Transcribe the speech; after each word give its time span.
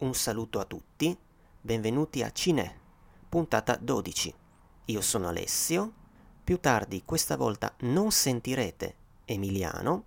un 0.00 0.14
saluto 0.14 0.60
a 0.60 0.64
tutti, 0.64 1.14
benvenuti 1.60 2.22
a 2.22 2.30
Cine, 2.30 2.74
puntata 3.28 3.76
12. 3.78 4.34
Io 4.86 5.00
sono 5.02 5.28
Alessio, 5.28 5.92
più 6.42 6.58
tardi 6.58 7.02
questa 7.04 7.36
volta 7.36 7.74
non 7.80 8.10
sentirete 8.10 8.94
Emiliano, 9.26 10.04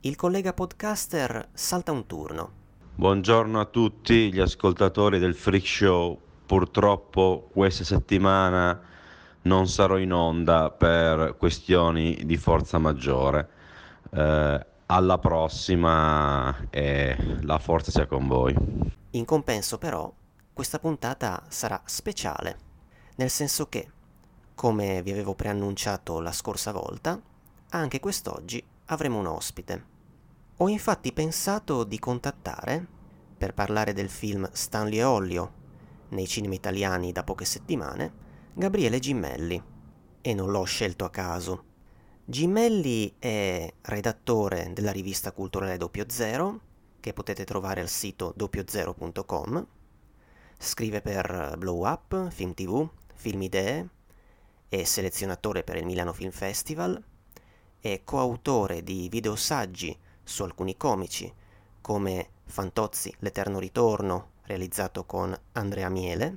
il 0.00 0.16
collega 0.16 0.52
podcaster 0.52 1.48
salta 1.52 1.92
un 1.92 2.06
turno. 2.06 2.52
Buongiorno 2.96 3.60
a 3.60 3.66
tutti 3.66 4.32
gli 4.32 4.40
ascoltatori 4.40 5.20
del 5.20 5.36
Freak 5.36 5.66
Show, 5.66 6.20
purtroppo 6.44 7.50
questa 7.52 7.84
settimana 7.84 8.80
non 9.42 9.68
sarò 9.68 9.96
in 9.98 10.12
onda 10.12 10.70
per 10.70 11.36
questioni 11.38 12.22
di 12.24 12.36
forza 12.36 12.78
maggiore. 12.78 13.48
Eh, 14.10 14.66
alla 14.86 15.18
prossima 15.18 16.68
e 16.68 17.16
la 17.42 17.58
forza 17.58 17.92
sia 17.92 18.06
con 18.06 18.26
voi. 18.26 18.98
In 19.10 19.24
compenso 19.24 19.78
però, 19.78 20.12
questa 20.52 20.78
puntata 20.78 21.42
sarà 21.48 21.80
speciale, 21.84 22.58
nel 23.16 23.30
senso 23.30 23.68
che, 23.68 23.90
come 24.54 25.02
vi 25.02 25.10
avevo 25.10 25.34
preannunciato 25.34 26.20
la 26.20 26.32
scorsa 26.32 26.72
volta, 26.72 27.20
anche 27.70 28.00
quest'oggi 28.00 28.62
avremo 28.86 29.18
un 29.18 29.26
ospite. 29.26 29.84
Ho 30.58 30.68
infatti 30.68 31.12
pensato 31.12 31.84
di 31.84 31.98
contattare, 31.98 32.86
per 33.36 33.54
parlare 33.54 33.92
del 33.92 34.10
film 34.10 34.48
Stanley 34.52 34.98
e 34.98 35.04
Ollio, 35.04 35.52
nei 36.10 36.26
cinema 36.26 36.54
italiani 36.54 37.12
da 37.12 37.24
poche 37.24 37.44
settimane, 37.44 38.12
Gabriele 38.54 38.98
Gimmelli. 38.98 39.62
E 40.20 40.34
non 40.34 40.50
l'ho 40.50 40.64
scelto 40.64 41.04
a 41.04 41.10
caso 41.10 41.68
Gimelli 42.30 43.16
è 43.18 43.68
redattore 43.82 44.70
della 44.72 44.92
rivista 44.92 45.32
culturale 45.32 45.76
Doppio 45.76 46.04
Zero, 46.06 46.60
che 47.00 47.12
potete 47.12 47.44
trovare 47.44 47.80
al 47.80 47.88
sito 47.88 48.32
doppiozero.com. 48.36 49.66
Scrive 50.58 51.00
per 51.00 51.54
Blow 51.58 51.86
Up, 51.86 52.30
Film 52.30 52.54
TV, 52.54 52.88
Film 53.14 53.42
Idee, 53.42 53.88
è 54.68 54.84
selezionatore 54.84 55.64
per 55.64 55.76
il 55.76 55.86
Milano 55.86 56.12
Film 56.12 56.30
Festival, 56.30 57.02
è 57.80 58.02
coautore 58.04 58.84
di 58.84 59.08
videosaggi 59.08 59.98
su 60.22 60.42
alcuni 60.42 60.76
comici, 60.76 61.32
come 61.80 62.28
Fantozzi, 62.44 63.12
l'Eterno 63.20 63.58
Ritorno, 63.58 64.32
realizzato 64.42 65.04
con 65.04 65.36
Andrea 65.52 65.88
Miele, 65.88 66.36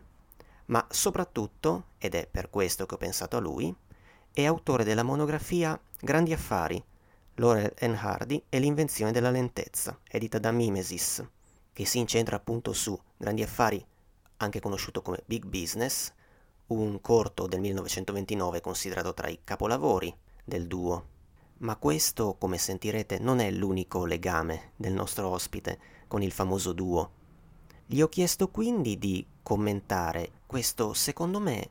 ma 0.65 0.85
soprattutto, 0.89 1.89
ed 1.97 2.15
è 2.15 2.25
per 2.25 2.49
questo 2.49 2.85
che 2.85 2.95
ho 2.95 2.97
pensato 2.97 3.37
a 3.37 3.41
lui, 3.41 3.75
è 4.31 4.45
autore 4.45 4.83
della 4.83 5.03
monografia 5.03 5.79
Grandi 5.99 6.33
Affari, 6.33 6.83
Laurel 7.37 7.73
and 7.79 7.95
Hardy 7.95 8.43
e 8.47 8.59
l'invenzione 8.59 9.11
della 9.11 9.31
lentezza, 9.31 9.97
edita 10.07 10.37
da 10.37 10.51
Mimesis, 10.51 11.25
che 11.73 11.83
si 11.83 11.97
incentra 11.97 12.35
appunto 12.35 12.73
su 12.73 12.99
Grandi 13.17 13.41
Affari, 13.41 13.83
anche 14.37 14.59
conosciuto 14.59 15.01
come 15.01 15.23
Big 15.25 15.43
Business, 15.45 16.13
un 16.67 17.01
corto 17.01 17.47
del 17.47 17.59
1929 17.59 18.61
considerato 18.61 19.15
tra 19.15 19.29
i 19.29 19.39
capolavori 19.43 20.15
del 20.43 20.67
duo. 20.67 21.07
Ma 21.57 21.75
questo, 21.77 22.35
come 22.37 22.59
sentirete, 22.59 23.17
non 23.17 23.39
è 23.39 23.49
l'unico 23.49 24.05
legame 24.05 24.73
del 24.75 24.93
nostro 24.93 25.29
ospite 25.29 25.79
con 26.07 26.21
il 26.21 26.31
famoso 26.31 26.71
duo. 26.71 27.11
Gli 27.87 28.01
ho 28.01 28.09
chiesto 28.09 28.49
quindi 28.49 28.99
di 28.99 29.25
commentare 29.41 30.41
questo, 30.45 30.93
secondo 30.93 31.39
me, 31.39 31.69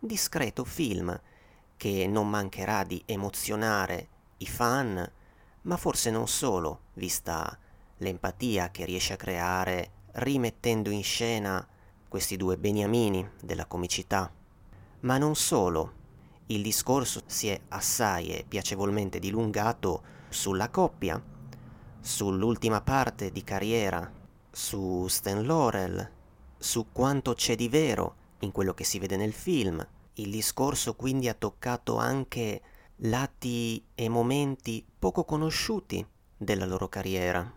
discreto 0.00 0.64
film 0.64 1.16
che 1.76 2.08
non 2.08 2.28
mancherà 2.28 2.82
di 2.82 3.00
emozionare 3.06 4.08
i 4.44 4.46
fan, 4.46 5.10
ma 5.62 5.76
forse 5.78 6.10
non 6.10 6.28
solo, 6.28 6.80
vista 6.94 7.58
l'empatia 7.98 8.70
che 8.70 8.84
riesce 8.84 9.14
a 9.14 9.16
creare 9.16 9.90
rimettendo 10.12 10.90
in 10.90 11.02
scena 11.02 11.66
questi 12.08 12.36
due 12.36 12.58
beniamini 12.58 13.26
della 13.40 13.64
comicità. 13.64 14.30
Ma 15.00 15.16
non 15.16 15.34
solo, 15.34 15.92
il 16.46 16.62
discorso 16.62 17.22
si 17.26 17.48
è 17.48 17.58
assai 17.68 18.28
e 18.28 18.44
piacevolmente 18.46 19.18
dilungato 19.18 20.02
sulla 20.28 20.68
coppia, 20.68 21.20
sull'ultima 22.00 22.82
parte 22.82 23.32
di 23.32 23.42
carriera, 23.42 24.12
su 24.50 25.06
Stan 25.08 25.44
Laurel, 25.44 26.10
su 26.58 26.86
quanto 26.92 27.32
c'è 27.32 27.56
di 27.56 27.68
vero 27.68 28.14
in 28.40 28.52
quello 28.52 28.74
che 28.74 28.84
si 28.84 28.98
vede 28.98 29.16
nel 29.16 29.32
film, 29.32 29.84
il 30.14 30.30
discorso 30.30 30.94
quindi 30.94 31.28
ha 31.28 31.34
toccato 31.34 31.96
anche 31.96 32.60
lati 32.98 33.84
e 33.94 34.08
momenti 34.08 34.84
poco 34.98 35.24
conosciuti 35.24 36.06
della 36.36 36.66
loro 36.66 36.88
carriera. 36.88 37.52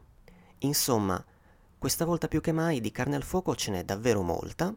Insomma, 0.60 1.24
questa 1.78 2.06
volta 2.06 2.28
più 2.28 2.42
che 2.42 2.52
mai 2.52 2.82
di 2.82 2.92
carne 2.92 3.16
al 3.16 3.24
fuoco 3.24 3.56
ce 3.56 3.72
n'è 3.72 3.84
davvero 3.84 4.24
molta, 4.24 4.76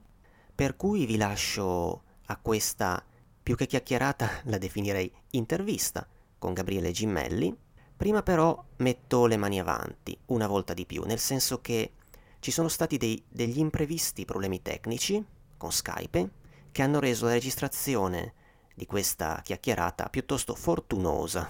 per 0.55 0.77
cui 0.77 1.07
vi 1.07 1.17
lascio 1.17 2.03
a 2.27 2.37
questa 2.37 3.03
più 3.43 3.57
che 3.57 3.67
chiacchierata 3.67 4.43
la 4.45 4.59
definirei 4.59 5.11
intervista 5.31 6.07
con 6.39 6.53
Gabriele 6.53 6.91
Gimmelli. 6.91 7.57
Prima 7.97 8.23
però 8.23 8.63
metto 8.77 9.27
le 9.27 9.37
mani 9.37 9.61
avanti, 9.61 10.17
una 10.27 10.47
volta 10.47 10.73
di 10.73 10.87
più, 10.87 11.03
nel 11.05 11.19
senso 11.19 11.61
che 11.61 11.93
ci 12.39 12.51
sono 12.51 12.69
stati 12.69 12.97
dei, 12.97 13.23
degli 13.29 13.59
imprevisti 13.59 14.25
problemi 14.25 14.63
tecnici 14.63 15.23
con 15.57 15.71
Skype 15.71 16.31
che 16.73 16.83
hanno 16.83 17.01
reso 17.01 17.27
la 17.27 17.33
registrazione 17.33 18.35
di 18.81 18.87
questa 18.87 19.43
chiacchierata 19.45 20.09
piuttosto 20.09 20.55
fortunosa. 20.55 21.47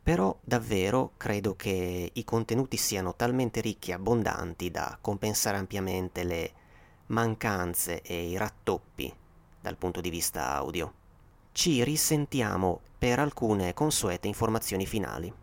Però 0.00 0.38
davvero 0.40 1.14
credo 1.16 1.56
che 1.56 2.08
i 2.12 2.24
contenuti 2.24 2.76
siano 2.76 3.16
talmente 3.16 3.60
ricchi 3.60 3.90
e 3.90 3.94
abbondanti 3.94 4.70
da 4.70 4.96
compensare 5.00 5.56
ampiamente 5.56 6.22
le 6.22 6.52
mancanze 7.06 8.00
e 8.02 8.28
i 8.28 8.36
rattoppi 8.36 9.12
dal 9.60 9.76
punto 9.76 10.00
di 10.00 10.08
vista 10.08 10.54
audio. 10.54 10.92
Ci 11.50 11.82
risentiamo 11.82 12.80
per 12.96 13.18
alcune 13.18 13.74
consuete 13.74 14.28
informazioni 14.28 14.86
finali. 14.86 15.41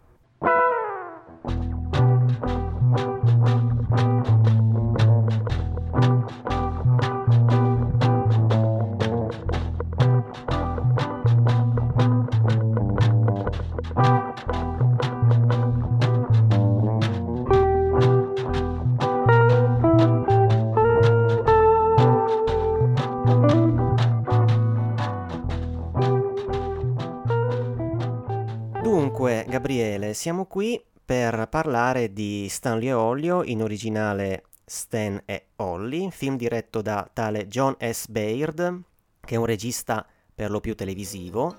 Siamo 30.19 30.47
qui 30.47 30.83
per 31.05 31.47
parlare 31.47 32.11
di 32.11 32.45
Stanley 32.49 32.89
e 32.89 32.91
Olio, 32.91 33.41
in 33.41 33.63
originale 33.63 34.43
Stan 34.65 35.21
e 35.23 35.45
Ollie, 35.55 36.11
film 36.11 36.35
diretto 36.35 36.81
da 36.81 37.09
tale 37.13 37.47
John 37.47 37.73
S. 37.79 38.09
Baird, 38.09 38.81
che 39.21 39.35
è 39.35 39.37
un 39.37 39.45
regista 39.45 40.05
per 40.35 40.51
lo 40.51 40.59
più 40.59 40.75
televisivo, 40.75 41.55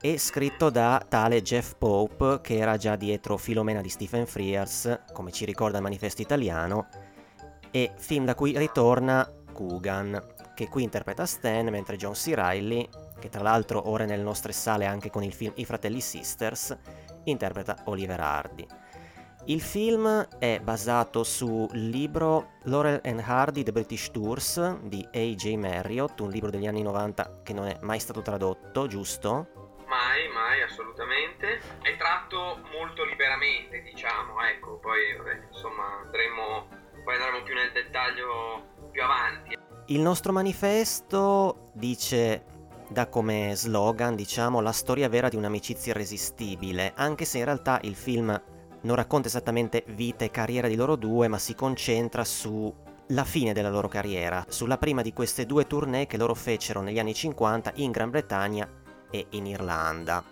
e 0.00 0.16
scritto 0.16 0.70
da 0.70 1.04
tale 1.06 1.42
Jeff 1.42 1.74
Pope, 1.76 2.40
che 2.40 2.56
era 2.56 2.78
già 2.78 2.96
dietro 2.96 3.36
Filomena 3.36 3.82
di 3.82 3.90
Stephen 3.90 4.24
Frears, 4.24 5.00
come 5.12 5.30
ci 5.30 5.44
ricorda 5.44 5.76
il 5.76 5.82
manifesto 5.82 6.22
italiano, 6.22 6.88
e 7.70 7.92
film 7.96 8.24
da 8.24 8.34
cui 8.34 8.56
ritorna 8.56 9.30
Coogan, 9.52 10.18
che 10.54 10.68
qui 10.68 10.84
interpreta 10.84 11.26
Stan, 11.26 11.66
mentre 11.66 11.98
John 11.98 12.14
C. 12.14 12.32
Reilly, 12.34 12.88
che 13.18 13.28
tra 13.28 13.42
l'altro 13.42 13.90
ora 13.90 14.04
è 14.04 14.06
nelle 14.06 14.22
nostre 14.22 14.52
sale 14.52 14.86
anche 14.86 15.10
con 15.10 15.22
il 15.22 15.34
film 15.34 15.52
I 15.56 15.66
fratelli 15.66 16.00
Sisters, 16.00 16.74
interpreta 17.24 17.76
Oliver 17.84 18.20
Hardy. 18.20 18.66
Il 19.46 19.62
film 19.62 20.28
è 20.38 20.60
basato 20.62 21.24
sul 21.24 21.68
libro 21.72 22.58
Laurel 22.64 23.00
and 23.02 23.22
Hardy 23.24 23.62
The 23.62 23.72
British 23.72 24.10
Tours 24.10 24.78
di 24.82 25.06
A.J. 25.10 25.54
Marriott, 25.56 26.20
un 26.20 26.28
libro 26.28 26.50
degli 26.50 26.66
anni 26.66 26.82
90 26.82 27.40
che 27.42 27.54
non 27.54 27.66
è 27.66 27.78
mai 27.80 27.98
stato 28.00 28.20
tradotto, 28.20 28.86
giusto? 28.86 29.48
Mai, 29.86 30.28
mai, 30.28 30.62
assolutamente. 30.62 31.58
È 31.80 31.96
tratto 31.96 32.60
molto 32.70 33.02
liberamente, 33.04 33.80
diciamo, 33.82 34.40
ecco, 34.42 34.78
poi 34.78 35.16
vabbè, 35.16 35.48
insomma 35.50 36.00
andremo, 36.04 36.68
poi 37.02 37.14
andremo 37.14 37.42
più 37.42 37.54
nel 37.54 37.72
dettaglio 37.72 38.88
più 38.90 39.02
avanti. 39.02 39.56
Il 39.86 40.00
nostro 40.00 40.32
manifesto 40.32 41.70
dice 41.72 42.44
dà 42.90 43.06
come 43.06 43.52
slogan, 43.54 44.16
diciamo, 44.16 44.60
la 44.60 44.72
storia 44.72 45.08
vera 45.08 45.28
di 45.28 45.36
un'amicizia 45.36 45.92
irresistibile, 45.92 46.92
anche 46.96 47.24
se 47.24 47.38
in 47.38 47.44
realtà 47.44 47.78
il 47.84 47.94
film 47.94 48.42
non 48.82 48.96
racconta 48.96 49.28
esattamente 49.28 49.84
vita 49.88 50.24
e 50.24 50.30
carriera 50.30 50.66
di 50.66 50.74
loro 50.74 50.96
due, 50.96 51.28
ma 51.28 51.38
si 51.38 51.54
concentra 51.54 52.24
sulla 52.24 53.24
fine 53.24 53.52
della 53.52 53.70
loro 53.70 53.86
carriera, 53.86 54.44
sulla 54.48 54.76
prima 54.76 55.02
di 55.02 55.12
queste 55.12 55.46
due 55.46 55.68
tournée 55.68 56.06
che 56.06 56.16
loro 56.16 56.34
fecero 56.34 56.80
negli 56.80 56.98
anni 56.98 57.14
50 57.14 57.72
in 57.76 57.92
Gran 57.92 58.10
Bretagna 58.10 58.68
e 59.08 59.26
in 59.30 59.46
Irlanda. 59.46 60.24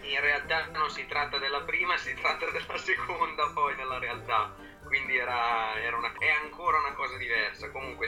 In 0.00 0.20
realtà 0.20 0.68
non 0.72 0.88
si 0.88 1.04
tratta 1.06 1.36
della 1.36 1.62
prima, 1.62 1.98
si 1.98 2.14
tratta 2.14 2.46
della 2.50 2.78
seconda 2.78 3.50
poi 3.52 3.76
nella 3.76 3.98
realtà, 3.98 4.54
quindi 4.86 5.18
era, 5.18 5.78
era 5.82 5.96
una, 5.98 6.12
è 6.18 6.30
ancora 6.30 6.78
una 6.78 6.94
cosa 6.94 7.18
diversa. 7.18 7.70
Comunque 7.70 8.06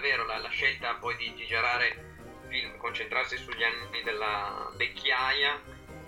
vero, 0.00 0.26
la, 0.26 0.38
la 0.38 0.48
scelta 0.48 0.96
poi 1.00 1.16
di 1.16 1.34
girare 1.46 2.13
film, 2.54 2.76
concentrarsi 2.76 3.36
sugli 3.36 3.64
anni 3.64 4.02
della 4.04 4.70
vecchiaia, 4.76 5.60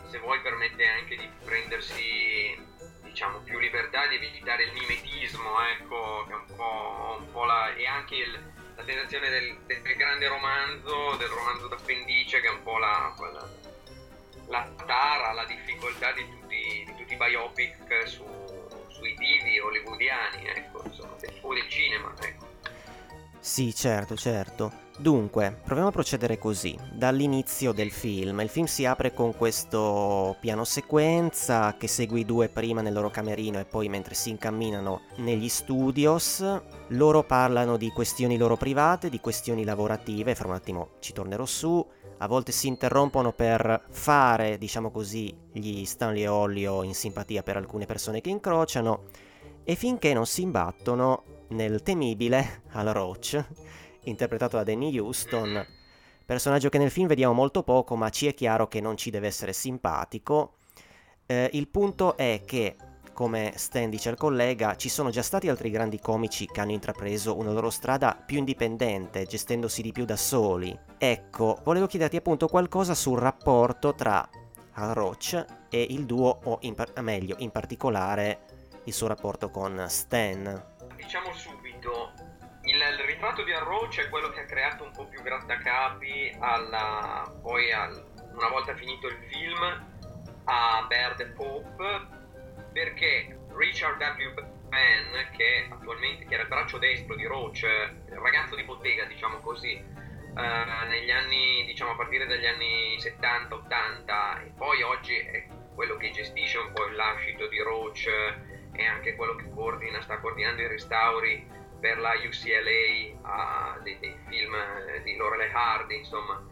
se 0.08 0.18
vuoi 0.18 0.40
permette 0.40 0.86
anche 0.86 1.16
di 1.16 1.28
prendersi 1.44 2.56
diciamo 3.02 3.40
più 3.40 3.58
libertà 3.58 4.06
di 4.06 4.14
evitare 4.14 4.64
il 4.64 4.72
mimetismo, 4.72 5.50
ecco, 5.70 6.24
che 6.28 6.32
è 6.32 6.36
un 6.36 6.54
po', 6.54 7.16
un 7.18 7.32
po 7.32 7.44
la, 7.44 7.74
e 7.74 7.86
anche 7.86 8.14
il, 8.14 8.52
la 8.76 8.84
tentazione 8.84 9.28
del, 9.28 9.58
del, 9.66 9.96
grande 9.96 10.28
romanzo, 10.28 11.16
del 11.16 11.28
romanzo 11.28 11.66
d'appendice, 11.66 12.40
che 12.40 12.46
è 12.46 12.50
un 12.50 12.62
po' 12.62 12.78
la, 12.78 13.12
la, 13.18 13.48
la 14.46 14.70
tara, 14.86 15.32
la 15.32 15.44
difficoltà 15.46 16.12
di 16.12 16.28
tutti, 16.28 16.84
di 16.86 16.94
tutti 16.96 17.14
i 17.14 17.16
biopic 17.16 18.06
su, 18.06 18.24
sui 18.88 19.16
divi 19.16 19.58
hollywoodiani, 19.58 20.46
ecco, 20.48 20.82
insomma, 20.84 21.16
o 21.40 21.54
del 21.54 21.68
cinema, 21.68 22.14
ecco. 22.20 22.46
Sì, 23.40 23.74
certo, 23.74 24.14
certo. 24.16 24.85
Dunque, 24.98 25.58
proviamo 25.62 25.90
a 25.90 25.92
procedere 25.92 26.38
così. 26.38 26.74
Dall'inizio 26.90 27.72
del 27.72 27.90
film, 27.90 28.40
il 28.40 28.48
film 28.48 28.64
si 28.64 28.86
apre 28.86 29.12
con 29.12 29.36
questo 29.36 30.36
piano 30.40 30.64
sequenza 30.64 31.76
che 31.76 31.86
segue 31.86 32.20
i 32.20 32.24
due 32.24 32.48
prima 32.48 32.80
nel 32.80 32.94
loro 32.94 33.10
camerino 33.10 33.58
e 33.58 33.66
poi 33.66 33.90
mentre 33.90 34.14
si 34.14 34.30
incamminano 34.30 35.02
negli 35.16 35.50
studios. 35.50 36.42
Loro 36.88 37.24
parlano 37.24 37.76
di 37.76 37.90
questioni 37.90 38.38
loro 38.38 38.56
private, 38.56 39.10
di 39.10 39.20
questioni 39.20 39.64
lavorative, 39.64 40.34
fra 40.34 40.48
un 40.48 40.54
attimo 40.54 40.92
ci 41.00 41.12
tornerò 41.12 41.44
su. 41.44 41.86
A 42.18 42.26
volte 42.26 42.50
si 42.52 42.66
interrompono 42.66 43.32
per 43.34 43.84
fare, 43.90 44.56
diciamo 44.56 44.90
così, 44.90 45.36
gli 45.52 45.84
Stanley 45.84 46.24
Olio 46.24 46.82
in 46.82 46.94
simpatia 46.94 47.42
per 47.42 47.58
alcune 47.58 47.84
persone 47.84 48.22
che 48.22 48.30
incrociano 48.30 49.02
e 49.62 49.74
finché 49.74 50.14
non 50.14 50.24
si 50.24 50.40
imbattono 50.40 51.24
nel 51.48 51.82
temibile 51.82 52.62
Al 52.72 52.86
Roach, 52.86 53.44
interpretato 54.06 54.56
da 54.56 54.64
Danny 54.64 54.98
Houston, 54.98 55.64
personaggio 56.24 56.68
che 56.68 56.78
nel 56.78 56.90
film 56.90 57.06
vediamo 57.06 57.32
molto 57.32 57.62
poco, 57.62 57.96
ma 57.96 58.10
ci 58.10 58.26
è 58.26 58.34
chiaro 58.34 58.66
che 58.66 58.80
non 58.80 58.96
ci 58.96 59.10
deve 59.10 59.26
essere 59.28 59.52
simpatico. 59.52 60.54
Eh, 61.26 61.50
il 61.52 61.68
punto 61.68 62.16
è 62.16 62.42
che, 62.44 62.76
come 63.12 63.52
Stan 63.56 63.90
dice 63.90 64.08
al 64.08 64.16
collega, 64.16 64.76
ci 64.76 64.88
sono 64.88 65.10
già 65.10 65.22
stati 65.22 65.48
altri 65.48 65.70
grandi 65.70 65.98
comici 66.00 66.46
che 66.46 66.60
hanno 66.60 66.72
intrapreso 66.72 67.36
una 67.36 67.52
loro 67.52 67.70
strada 67.70 68.14
più 68.14 68.38
indipendente, 68.38 69.26
gestendosi 69.26 69.82
di 69.82 69.92
più 69.92 70.04
da 70.04 70.16
soli. 70.16 70.76
Ecco, 70.98 71.60
volevo 71.64 71.86
chiederti 71.86 72.16
appunto 72.16 72.48
qualcosa 72.48 72.94
sul 72.94 73.18
rapporto 73.18 73.94
tra 73.94 74.28
Al 74.72 74.94
Roach 74.94 75.44
e 75.68 75.86
il 75.90 76.06
duo, 76.06 76.40
o 76.44 76.58
in 76.62 76.74
par- 76.74 77.00
meglio, 77.00 77.36
in 77.38 77.50
particolare 77.50 78.40
il 78.84 78.92
suo 78.92 79.08
rapporto 79.08 79.50
con 79.50 79.84
Stan 79.88 80.74
diciamo 81.06 81.32
subito, 81.34 82.12
il, 82.76 82.98
il 82.98 83.06
ritratto 83.06 83.42
di 83.42 83.52
Arrow 83.52 83.88
è 83.88 84.08
quello 84.10 84.28
che 84.28 84.40
ha 84.40 84.44
creato 84.44 84.84
un 84.84 84.92
po' 84.92 85.06
più 85.06 85.22
grattacapi 85.22 86.36
alla, 86.38 87.24
poi 87.40 87.72
al, 87.72 88.04
una 88.34 88.48
volta 88.48 88.74
finito 88.74 89.06
il 89.08 89.18
film 89.28 89.62
a 90.44 90.84
Baird 90.86 91.20
e 91.20 91.26
Pope 91.26 92.06
perché 92.72 93.38
Richard 93.56 94.00
W. 94.00 94.54
Penn 94.68 95.14
che 95.36 95.68
attualmente 95.70 96.26
che 96.26 96.34
era 96.34 96.42
il 96.42 96.48
braccio 96.48 96.78
destro 96.78 97.14
di 97.14 97.24
Roach 97.24 97.62
il 97.62 98.18
ragazzo 98.18 98.56
di 98.56 98.64
bottega 98.64 99.04
diciamo 99.04 99.38
così 99.38 99.74
eh, 99.74 100.84
negli 100.88 101.10
anni 101.10 101.64
diciamo 101.66 101.92
a 101.92 101.96
partire 101.96 102.26
dagli 102.26 102.46
anni 102.46 102.96
70-80 102.98 104.44
e 104.44 104.52
poi 104.56 104.82
oggi 104.82 105.14
è 105.14 105.46
quello 105.74 105.96
che 105.96 106.10
gestisce 106.10 106.58
un 106.58 106.72
po' 106.72 106.86
il 106.86 106.96
lascito 106.96 107.46
di 107.46 107.60
Roach 107.60 108.08
è 108.72 108.84
anche 108.84 109.14
quello 109.14 109.36
che 109.36 109.48
coordina, 109.50 110.02
sta 110.02 110.18
coordinando 110.18 110.62
i 110.62 110.68
restauri 110.68 111.46
per 111.86 111.98
la 112.00 112.14
UCLA 112.14 113.76
uh, 113.76 113.82
dei, 113.82 113.96
dei, 114.00 114.16
film 114.26 114.52
eh, 114.54 115.02
di 115.04 115.14
Lorelei 115.14 115.52
Hardy, 115.52 115.98
insomma. 115.98 116.44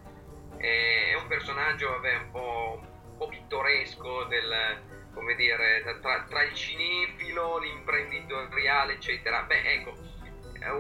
È, 0.57 1.09
è 1.11 1.15
un 1.15 1.27
personaggio 1.27 1.91
vabbè, 1.91 2.17
un, 2.19 2.31
po', 2.31 2.79
un, 2.81 3.17
po', 3.17 3.27
pittoresco 3.27 4.25
del, 4.25 4.81
come 5.13 5.35
dire, 5.35 5.83
tra, 6.01 6.23
tra, 6.23 6.43
il 6.45 6.55
cinefilo, 6.55 7.59
l'imprenditoriale, 7.59 8.93
eccetera. 8.93 9.43
Beh, 9.43 9.73
ecco, 9.73 9.97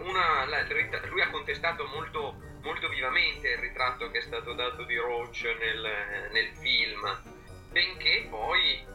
una, 0.04 0.44
la, 0.44 0.64
lui 1.08 1.20
ha 1.20 1.30
contestato 1.30 1.86
molto, 1.86 2.40
molto, 2.62 2.88
vivamente 2.88 3.48
il 3.48 3.58
ritratto 3.58 4.08
che 4.12 4.18
è 4.18 4.22
stato 4.22 4.52
dato 4.52 4.84
di 4.84 4.96
Roach 4.96 5.42
nel, 5.58 6.30
nel 6.30 6.56
film, 6.58 7.22
benché 7.72 8.28
poi 8.30 8.86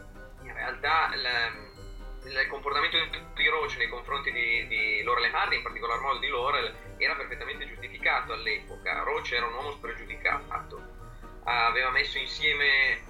in 0.42 0.54
realtà... 0.54 1.12
La, 1.16 1.68
il 2.26 2.48
comportamento 2.48 2.98
di 3.34 3.48
Roach 3.48 3.78
nei 3.78 3.88
confronti 3.88 4.32
di, 4.32 4.68
di 4.68 5.02
Laurel 5.04 5.34
Hardy, 5.34 5.56
in 5.56 5.64
particolar 5.64 6.00
modo 6.00 6.20
di 6.20 6.28
Laurel, 6.28 6.76
era 6.98 7.16
perfettamente 7.16 7.68
giustificato 7.68 8.34
all'epoca. 8.34 9.04
Roach 9.04 9.32
era 9.32 9.46
un 9.46 9.54
uomo 9.54 9.72
spregiudicato, 9.72 10.82
aveva 11.44 11.90
messo 11.92 12.18
insieme, 12.18 13.02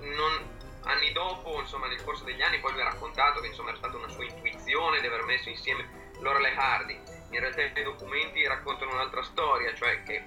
non, 0.00 0.56
anni 0.84 1.12
dopo, 1.12 1.60
insomma 1.60 1.86
nel 1.86 2.02
corso 2.02 2.24
degli 2.24 2.42
anni, 2.42 2.58
poi 2.58 2.72
lui 2.72 2.80
ha 2.80 2.90
raccontato 2.90 3.40
che 3.40 3.48
insomma 3.48 3.70
era 3.70 3.78
stata 3.78 3.96
una 3.96 4.08
sua 4.08 4.24
intuizione 4.24 5.00
di 5.00 5.06
aver 5.06 5.22
messo 5.24 5.48
insieme 5.48 6.12
Laurel 6.20 6.46
e 6.46 6.54
Hardy. 6.54 7.00
In 7.30 7.40
realtà 7.40 7.62
i 7.62 7.82
documenti 7.82 8.46
raccontano 8.46 8.92
un'altra 8.92 9.22
storia, 9.22 9.72
cioè 9.74 10.02
che 10.02 10.24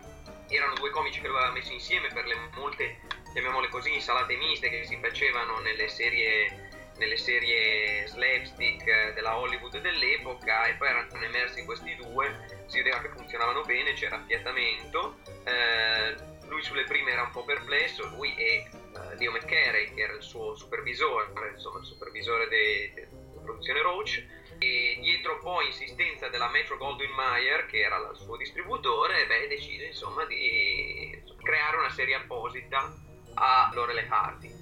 erano 0.48 0.74
due 0.76 0.90
comici 0.90 1.20
che 1.20 1.28
lui 1.28 1.38
aveva 1.38 1.54
messo 1.54 1.72
insieme 1.72 2.10
per 2.10 2.26
le 2.26 2.36
molte, 2.56 3.00
chiamiamole 3.34 3.70
così, 3.70 3.94
insalate 3.94 4.36
miste 4.36 4.70
che 4.70 4.86
si 4.86 4.98
facevano 5.02 5.60
nelle 5.60 5.88
serie 5.88 6.70
nelle 7.02 7.18
serie 7.18 8.06
slapstick 8.06 8.86
eh, 8.86 9.14
della 9.14 9.36
Hollywood 9.36 9.82
dell'epoca 9.82 10.66
e 10.66 10.76
poi 10.76 10.88
erano 10.88 11.08
emersi 11.24 11.66
questi 11.66 11.96
due, 11.96 12.46
si 12.68 12.78
vedeva 12.78 13.02
che 13.02 13.10
funzionavano 13.10 13.64
bene, 13.64 13.94
c'era 13.94 14.18
affiatamento, 14.18 15.18
eh, 15.44 16.16
lui 16.48 16.62
sulle 16.62 16.84
prime 16.84 17.12
era 17.12 17.24
un 17.24 17.32
po' 17.32 17.44
perplesso, 17.44 18.08
lui 18.10 18.36
e 18.36 18.70
uh, 18.72 19.18
Leo 19.18 19.32
McCarey 19.32 19.96
che 19.96 20.02
era 20.02 20.14
il 20.14 20.22
suo 20.22 20.54
supervisore, 20.56 21.32
insomma 21.52 21.80
il 21.80 21.86
supervisore 21.86 22.48
della 22.48 23.08
produzione 23.42 23.82
Roach, 23.82 24.24
e 24.60 25.00
dietro 25.02 25.40
poi 25.40 25.66
insistenza 25.66 26.28
della 26.28 26.50
Metro 26.50 26.78
Goldwyn 26.78 27.14
Mayer 27.14 27.66
che 27.66 27.80
era 27.80 27.98
il 27.98 28.18
suo 28.20 28.38
distributore, 28.38 29.26
beh, 29.26 29.48
decide 29.48 29.86
insomma 29.86 30.24
di 30.26 31.20
creare 31.42 31.78
una 31.78 31.90
serie 31.90 32.14
apposita 32.14 32.94
a 33.34 33.72
Lorelei 33.74 34.06
Hardy 34.08 34.61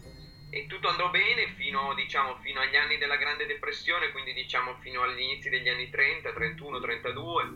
e 0.49 0.65
tutto 0.67 0.87
andò 0.87 1.09
bene 1.09 1.53
fino, 1.55 1.93
diciamo, 1.93 2.37
fino, 2.41 2.59
agli 2.59 2.75
anni 2.75 2.97
della 2.97 3.17
Grande 3.17 3.45
Depressione, 3.45 4.11
quindi 4.11 4.33
diciamo 4.33 4.75
fino 4.79 5.01
agli 5.03 5.19
inizi 5.19 5.49
degli 5.49 5.69
anni 5.69 5.89
30, 5.89 6.33
31, 6.33 6.79
32 6.79 7.51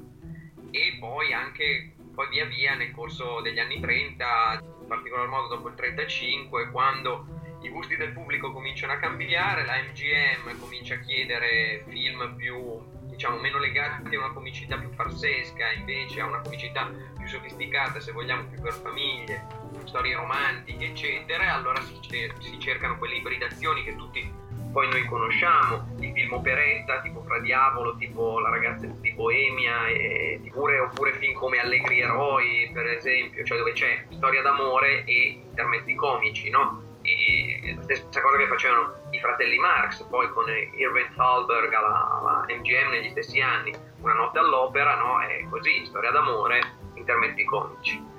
e 0.72 0.98
poi 1.00 1.34
anche 1.34 1.94
poi 2.14 2.30
via 2.30 2.46
via 2.46 2.76
nel 2.76 2.92
corso 2.92 3.42
degli 3.42 3.60
anni 3.60 3.80
30, 3.80 4.62
in 4.82 4.88
particolar 4.88 5.28
modo 5.28 5.48
dopo 5.56 5.70
il 5.70 5.76
35, 5.76 6.70
quando 6.70 7.58
i 7.62 7.70
gusti 7.70 7.96
del 7.96 8.12
pubblico 8.12 8.52
cominciano 8.52 8.94
a 8.94 8.98
cambiare, 8.98 9.66
la 9.66 9.82
MGM 9.82 10.60
comincia 10.60 10.96
a 10.96 11.00
chiedere 11.00 11.84
film 11.88 12.36
più 12.36 13.02
diciamo 13.14 13.38
meno 13.38 13.60
legati 13.60 14.16
a 14.16 14.20
una 14.20 14.34
comicità 14.34 14.78
più 14.78 14.90
farsesca, 14.90 15.72
invece 15.72 16.20
a 16.22 16.26
una 16.26 16.42
comicità 16.42 16.90
più 17.16 17.28
sofisticata, 17.28 18.00
se 18.00 18.12
vogliamo 18.12 18.46
più 18.46 18.60
per 18.60 18.74
famiglie, 18.74 19.46
storie 19.88 20.16
romantiche, 20.16 20.86
eccetera, 20.86 21.54
allora 21.54 21.82
si, 21.82 21.98
si 22.40 22.60
cercano 22.60 22.98
quelle 22.98 23.16
ibridazioni 23.16 23.84
che 23.84 23.96
tutti 23.96 24.42
poi 24.74 24.90
noi 24.90 25.06
conosciamo, 25.06 25.96
il 26.00 26.12
film 26.14 26.34
operetta 26.34 27.00
tipo 27.02 27.22
Fra 27.22 27.40
Diavolo, 27.40 27.96
tipo 27.96 28.40
La 28.40 28.50
ragazza 28.50 28.88
di 28.88 29.12
Boemia, 29.12 29.88
e, 29.88 30.42
oppure, 30.48 30.80
oppure 30.80 31.14
film 31.14 31.34
come 31.34 31.60
Allegri 31.60 32.02
Eroi, 32.02 32.72
per 32.74 32.88
esempio, 32.88 33.44
cioè 33.44 33.60
dove 33.60 33.74
c'è 33.74 34.04
storia 34.10 34.42
d'amore 34.42 35.04
e 35.04 35.44
intermezzi 35.46 35.94
comici, 35.94 36.50
no? 36.50 36.82
E 37.04 37.76
la 37.76 37.84
stessa 37.84 38.20
cosa 38.22 38.38
che 38.38 38.48
facevano 38.48 38.96
i 39.12 39.20
fratelli 39.20 39.60
Marx, 39.60 40.04
poi 40.08 40.28
con 40.30 40.46
Irving 40.50 41.14
Thalberg 41.16 41.72
alla, 41.72 42.20
alla 42.20 42.46
MGM 42.50 42.90
negli 42.90 43.10
stessi 43.10 43.42
anni, 43.42 43.72
Una 44.00 44.14
notte 44.14 44.40
all'opera, 44.40 44.96
no? 44.96 45.22
È 45.22 45.46
così, 45.52 45.86
storia 45.86 46.10
d'amore, 46.10 46.62
intermezzi 46.96 47.44
comici. 47.44 48.13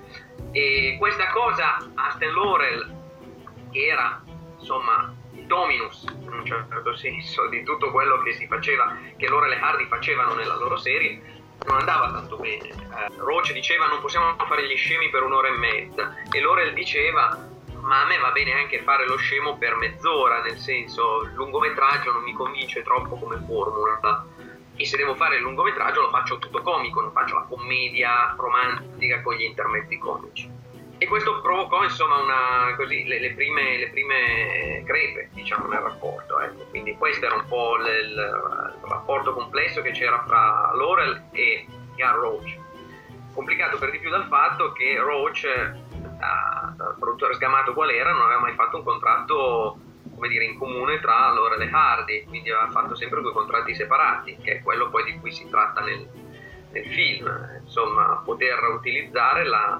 E 0.57 0.95
questa 1.01 1.31
cosa 1.31 1.79
a 1.95 2.11
Stan 2.13 2.33
Laurel, 2.33 2.95
che 3.73 3.87
era 3.87 4.23
insomma 4.57 5.13
il 5.33 5.47
dominus 5.47 6.07
in 6.21 6.33
un 6.33 6.47
certo 6.47 6.95
senso 6.95 7.49
di 7.49 7.65
tutto 7.65 7.91
quello 7.91 8.23
che 8.23 8.35
si 8.35 8.47
faceva, 8.47 8.97
che 9.17 9.29
Laurel 9.29 9.51
e 9.51 9.59
Hardy 9.59 9.87
facevano 9.89 10.35
nella 10.35 10.55
loro 10.55 10.77
serie, 10.77 11.21
non 11.67 11.79
andava 11.79 12.13
tanto 12.13 12.37
bene. 12.37 12.69
Eh, 12.69 13.17
Roach 13.17 13.53
diceva 13.53 13.89
non 13.89 14.01
possiamo 14.01 14.37
fare 14.47 14.65
gli 14.69 14.77
scemi 14.77 15.11
per 15.11 15.25
un'ora 15.25 15.49
e 15.49 15.57
mezza 15.57 16.15
e 16.31 16.41
Laurel 16.41 16.73
diceva 16.73 17.37
ma 17.81 18.03
a 18.03 18.07
me 18.07 18.19
va 18.19 18.31
bene 18.31 18.53
anche 18.53 18.81
fare 18.83 19.09
lo 19.09 19.17
scemo 19.17 19.59
per 19.59 19.75
mezz'ora, 19.75 20.41
nel 20.41 20.57
senso 20.57 21.23
il 21.25 21.33
lungometraggio 21.33 22.13
non 22.13 22.23
mi 22.23 22.33
convince 22.33 22.83
troppo 22.83 23.17
come 23.17 23.43
formula 23.45 24.25
e 24.77 24.87
se 24.87 24.97
devo 24.97 25.15
fare 25.15 25.37
il 25.37 25.43
lungometraggio 25.43 26.01
lo 26.01 26.11
faccio 26.11 26.39
tutto 26.39 26.61
comico, 26.63 27.01
non 27.01 27.13
faccio 27.13 27.35
la 27.35 27.47
commedia 27.49 28.35
romantica 28.37 29.23
con 29.23 29.35
gli 29.35 29.43
intermezzi 29.43 29.99
comici. 29.99 30.63
E 30.99 31.07
questo 31.07 31.41
provocò 31.41 31.83
insomma 31.83 32.21
una, 32.21 32.75
così, 32.77 33.05
le, 33.05 33.21
le, 33.21 33.35
prime, 33.35 33.79
le, 33.79 33.91
prime, 33.91 34.83
crepe 34.87 35.29
diciamo, 35.33 35.67
nel 35.67 35.81
rapporto. 35.81 36.41
Ecco. 36.41 36.65
Quindi 36.71 36.97
questo 36.97 37.27
era 37.27 37.35
un 37.35 37.47
po' 37.47 37.77
il, 37.77 37.87
il, 37.87 38.79
rapporto 38.83 39.35
complesso 39.35 39.83
che 39.83 39.91
c'era 39.91 40.23
fra 40.25 40.73
Laurel 40.75 41.25
e 41.33 41.67
Gar 41.97 42.17
Roach. 42.17 42.57
complicato 43.35 43.77
per 43.79 43.91
di 43.91 43.99
più 43.99 44.09
dal 44.09 44.27
fatto 44.27 44.73
che 44.73 44.97
Roach, 44.99 45.47
da, 46.19 46.73
da 46.77 46.97
produttore 46.99 47.35
sgamato 47.35 47.75
qual 47.75 47.91
era, 47.91 48.13
non 48.13 48.23
aveva 48.23 48.41
mai 48.41 48.55
fatto 48.55 48.77
un 48.77 48.85
contratto 48.85 49.79
come 50.25 50.29
dire, 50.29 50.45
in 50.45 50.57
comune 50.57 51.01
tra 51.01 51.31
Laurel 51.33 51.61
e 51.61 51.69
Hardy, 51.71 52.25
quindi 52.25 52.51
aveva 52.51 52.71
fatto 52.71 52.95
sempre 52.95 53.21
due 53.21 53.33
contratti 53.33 53.75
separati, 53.75 54.39
che 54.43 54.53
è 54.53 54.63
quello 54.63 54.89
poi 54.89 55.05
di 55.05 55.19
cui 55.21 55.31
si 55.31 55.47
tratta 55.51 55.83
nel, 55.83 56.09
nel 56.71 56.87
film, 56.87 57.61
insomma 57.63 58.23
poter 58.25 58.59
utilizzare 58.75 59.45
la, 59.45 59.79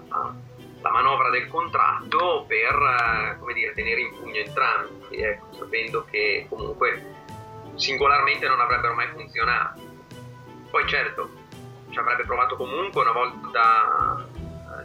la 0.83 0.91
manovra 0.91 1.31
del 1.31 1.49
contratto 1.49 2.45
per 2.47 3.37
come 3.39 3.55
dire, 3.55 3.73
tenere 3.73 4.03
in 4.03 4.11
pugno 4.11 4.35
entrambi, 4.35 5.23
ecco, 5.23 5.47
sapendo 5.53 6.05
che 6.11 6.45
comunque 6.47 7.03
singolarmente 7.77 8.47
non 8.47 8.61
avrebbero 8.61 8.93
mai 8.93 9.09
funzionato. 9.09 9.81
Poi 10.71 10.87
certo, 10.87 11.31
ci 11.89 11.99
avrebbe 11.99 12.25
provato 12.25 12.57
comunque 12.57 13.01
una 13.01 13.13
volta 13.13 14.29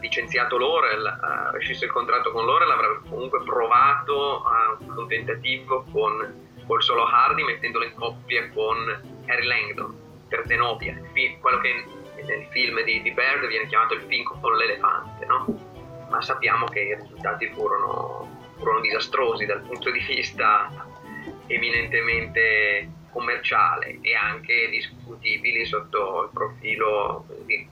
licenziato 0.00 0.58
Laurel, 0.58 1.02
uh, 1.02 1.52
rescisso 1.52 1.84
il 1.84 1.90
contratto 1.90 2.32
con 2.32 2.46
Laurel, 2.46 2.70
avrebbe 2.70 3.08
comunque 3.08 3.42
provato 3.42 4.42
uh, 4.42 4.98
un 4.98 5.06
tentativo 5.08 5.84
con 5.92 6.48
col 6.70 6.82
solo 6.84 7.04
Hardy 7.04 7.42
mettendolo 7.42 7.84
in 7.84 7.94
coppia 7.94 8.48
con 8.50 8.76
Harry 9.26 9.44
Langdon 9.44 9.92
per 10.28 10.44
Zenobia, 10.46 10.96
quello 11.40 11.58
che 11.58 11.84
nel 12.22 12.46
film 12.50 12.80
di, 12.84 13.02
di 13.02 13.10
Bird 13.10 13.48
viene 13.48 13.66
chiamato 13.66 13.94
il 13.94 14.02
film 14.02 14.22
con 14.22 14.54
l'elefante, 14.56 15.26
no? 15.26 16.06
Ma 16.08 16.22
sappiamo 16.22 16.66
che 16.66 16.80
i 16.80 16.94
risultati 16.94 17.48
furono, 17.48 18.52
furono 18.56 18.80
disastrosi 18.80 19.46
dal 19.46 19.62
punto 19.62 19.90
di 19.90 19.98
vista 19.98 20.70
eminentemente 21.48 22.88
commerciale 23.10 23.98
e 24.00 24.14
anche 24.14 24.68
discutibili 24.70 25.64
sotto 25.64 26.24
il 26.24 26.30
profilo 26.32 27.24
così, 27.26 27.68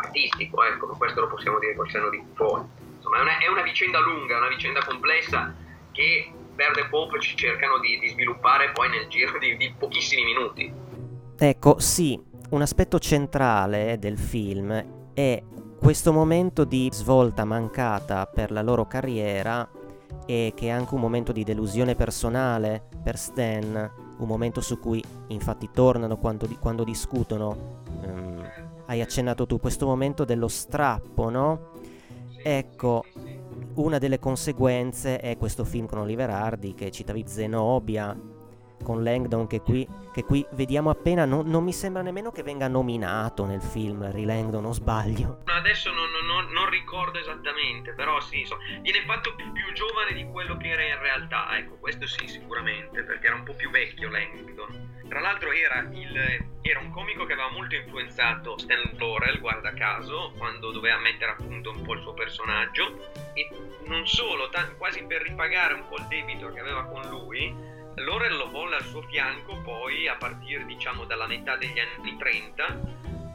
artistico, 0.00 0.62
ecco, 0.64 0.86
questo 0.96 1.20
lo 1.20 1.28
possiamo 1.28 1.58
dire 1.58 1.74
col 1.74 1.90
senno 1.90 2.10
di 2.10 2.22
poi. 2.34 2.62
Insomma, 2.96 3.18
è 3.18 3.20
una, 3.20 3.38
è 3.38 3.48
una, 3.48 3.62
vicenda 3.62 4.00
lunga, 4.00 4.38
una 4.38 4.48
vicenda 4.48 4.84
complessa 4.84 5.54
che 5.92 6.32
Verde 6.54 6.86
Pop 6.88 7.18
ci 7.18 7.36
cercano 7.36 7.78
di, 7.78 7.98
di 7.98 8.08
sviluppare 8.08 8.70
poi 8.72 8.88
nel 8.90 9.08
giro 9.08 9.38
di, 9.38 9.56
di 9.56 9.74
pochissimi 9.78 10.24
minuti. 10.24 10.72
Ecco, 11.38 11.78
sì, 11.78 12.20
un 12.50 12.62
aspetto 12.62 12.98
centrale 12.98 13.98
del 13.98 14.18
film 14.18 15.12
è 15.14 15.42
questo 15.78 16.12
momento 16.12 16.64
di 16.64 16.90
svolta 16.92 17.44
mancata 17.44 18.26
per 18.26 18.50
la 18.50 18.60
loro 18.60 18.86
carriera 18.86 19.66
e 20.26 20.52
che 20.54 20.66
è 20.66 20.70
anche 20.70 20.94
un 20.94 21.00
momento 21.00 21.32
di 21.32 21.44
delusione 21.44 21.94
personale 21.94 22.82
per 23.02 23.16
Stan, 23.16 23.90
un 24.18 24.26
momento 24.26 24.60
su 24.60 24.78
cui 24.78 25.02
infatti 25.28 25.70
tornano 25.72 26.18
quando, 26.18 26.46
quando 26.60 26.84
discutono 26.84 27.82
um, 28.02 28.59
hai 28.90 29.00
accennato 29.00 29.46
tu, 29.46 29.60
questo 29.60 29.86
momento 29.86 30.24
dello 30.24 30.48
strappo, 30.48 31.30
no? 31.30 31.70
Ecco, 32.42 33.04
una 33.74 33.98
delle 33.98 34.18
conseguenze 34.18 35.20
è 35.20 35.36
questo 35.36 35.64
film 35.64 35.86
con 35.86 35.98
Oliver 35.98 36.28
Hardy 36.28 36.74
che 36.74 36.90
citavi 36.90 37.22
Zenobia, 37.24 38.18
con 38.82 39.02
Langdon 39.02 39.46
che 39.46 39.60
qui, 39.60 39.86
che 40.12 40.24
qui 40.24 40.44
vediamo 40.52 40.90
appena, 40.90 41.24
non, 41.24 41.46
non, 41.46 41.64
mi 41.64 41.72
sembra 41.72 42.02
nemmeno 42.02 42.30
che 42.30 42.42
venga 42.42 42.68
nominato 42.68 43.44
nel 43.44 43.60
film 43.60 44.02
Harry 44.02 44.24
Langdon, 44.24 44.62
non 44.62 44.74
sbaglio. 44.74 45.42
Adesso 45.44 45.92
non, 45.92 46.08
non, 46.26 46.50
non 46.52 46.68
ricordo 46.68 47.18
esattamente, 47.18 47.92
però 47.92 48.20
sì, 48.20 48.44
so, 48.44 48.58
viene 48.80 49.02
fatto 49.04 49.34
più, 49.34 49.50
più, 49.52 49.72
giovane 49.72 50.12
di 50.12 50.24
quello 50.30 50.56
che 50.56 50.68
era 50.68 50.82
in 50.82 50.98
realtà, 50.98 51.56
ecco, 51.56 51.76
questo 51.76 52.06
sì 52.06 52.26
sicuramente, 52.26 53.02
perché 53.02 53.26
era 53.26 53.36
un 53.36 53.42
po' 53.42 53.54
più 53.54 53.70
vecchio 53.70 54.08
Langdon. 54.08 54.98
Tra 55.08 55.20
l'altro 55.20 55.50
era, 55.50 55.80
il, 55.90 56.46
era 56.62 56.78
un 56.78 56.90
comico 56.90 57.26
che 57.26 57.32
aveva 57.32 57.50
molto 57.50 57.74
influenzato 57.74 58.56
Stan 58.58 58.78
Laurel, 58.96 59.40
guarda 59.40 59.72
caso, 59.74 60.32
quando 60.36 60.70
doveva 60.70 60.98
mettere 60.98 61.32
a 61.32 61.34
punto 61.34 61.70
un 61.70 61.82
po' 61.82 61.94
il 61.94 62.02
suo 62.02 62.14
personaggio, 62.14 63.10
e 63.34 63.48
non 63.86 64.06
solo, 64.06 64.48
t- 64.50 64.76
quasi 64.76 65.02
per 65.04 65.22
ripagare 65.22 65.74
un 65.74 65.88
po' 65.88 65.96
il 65.96 66.06
debito 66.06 66.52
che 66.52 66.60
aveva 66.60 66.84
con 66.84 67.02
lui, 67.08 67.52
Laurel 68.04 68.36
lo 68.36 68.50
volle 68.50 68.76
al 68.76 68.84
suo 68.84 69.02
fianco 69.02 69.60
poi 69.62 70.08
a 70.08 70.16
partire 70.16 70.64
diciamo 70.64 71.04
dalla 71.04 71.26
metà 71.26 71.56
degli 71.56 71.78
anni 71.78 72.16
30 72.16 72.80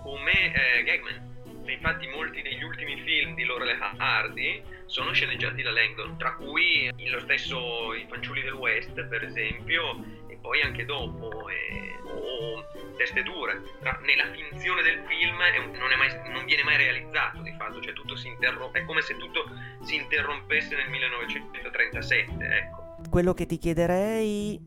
come 0.01 0.53
eh, 0.53 0.83
gagman. 0.83 1.33
Infatti 1.67 2.07
molti 2.07 2.41
degli 2.41 2.61
ultimi 2.61 3.01
film 3.01 3.33
di 3.33 3.43
Laurel 3.43 3.77
Hardy 3.97 4.61
sono 4.85 5.13
sceneggiati 5.13 5.63
da 5.63 5.71
Langdon, 5.71 6.17
tra 6.17 6.35
cui 6.35 6.91
lo 7.09 7.19
stesso 7.21 7.93
I 7.93 8.05
fanciulli 8.07 8.41
del 8.41 8.53
West 8.53 9.03
per 9.05 9.23
esempio 9.23 10.03
e 10.27 10.37
poi 10.37 10.61
anche 10.61 10.85
dopo 10.85 11.49
eh, 11.49 11.95
o 12.03 12.63
Teste 12.97 13.23
dure. 13.23 13.61
Tra, 13.81 13.99
nella 14.03 14.31
finzione 14.31 14.81
del 14.83 15.03
film 15.07 15.37
non, 15.77 15.89
mai, 15.97 16.31
non, 16.31 16.45
viene 16.45 16.63
mai 16.63 16.77
realizzato 16.77 17.41
di 17.41 17.53
fatto, 17.57 17.81
cioè 17.81 17.93
tutto 17.93 18.15
si 18.15 18.27
interrompe, 18.27 18.79
è 18.79 18.85
come 18.85 19.01
se 19.01 19.17
tutto 19.17 19.45
si 19.81 19.95
interrompesse 19.95 20.75
nel 20.75 20.89
1937, 20.89 22.45
ecco 22.45 22.84
quello 23.09 23.33
che 23.33 23.45
ti 23.45 23.57
chiederei 23.57 24.59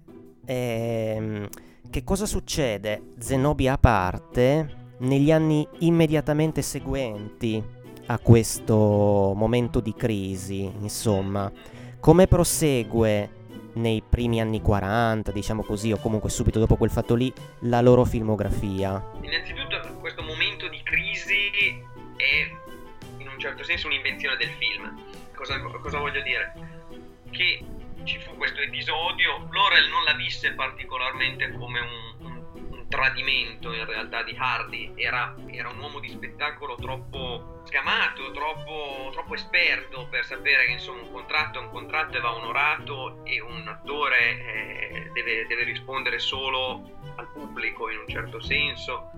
è 0.45 1.17
mm, 1.19 1.45
che 1.91 2.05
cosa 2.05 2.27
succede, 2.27 3.15
Zenobia 3.19 3.75
a 3.75 3.79
parte, 3.79 4.77
negli 4.99 5.31
anni 5.31 5.67
immediatamente 5.81 6.63
seguenti 6.63 7.63
a 8.07 8.19
questo 8.19 9.33
momento 9.37 9.81
di 9.81 9.95
crisi, 9.95 10.71
insomma, 10.81 11.51
come 12.01 12.27
prosegue 12.27 13.37
nei 13.75 14.03
primi 14.07 14.41
anni 14.41 14.61
40, 14.61 15.31
diciamo 15.31 15.63
così, 15.63 15.93
o 15.93 15.99
comunque 15.99 16.31
subito 16.31 16.59
dopo 16.59 16.77
quel 16.77 16.91
fatto 16.91 17.15
lì, 17.15 17.33
la 17.61 17.81
loro 17.81 18.05
filmografia? 18.05 19.03
Innanzitutto 19.21 19.99
questo 20.01 20.23
momento 20.23 20.69
di 20.69 20.81
crisi 20.83 21.51
è 22.17 22.51
in 23.19 23.29
un 23.29 23.39
certo 23.39 23.63
senso 23.63 23.87
un'invenzione 23.87 24.37
del 24.37 24.51
film. 24.59 24.99
Cosa, 25.35 25.61
cosa 25.61 25.99
voglio 25.99 26.23
dire? 26.23 26.53
Che 27.31 27.65
ci 28.05 28.19
fu 28.21 28.37
questo 28.37 28.61
episodio, 28.61 29.49
Laurel 29.51 29.89
non 29.89 30.05
la 30.05 30.15
visse 30.15 30.53
particolarmente 30.53 31.53
come 31.53 31.81
un, 31.81 32.15
un, 32.21 32.67
un 32.71 32.89
tradimento 32.89 33.73
in 33.73 33.85
realtà 33.85 34.23
di 34.23 34.35
Hardy, 34.39 34.93
era, 34.97 35.35
era, 35.51 35.69
un 35.69 35.79
uomo 35.79 36.01
di 36.01 36.09
spettacolo 36.09 36.77
troppo 36.77 37.63
scamato, 37.65 38.31
troppo, 38.31 39.11
troppo 39.13 39.35
esperto 39.35 40.07
per 40.09 40.25
sapere 40.25 40.67
che 40.67 40.73
insomma 40.73 41.03
un 41.03 41.13
contratto 41.13 41.59
è 41.59 41.63
un 41.63 41.71
contratto 41.71 42.17
e 42.17 42.21
va 42.21 42.35
onorato 42.35 43.25
e 43.25 43.41
un 43.41 43.67
attore 43.69 44.19
eh, 44.19 45.11
deve, 45.13 45.47
deve 45.47 45.65
rispondere 45.65 46.19
solo 46.19 46.97
al 47.17 47.31
pubblico 47.33 47.91
in 47.91 47.99
un 47.99 48.09
certo 48.09 48.41
senso 48.41 49.11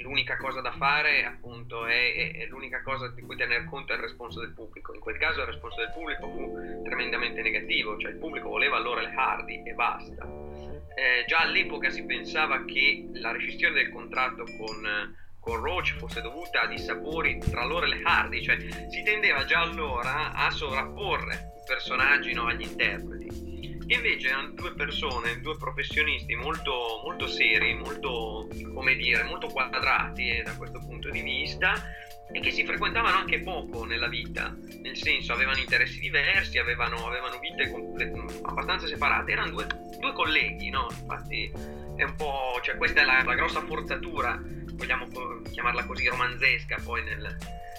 l'unica 0.00 0.36
cosa 0.36 0.60
da 0.60 0.72
fare 0.72 1.24
appunto 1.24 1.86
è, 1.86 2.14
è, 2.14 2.32
è, 2.38 2.46
l'unica 2.46 2.82
cosa 2.82 3.08
di 3.08 3.22
cui 3.22 3.36
tener 3.36 3.64
conto 3.64 3.92
è 3.92 3.96
il 3.96 4.02
responso 4.02 4.40
del 4.40 4.52
pubblico. 4.52 4.94
In 4.94 5.00
quel 5.00 5.18
caso 5.18 5.40
il 5.40 5.46
responso 5.46 5.80
del 5.80 5.90
pubblico 5.92 6.28
fu 6.28 6.82
tremendamente 6.84 7.42
negativo 7.42 7.98
cioè 7.98 8.10
il 8.10 8.18
pubblico 8.18 8.48
voleva 8.48 8.76
allora 8.76 9.00
le 9.00 9.12
Hardy 9.14 9.62
e 9.64 9.72
basta. 9.72 10.24
Eh, 10.24 11.24
già 11.26 11.38
all'epoca 11.38 11.90
si 11.90 12.04
pensava 12.04 12.64
che 12.64 13.08
la 13.12 13.32
rescissione 13.32 13.74
del 13.74 13.90
contratto 13.90 14.44
con, 14.56 15.14
con 15.38 15.60
Roach 15.60 15.96
fosse 15.96 16.20
dovuta 16.20 16.62
a 16.62 16.66
dissapori 16.66 17.38
tra 17.38 17.64
loro 17.64 17.86
e 17.86 17.88
le 17.88 18.00
Hardy 18.02 18.42
cioè 18.42 18.58
si 18.90 19.02
tendeva 19.04 19.44
già 19.44 19.60
allora 19.60 20.32
a 20.32 20.50
sovrapporre 20.50 21.34
i 21.34 21.66
personaggi 21.66 22.32
no, 22.32 22.46
agli 22.46 22.62
interpreti 22.62 23.57
Invece 23.90 24.28
erano 24.28 24.50
due 24.50 24.74
persone, 24.74 25.40
due 25.40 25.56
professionisti 25.56 26.34
molto, 26.34 27.00
molto 27.02 27.26
seri, 27.26 27.74
molto, 27.74 28.46
come 28.74 28.94
dire, 28.96 29.22
molto 29.22 29.46
quadrati 29.48 30.28
eh, 30.28 30.42
da 30.42 30.54
questo 30.56 30.78
punto 30.78 31.08
di 31.08 31.22
vista 31.22 31.72
e 32.30 32.40
che 32.40 32.50
si 32.50 32.64
frequentavano 32.64 33.16
anche 33.16 33.40
poco 33.40 33.84
nella 33.84 34.08
vita, 34.08 34.54
nel 34.82 34.96
senso 34.96 35.32
avevano 35.32 35.58
interessi 35.58 35.98
diversi, 36.00 36.58
avevano, 36.58 37.06
avevano 37.06 37.38
vite 37.38 37.70
complet- 37.70 38.40
abbastanza 38.42 38.86
separate, 38.86 39.32
erano 39.32 39.50
due, 39.52 39.66
due, 39.98 40.12
colleghi, 40.12 40.68
no? 40.68 40.88
Infatti 40.90 41.50
è 41.96 42.02
un 42.02 42.14
po', 42.14 42.60
cioè 42.62 42.76
questa 42.76 43.00
è 43.00 43.04
la, 43.04 43.22
la 43.24 43.34
grossa 43.34 43.62
forzatura, 43.62 44.38
vogliamo 44.74 45.06
chiamarla 45.50 45.86
così, 45.86 46.06
romanzesca 46.06 46.76
poi 46.84 47.02
nel, 47.04 47.36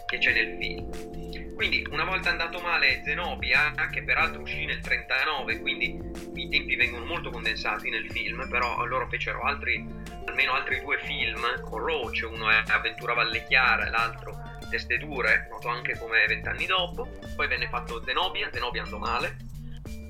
che 0.09 0.17
c'è 0.17 0.33
nel 0.33 0.57
film. 0.57 1.53
Quindi 1.53 1.85
una 1.91 2.05
volta 2.05 2.29
andato 2.29 2.59
male 2.61 3.01
Zenobia, 3.03 3.73
che 3.91 4.01
peraltro 4.03 4.41
uscì 4.41 4.65
nel 4.65 4.79
39, 4.79 5.59
quindi 5.59 5.99
i 6.35 6.49
tempi 6.49 6.75
vengono 6.75 7.05
molto 7.05 7.29
condensati 7.29 7.89
nel 7.89 8.09
film, 8.09 8.47
però 8.49 8.83
loro 8.85 9.07
fecero 9.07 9.41
altri, 9.41 9.85
almeno 10.25 10.53
altri 10.53 10.79
due 10.79 10.97
film 11.03 11.61
con 11.61 11.79
Roach, 11.79 12.27
uno 12.27 12.49
è 12.49 12.63
Avventura 12.65 13.13
Valle 13.13 13.43
Chiara 13.45 13.85
e 13.85 13.89
l'altro 13.89 14.41
Teste 14.69 14.97
Dure, 14.97 15.47
noto 15.51 15.67
anche 15.67 15.97
come 15.97 16.25
vent'anni 16.27 16.65
dopo. 16.65 17.07
Poi 17.35 17.47
venne 17.47 17.67
fatto 17.67 18.01
Zenobia, 18.03 18.49
Zenobia 18.51 18.83
andò 18.83 18.97
male. 18.97 19.35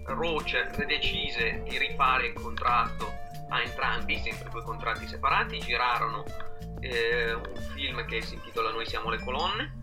Roach 0.05 0.85
decise 0.85 1.63
di 1.67 1.77
rifare 1.77 2.27
il 2.27 2.33
contratto 2.33 3.11
a 3.49 3.61
entrambi, 3.61 4.19
sempre 4.19 4.49
due 4.49 4.63
contratti 4.63 5.07
separati, 5.07 5.59
girarono 5.59 6.23
eh, 6.79 7.33
un 7.33 7.69
film 7.73 8.05
che 8.05 8.21
si 8.21 8.35
intitola 8.35 8.71
Noi 8.71 8.85
siamo 8.85 9.09
le 9.09 9.19
colonne 9.19 9.78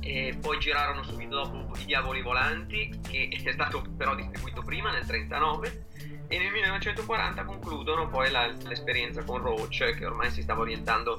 e 0.00 0.36
poi 0.40 0.58
girarono 0.58 1.02
subito 1.02 1.36
dopo 1.36 1.76
I 1.78 1.84
Diavoli 1.84 2.22
Volanti, 2.22 3.00
che 3.08 3.28
è 3.42 3.52
stato 3.52 3.84
però 3.96 4.14
distribuito 4.14 4.62
prima, 4.62 4.90
nel 4.90 5.06
39, 5.06 5.86
e 6.28 6.38
nel 6.38 6.52
1940 6.52 7.44
concludono 7.44 8.08
poi 8.08 8.30
la, 8.30 8.52
l'esperienza 8.66 9.22
con 9.24 9.38
Roach, 9.38 9.94
che 9.96 10.06
ormai 10.06 10.30
si 10.30 10.42
stava 10.42 10.60
orientando 10.60 11.18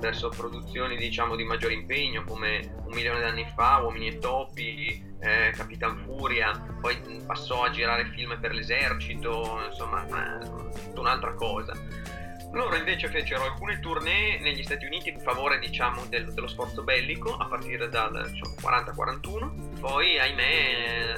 verso 0.00 0.28
produzioni 0.28 0.96
diciamo 0.96 1.34
di 1.34 1.44
maggiore 1.44 1.72
impegno 1.72 2.24
come 2.24 2.74
Un 2.84 2.92
milione 2.92 3.20
d'anni 3.20 3.50
fa, 3.54 3.80
Uomini 3.82 4.08
e 4.08 4.18
Topi, 4.18 5.16
eh, 5.20 5.52
Capitan 5.56 5.96
Furia, 6.04 6.52
poi 6.80 6.98
passò 7.26 7.62
a 7.64 7.70
girare 7.70 8.10
film 8.14 8.38
per 8.38 8.52
l'esercito, 8.52 9.60
insomma, 9.66 10.04
tutta 10.04 11.00
un'altra 11.00 11.32
cosa. 11.32 11.72
Loro 12.54 12.76
invece 12.76 13.08
fecero 13.08 13.42
alcune 13.42 13.80
tournée 13.80 14.38
negli 14.38 14.62
Stati 14.62 14.86
Uniti 14.86 15.10
in 15.10 15.18
favore 15.18 15.58
diciamo, 15.58 16.04
del, 16.06 16.32
dello 16.32 16.46
sforzo 16.46 16.84
bellico 16.84 17.36
a 17.36 17.46
partire 17.46 17.88
dal 17.88 18.30
diciamo, 18.30 18.54
40-41, 18.62 19.80
poi 19.80 20.18
ahimè 20.20 21.14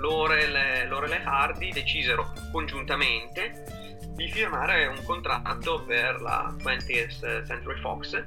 Laurel, 0.00 0.88
Laurel 0.88 1.12
e 1.12 1.20
Hardy 1.24 1.72
decisero 1.72 2.32
congiuntamente 2.52 3.64
di 4.14 4.28
firmare 4.30 4.86
un 4.86 5.02
contratto 5.04 5.82
per 5.82 6.20
la 6.20 6.54
20th 6.56 7.44
Century 7.44 7.80
Fox 7.80 8.22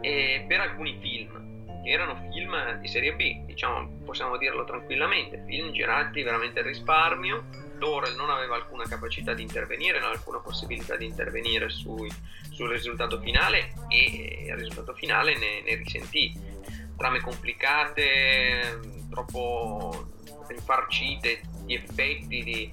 e 0.00 0.44
per 0.48 0.60
alcuni 0.60 0.98
film 0.98 1.82
che 1.84 1.90
erano 1.90 2.26
film 2.30 2.80
di 2.80 2.88
serie 2.88 3.14
B, 3.14 3.44
diciamo, 3.44 4.00
possiamo 4.04 4.36
dirlo 4.38 4.64
tranquillamente, 4.64 5.44
film 5.46 5.72
girati 5.72 6.22
veramente 6.22 6.60
al 6.60 6.66
risparmio. 6.66 7.44
Laurel 7.78 8.14
non 8.14 8.30
aveva 8.30 8.56
alcuna 8.56 8.84
capacità 8.84 9.34
di 9.34 9.42
intervenire, 9.42 10.00
non 10.00 10.10
alcuna 10.10 10.38
possibilità 10.38 10.96
di 10.96 11.06
intervenire 11.06 11.68
sui, 11.68 12.10
sul 12.50 12.68
risultato 12.70 13.20
finale 13.20 13.72
e 13.88 14.46
il 14.48 14.54
risultato 14.54 14.94
finale 14.94 15.36
ne, 15.36 15.62
ne 15.62 15.74
risentì. 15.76 16.56
Trame 16.96 17.20
complicate, 17.20 18.80
troppo 19.10 20.08
infarcite 20.50 21.42
di 21.64 21.74
effetti, 21.74 22.42
di, 22.42 22.72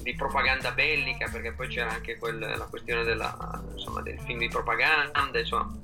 di 0.00 0.14
propaganda 0.14 0.70
bellica, 0.72 1.28
perché 1.28 1.52
poi 1.52 1.68
c'era 1.68 1.90
anche 1.90 2.16
quel, 2.16 2.38
la 2.38 2.66
questione 2.70 3.02
della, 3.02 3.62
insomma, 3.72 4.00
del 4.02 4.20
film 4.20 4.38
di 4.38 4.48
propaganda, 4.48 5.38
insomma, 5.38 5.76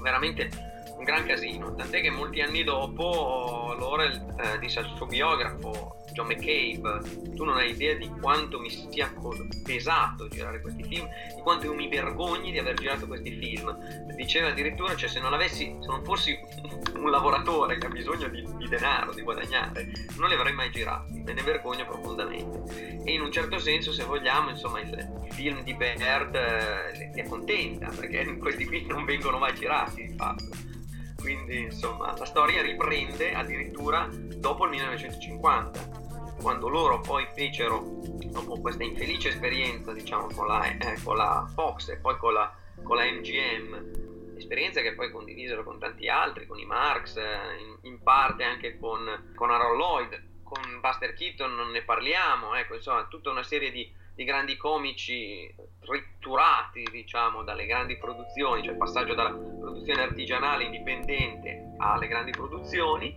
veramente 0.00 0.73
un 1.04 1.12
gran 1.12 1.26
casino, 1.26 1.74
tant'è 1.74 2.00
che 2.00 2.08
molti 2.08 2.40
anni 2.40 2.64
dopo 2.64 3.76
Laurel 3.78 4.34
eh, 4.38 4.58
disse 4.58 4.78
al 4.78 4.90
suo 4.96 5.04
biografo 5.04 5.96
John 6.14 6.28
McCabe, 6.28 7.34
tu 7.34 7.44
non 7.44 7.56
hai 7.56 7.70
idea 7.70 7.94
di 7.94 8.08
quanto 8.20 8.58
mi 8.58 8.70
sia 8.70 9.12
pesato 9.64 10.28
girare 10.28 10.60
questi 10.60 10.82
film, 10.84 11.06
di 11.34 11.42
quanto 11.42 11.66
io 11.66 11.74
mi 11.74 11.88
vergogni 11.88 12.52
di 12.52 12.58
aver 12.58 12.74
girato 12.74 13.06
questi 13.06 13.32
film. 13.32 13.76
Diceva 14.14 14.48
addirittura, 14.48 14.94
cioè 14.94 15.08
se 15.08 15.20
non 15.20 15.34
avessi, 15.34 15.76
se 15.80 15.86
non 15.88 16.04
fossi 16.04 16.38
un 16.96 17.10
lavoratore 17.10 17.78
che 17.78 17.86
ha 17.86 17.90
bisogno 17.90 18.28
di, 18.28 18.46
di 18.56 18.68
denaro, 18.68 19.12
di 19.12 19.22
guadagnare, 19.22 19.90
non 20.16 20.28
li 20.28 20.36
avrei 20.36 20.54
mai 20.54 20.70
girati, 20.70 21.20
me 21.20 21.32
ne 21.32 21.42
vergogno 21.42 21.84
profondamente. 21.84 23.02
E 23.04 23.12
in 23.12 23.20
un 23.20 23.32
certo 23.32 23.58
senso, 23.58 23.92
se 23.92 24.04
vogliamo, 24.04 24.50
insomma, 24.50 24.80
il 24.80 25.26
film 25.30 25.64
di 25.64 25.74
Baird 25.74 26.34
eh, 26.34 27.10
li 27.12 27.20
accontenta, 27.20 27.88
perché 27.88 28.36
questi 28.38 28.64
film 28.66 28.86
non 28.90 29.04
vengono 29.04 29.38
mai 29.38 29.54
girati, 29.54 30.06
di 30.06 30.14
fatto 30.16 30.72
quindi 31.24 31.58
insomma 31.58 32.14
la 32.18 32.26
storia 32.26 32.60
riprende 32.60 33.32
addirittura 33.32 34.06
dopo 34.12 34.64
il 34.64 34.70
1950 34.72 36.02
quando 36.42 36.68
loro 36.68 37.00
poi 37.00 37.26
fecero 37.34 37.82
dopo 38.26 38.60
questa 38.60 38.84
infelice 38.84 39.30
esperienza 39.30 39.94
diciamo 39.94 40.26
con 40.34 40.46
la, 40.46 40.66
eh, 40.66 41.00
con 41.02 41.16
la 41.16 41.50
Fox 41.54 41.88
e 41.88 41.96
poi 41.96 42.18
con 42.18 42.34
la, 42.34 42.54
con 42.82 42.96
la 42.98 43.04
MGM 43.04 44.36
esperienza 44.36 44.82
che 44.82 44.92
poi 44.92 45.10
condivisero 45.10 45.64
con 45.64 45.78
tanti 45.78 46.08
altri 46.08 46.46
con 46.46 46.58
i 46.58 46.66
Marx 46.66 47.16
eh, 47.16 47.22
in, 47.58 47.90
in, 47.90 48.02
parte 48.02 48.44
anche 48.44 48.78
con, 48.78 49.32
con 49.34 49.50
Harold 49.50 49.78
Lloyd 49.78 50.42
con 50.42 50.60
Buster 50.82 51.14
Keaton 51.14 51.54
non 51.54 51.70
ne 51.70 51.80
parliamo 51.80 52.54
ecco 52.54 52.74
insomma 52.74 53.06
tutta 53.06 53.30
una 53.30 53.44
serie 53.44 53.70
di 53.70 53.90
di 54.14 54.24
grandi 54.24 54.56
comici 54.56 55.52
ritturati, 55.80 56.86
diciamo, 56.90 57.42
dalle 57.42 57.66
grandi 57.66 57.96
produzioni, 57.96 58.62
cioè 58.62 58.72
il 58.72 58.78
passaggio 58.78 59.14
dalla 59.14 59.30
produzione 59.30 60.02
artigianale 60.02 60.64
indipendente 60.64 61.74
alle 61.78 62.06
grandi 62.06 62.30
produzioni 62.30 63.14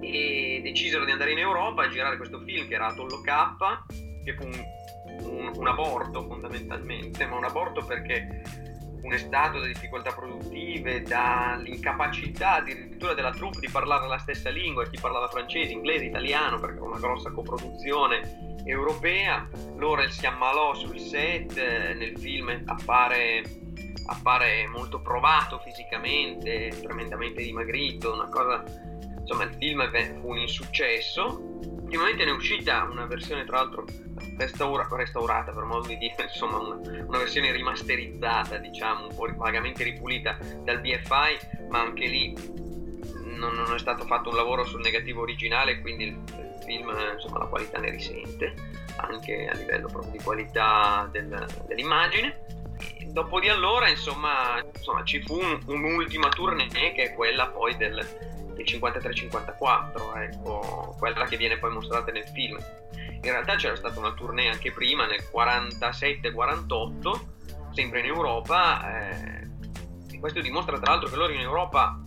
e 0.00 0.60
decisero 0.62 1.04
di 1.04 1.12
andare 1.12 1.32
in 1.32 1.38
Europa 1.38 1.84
a 1.84 1.88
girare 1.88 2.16
questo 2.16 2.40
film 2.40 2.66
che 2.66 2.74
era 2.74 2.88
Atollo 2.88 3.20
K, 3.20 4.24
che 4.24 4.34
fu 4.34 4.44
un, 4.44 4.64
un, 5.22 5.52
un 5.54 5.66
aborto 5.68 6.24
fondamentalmente, 6.24 7.24
ma 7.26 7.36
un 7.36 7.44
aborto 7.44 7.84
perché 7.84 8.74
funestato 9.06 9.60
da 9.60 9.66
difficoltà 9.66 10.10
produttive, 10.12 11.02
dall'incapacità 11.02 12.54
addirittura 12.54 13.14
della 13.14 13.30
troupe 13.30 13.60
di 13.60 13.68
parlare 13.68 14.08
la 14.08 14.18
stessa 14.18 14.50
lingua, 14.50 14.84
chi 14.88 14.98
parlava 15.00 15.28
francese, 15.28 15.72
inglese, 15.72 16.06
italiano, 16.06 16.58
perché 16.58 16.78
era 16.78 16.86
una 16.86 16.98
grossa 16.98 17.30
coproduzione 17.30 18.56
europea. 18.64 19.48
Laurel 19.78 20.10
si 20.10 20.26
ammalò 20.26 20.74
sul 20.74 20.98
set, 20.98 21.54
nel 21.56 22.18
film 22.18 22.62
appare, 22.66 23.44
appare 24.06 24.66
molto 24.66 25.00
provato 25.00 25.60
fisicamente, 25.60 26.76
tremendamente 26.82 27.42
dimagrito, 27.42 28.12
una 28.12 28.28
cosa... 28.28 28.64
Insomma, 29.26 29.42
il 29.42 29.56
film 29.58 30.20
fu 30.20 30.28
un 30.28 30.38
insuccesso. 30.38 31.58
Ultimamente 31.82 32.24
ne 32.24 32.30
è 32.30 32.34
uscita 32.34 32.84
una 32.84 33.06
versione, 33.06 33.44
tra 33.44 33.56
l'altro, 33.56 33.84
restaura, 34.38 34.86
restaurata 34.88 35.50
per 35.50 35.64
modo 35.64 35.88
di 35.88 35.98
dire, 35.98 36.14
insomma 36.22 36.58
una, 36.58 36.76
una, 37.04 37.18
versione 37.18 37.50
rimasterizzata, 37.50 38.58
diciamo, 38.58 39.08
un 39.08 39.14
po' 39.14 39.26
vagamente 39.34 39.82
ripulita 39.82 40.38
dal 40.62 40.80
BFI, 40.80 41.66
ma 41.68 41.80
anche 41.80 42.06
lì 42.06 42.34
non, 43.24 43.54
non 43.54 43.74
è 43.74 43.78
stato 43.78 44.04
fatto 44.04 44.30
un 44.30 44.36
lavoro 44.36 44.64
sul 44.64 44.80
negativo 44.80 45.22
originale, 45.22 45.80
quindi 45.80 46.04
il, 46.04 46.22
il 46.38 46.62
film, 46.64 46.94
insomma, 47.14 47.38
la 47.38 47.46
qualità 47.46 47.80
ne 47.80 47.90
risente, 47.90 48.54
anche 48.96 49.48
a 49.48 49.56
livello 49.56 49.88
proprio 49.88 50.12
di 50.12 50.18
qualità 50.18 51.08
del, 51.10 51.46
dell'immagine. 51.66 52.44
Dopo 53.06 53.40
di 53.40 53.48
allora, 53.48 53.88
insomma, 53.88 54.62
insomma 54.74 55.04
ci 55.04 55.22
fu 55.22 55.38
un, 55.38 55.60
un'ultima 55.66 56.28
tournée 56.28 56.92
che 56.92 57.04
è 57.04 57.14
quella 57.14 57.46
poi 57.48 57.76
del, 57.76 57.94
del 58.54 58.64
53-54, 58.64 60.16
ecco, 60.18 60.94
quella 60.98 61.24
che 61.24 61.36
viene 61.36 61.58
poi 61.58 61.72
mostrata 61.72 62.12
nel 62.12 62.26
film 62.28 62.58
in 63.26 63.32
realtà 63.32 63.56
c'era 63.56 63.74
stata 63.76 63.98
una 63.98 64.12
tournée 64.12 64.48
anche 64.48 64.70
prima, 64.72 65.06
nel 65.06 65.24
47-48, 65.32 67.20
sempre 67.72 68.00
in 68.00 68.06
Europa. 68.06 69.00
Eh, 69.00 70.18
questo 70.20 70.40
dimostra 70.40 70.78
tra 70.78 70.92
l'altro 70.92 71.08
che 71.08 71.16
loro 71.16 71.32
in 71.32 71.40
Europa 71.40 72.00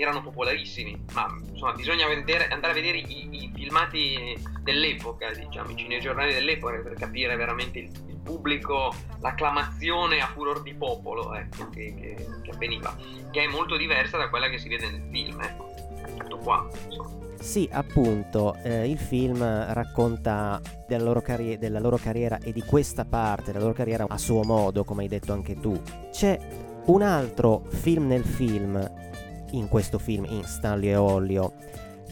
erano 0.00 0.22
popolarissimi, 0.22 0.96
ma 1.12 1.26
insomma 1.50 1.72
bisogna 1.72 2.06
vedere, 2.06 2.46
andare 2.48 2.72
a 2.72 2.74
vedere 2.74 2.98
i, 2.98 3.28
i, 3.30 3.50
filmati 3.52 4.40
dell'epoca, 4.62 5.32
diciamo, 5.32 5.70
i 5.70 5.76
cinegiornali 5.76 6.32
dell'epoca 6.32 6.78
per 6.78 6.94
capire 6.94 7.34
veramente 7.34 7.80
il, 7.80 7.90
il 8.06 8.16
pubblico, 8.22 8.94
l'acclamazione 9.18 10.20
a 10.20 10.28
furor 10.28 10.62
di 10.62 10.72
popolo 10.74 11.34
ecco, 11.34 11.68
che, 11.70 11.94
che, 11.98 12.26
che, 12.42 12.50
avveniva, 12.50 12.96
che 13.32 13.42
è 13.42 13.46
molto 13.48 13.76
diversa 13.76 14.16
da 14.16 14.28
quella 14.28 14.48
che 14.48 14.58
si 14.58 14.68
vede 14.68 14.88
nel 14.88 15.08
film, 15.10 15.40
ecco, 15.40 15.74
tutto 16.16 16.38
qua, 16.38 16.68
insomma. 16.86 17.16
Sì, 17.40 17.68
appunto, 17.70 18.56
eh, 18.62 18.88
il 18.88 18.98
film 18.98 19.42
racconta 19.72 20.60
della 20.86 21.04
loro, 21.04 21.20
carri- 21.20 21.58
della 21.58 21.78
loro, 21.80 21.96
carriera 21.96 22.38
e 22.38 22.52
di 22.52 22.62
questa 22.62 23.04
parte 23.04 23.52
della 23.52 23.60
loro 23.60 23.74
carriera 23.74 24.04
a 24.08 24.18
suo 24.18 24.42
modo, 24.42 24.84
come 24.84 25.02
hai 25.02 25.08
detto 25.08 25.32
anche 25.32 25.58
tu. 25.58 25.80
C'è 26.10 26.38
un 26.86 27.02
altro 27.02 27.62
film 27.68 28.06
nel 28.06 28.24
film, 28.24 29.07
in 29.52 29.68
questo 29.68 29.98
film, 29.98 30.26
in 30.28 30.44
Stanley 30.44 30.90
e 30.90 30.96
Ollio, 30.96 31.52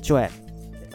cioè 0.00 0.28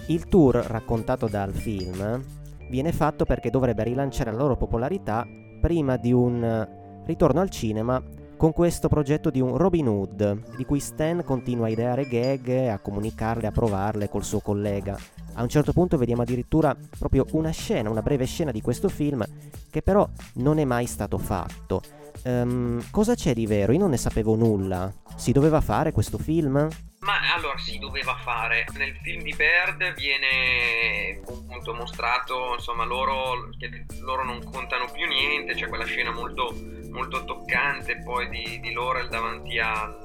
il 0.07 0.27
tour 0.27 0.55
raccontato 0.55 1.27
dal 1.27 1.53
film 1.53 2.23
viene 2.69 2.91
fatto 2.91 3.25
perché 3.25 3.49
dovrebbe 3.49 3.83
rilanciare 3.83 4.31
la 4.31 4.37
loro 4.37 4.57
popolarità 4.57 5.27
prima 5.59 5.97
di 5.97 6.11
un 6.11 6.67
ritorno 7.05 7.41
al 7.41 7.49
cinema 7.49 8.01
con 8.41 8.53
questo 8.53 8.87
progetto 8.87 9.29
di 9.29 9.39
un 9.39 9.55
Robin 9.55 9.87
Hood, 9.87 10.55
di 10.57 10.65
cui 10.65 10.79
Stan 10.79 11.23
continua 11.23 11.67
a 11.67 11.69
ideare 11.69 12.07
gag, 12.07 12.69
a 12.69 12.79
comunicarle, 12.79 13.45
a 13.45 13.51
provarle 13.51 14.09
col 14.09 14.23
suo 14.23 14.39
collega. 14.39 14.97
A 15.33 15.43
un 15.43 15.47
certo 15.47 15.73
punto 15.73 15.95
vediamo 15.95 16.23
addirittura 16.23 16.75
proprio 16.97 17.23
una 17.33 17.51
scena, 17.51 17.91
una 17.91 18.01
breve 18.01 18.25
scena 18.25 18.49
di 18.49 18.59
questo 18.59 18.89
film, 18.89 19.23
che 19.69 19.83
però 19.83 20.09
non 20.35 20.57
è 20.57 20.65
mai 20.65 20.87
stato 20.87 21.19
fatto. 21.19 21.81
Um, 22.23 22.83
cosa 22.91 23.15
c'è 23.15 23.33
di 23.33 23.45
vero? 23.45 23.71
Io 23.71 23.79
non 23.79 23.89
ne 23.91 23.97
sapevo 23.97 24.35
nulla. 24.35 24.91
Si 25.15 25.31
doveva 25.31 25.61
fare 25.61 25.91
questo 25.91 26.17
film? 26.17 26.67
Ma 27.01 27.33
allora 27.33 27.57
si 27.57 27.79
doveva 27.79 28.15
fare. 28.15 28.65
Nel 28.77 28.95
film 29.01 29.23
di 29.23 29.33
Bird 29.35 29.93
viene 29.95 31.19
appunto 31.25 31.73
mostrato, 31.73 32.53
insomma, 32.53 32.85
loro, 32.85 33.49
che 33.57 33.85
loro 34.01 34.23
non 34.23 34.43
contano 34.43 34.85
più 34.91 35.07
niente, 35.07 35.55
c'è 35.55 35.67
quella 35.67 35.85
scena 35.85 36.11
molto, 36.11 36.55
molto 36.91 37.23
toccante 37.23 38.01
poi 38.03 38.29
di, 38.29 38.59
di 38.59 38.71
Laurel 38.71 39.09
davanti 39.09 39.57
al, 39.57 39.97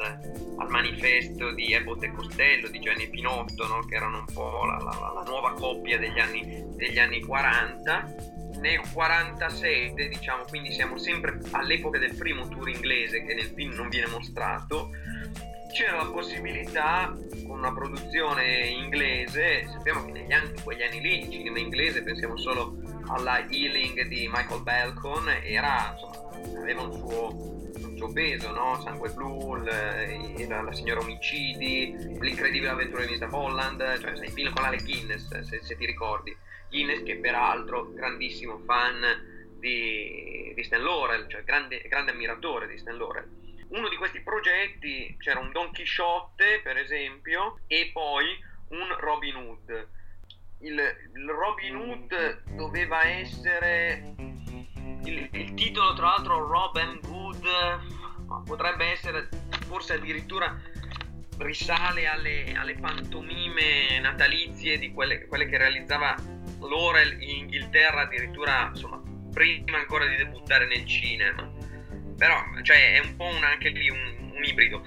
al, 0.58 0.68
manifesto 0.70 1.52
di 1.52 1.74
Abbott 1.74 2.02
e 2.02 2.12
Costello, 2.12 2.68
di 2.68 2.80
Gianni 2.80 3.10
Pinotto, 3.10 3.66
no? 3.66 3.80
che 3.80 3.94
erano 3.94 4.20
un 4.20 4.32
po' 4.32 4.64
la, 4.64 4.78
la, 4.78 5.12
la 5.14 5.22
nuova 5.26 5.52
coppia 5.52 5.98
degli 5.98 6.18
anni, 6.18 6.64
degli 6.76 6.98
anni 6.98 7.20
40 7.20 8.44
nel 8.60 8.80
47, 8.92 10.08
diciamo, 10.08 10.44
quindi 10.48 10.72
siamo 10.72 10.98
sempre 10.98 11.38
all'epoca 11.52 11.98
del 11.98 12.14
primo 12.14 12.48
tour 12.48 12.68
inglese 12.68 13.24
che 13.24 13.34
nel 13.34 13.52
film 13.54 13.74
non 13.74 13.88
viene 13.88 14.08
mostrato 14.08 14.90
c'era 15.76 15.96
la 15.96 16.10
possibilità 16.10 17.14
con 17.46 17.58
una 17.58 17.74
produzione 17.74 18.66
inglese, 18.68 19.68
sappiamo 19.70 20.06
che 20.06 20.12
negli 20.12 20.32
anni, 20.32 20.48
in 20.48 20.62
quegli 20.62 20.82
anni 20.82 21.00
lì 21.02 21.24
il 21.24 21.30
cinema 21.30 21.58
inglese, 21.58 22.02
pensiamo 22.02 22.38
solo 22.38 22.78
alla 23.08 23.40
Healing 23.46 24.06
di 24.06 24.26
Michael 24.26 24.62
Balcon, 24.62 25.28
era, 25.28 25.92
insomma, 25.92 26.62
aveva 26.62 26.80
un 26.80 26.92
suo, 26.94 27.30
un 27.88 27.94
suo 27.94 28.10
peso, 28.10 28.52
no? 28.52 28.80
Sangue 28.80 29.10
blu, 29.10 29.54
la, 29.56 30.62
la 30.62 30.72
signora 30.72 31.00
Omicidi, 31.00 31.94
l'incredibile 32.20 32.70
avventura 32.70 33.04
di 33.04 33.14
Mr. 33.14 33.28
Holland, 33.30 34.00
cioè 34.00 34.16
sai, 34.16 34.30
film 34.30 34.54
con 34.54 34.64
Alec 34.64 34.82
Guinness, 34.82 35.28
se, 35.42 35.60
se, 35.62 35.76
ti 35.76 35.84
ricordi. 35.84 36.34
Guinness 36.70 37.02
che 37.02 37.18
peraltro 37.18 37.92
grandissimo 37.92 38.62
fan 38.64 39.04
di, 39.60 40.54
di 40.54 40.64
Stan 40.64 40.82
Laurel, 40.82 41.28
cioè 41.28 41.44
grande, 41.44 41.82
grande 41.86 42.12
ammiratore 42.12 42.66
di 42.66 42.78
Stan 42.78 42.96
Laurel 42.96 43.44
uno 43.68 43.88
di 43.88 43.96
questi 43.96 44.20
progetti 44.20 45.16
c'era 45.18 45.40
un 45.40 45.50
Don 45.52 45.72
Chisciotte, 45.72 46.60
per 46.62 46.76
esempio, 46.76 47.60
e 47.66 47.90
poi 47.92 48.26
un 48.68 48.96
Robin 48.98 49.36
Hood. 49.36 49.88
Il, 50.60 50.72
il 51.14 51.28
Robin 51.28 51.76
Hood 51.76 52.42
doveva 52.54 53.04
essere 53.04 54.14
il, 55.04 55.28
il, 55.32 55.54
titolo, 55.54 55.94
tra 55.94 56.06
l'altro, 56.06 56.46
Robin 56.46 57.00
Hood, 57.06 58.44
potrebbe 58.44 58.86
essere 58.86 59.28
forse 59.66 59.94
addirittura 59.94 60.58
risale 61.38 62.06
alle, 62.06 62.54
alle 62.54 62.74
pantomime 62.74 64.00
natalizie 64.00 64.78
di 64.78 64.92
quelle, 64.92 65.26
quelle 65.26 65.46
che 65.46 65.58
realizzava 65.58 66.14
Laurel 66.60 67.20
in 67.20 67.38
Inghilterra, 67.38 68.02
addirittura 68.02 68.68
insomma 68.68 69.02
prima 69.32 69.76
ancora 69.76 70.06
di 70.06 70.16
debuttare 70.16 70.66
nel 70.66 70.86
cinema 70.86 71.55
però 72.16 72.42
cioè, 72.62 72.94
è 72.94 72.98
un 73.00 73.16
po' 73.16 73.26
un, 73.26 73.44
anche 73.44 73.68
lì 73.70 73.88
un, 73.88 74.32
un 74.34 74.44
ibrido. 74.44 74.84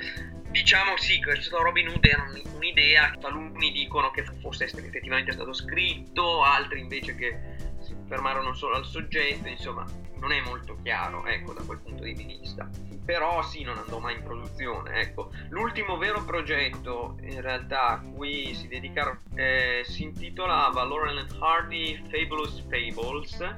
Diciamo 0.50 0.98
sì, 0.98 1.22
questo 1.22 1.62
Robin 1.62 1.90
Hood 1.90 2.06
era 2.06 2.26
un'idea, 2.56 3.14
taluni 3.20 3.72
dicono 3.72 4.10
che 4.10 4.24
fosse 4.42 4.66
effettivamente 4.66 5.32
stato 5.32 5.54
scritto, 5.54 6.44
altri 6.44 6.80
invece 6.80 7.16
che 7.16 7.40
si 7.80 7.96
fermarono 8.08 8.54
solo 8.54 8.76
al 8.76 8.86
soggetto, 8.86 9.48
insomma 9.48 9.86
non 10.20 10.32
è 10.32 10.42
molto 10.42 10.78
chiaro 10.82 11.26
ecco, 11.26 11.54
da 11.54 11.64
quel 11.64 11.80
punto 11.80 12.04
di 12.04 12.14
vista. 12.14 12.68
Però 13.06 13.42
sì, 13.42 13.64
non 13.64 13.78
andò 13.78 14.00
mai 14.00 14.16
in 14.16 14.24
produzione. 14.24 15.02
Ecco. 15.02 15.32
L'ultimo 15.50 15.98
vero 15.98 16.24
progetto 16.24 17.18
in 17.22 17.42
realtà 17.42 17.88
a 17.88 18.00
cui 18.00 18.54
si 18.54 18.68
dedicarono 18.68 19.22
eh, 19.36 19.82
si 19.86 20.04
intitolava 20.04 20.84
Laurel 20.84 21.18
and 21.18 21.38
Hardy 21.40 22.00
Fabulous 22.10 22.64
Fables 22.70 23.56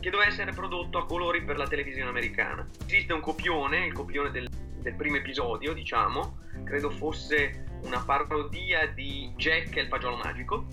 che 0.00 0.10
doveva 0.10 0.30
essere 0.30 0.52
prodotto 0.52 0.98
a 0.98 1.06
colori 1.06 1.42
per 1.42 1.56
la 1.56 1.66
televisione 1.66 2.10
americana. 2.10 2.66
Esiste 2.86 3.12
un 3.12 3.20
copione, 3.20 3.86
il 3.86 3.92
copione 3.92 4.30
del, 4.30 4.48
del 4.48 4.94
primo 4.94 5.16
episodio, 5.16 5.72
diciamo, 5.72 6.38
credo 6.64 6.90
fosse 6.90 7.64
una 7.84 8.00
parodia 8.00 8.86
di 8.86 9.32
Jack 9.36 9.76
e 9.76 9.82
il 9.82 9.88
fagiolo 9.88 10.16
magico, 10.16 10.66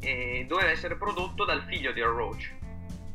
e 0.00 0.44
doveva 0.48 0.70
essere 0.70 0.96
prodotto 0.96 1.44
dal 1.44 1.62
figlio 1.64 1.92
di 1.92 2.00
Al 2.00 2.12
Roach, 2.12 2.52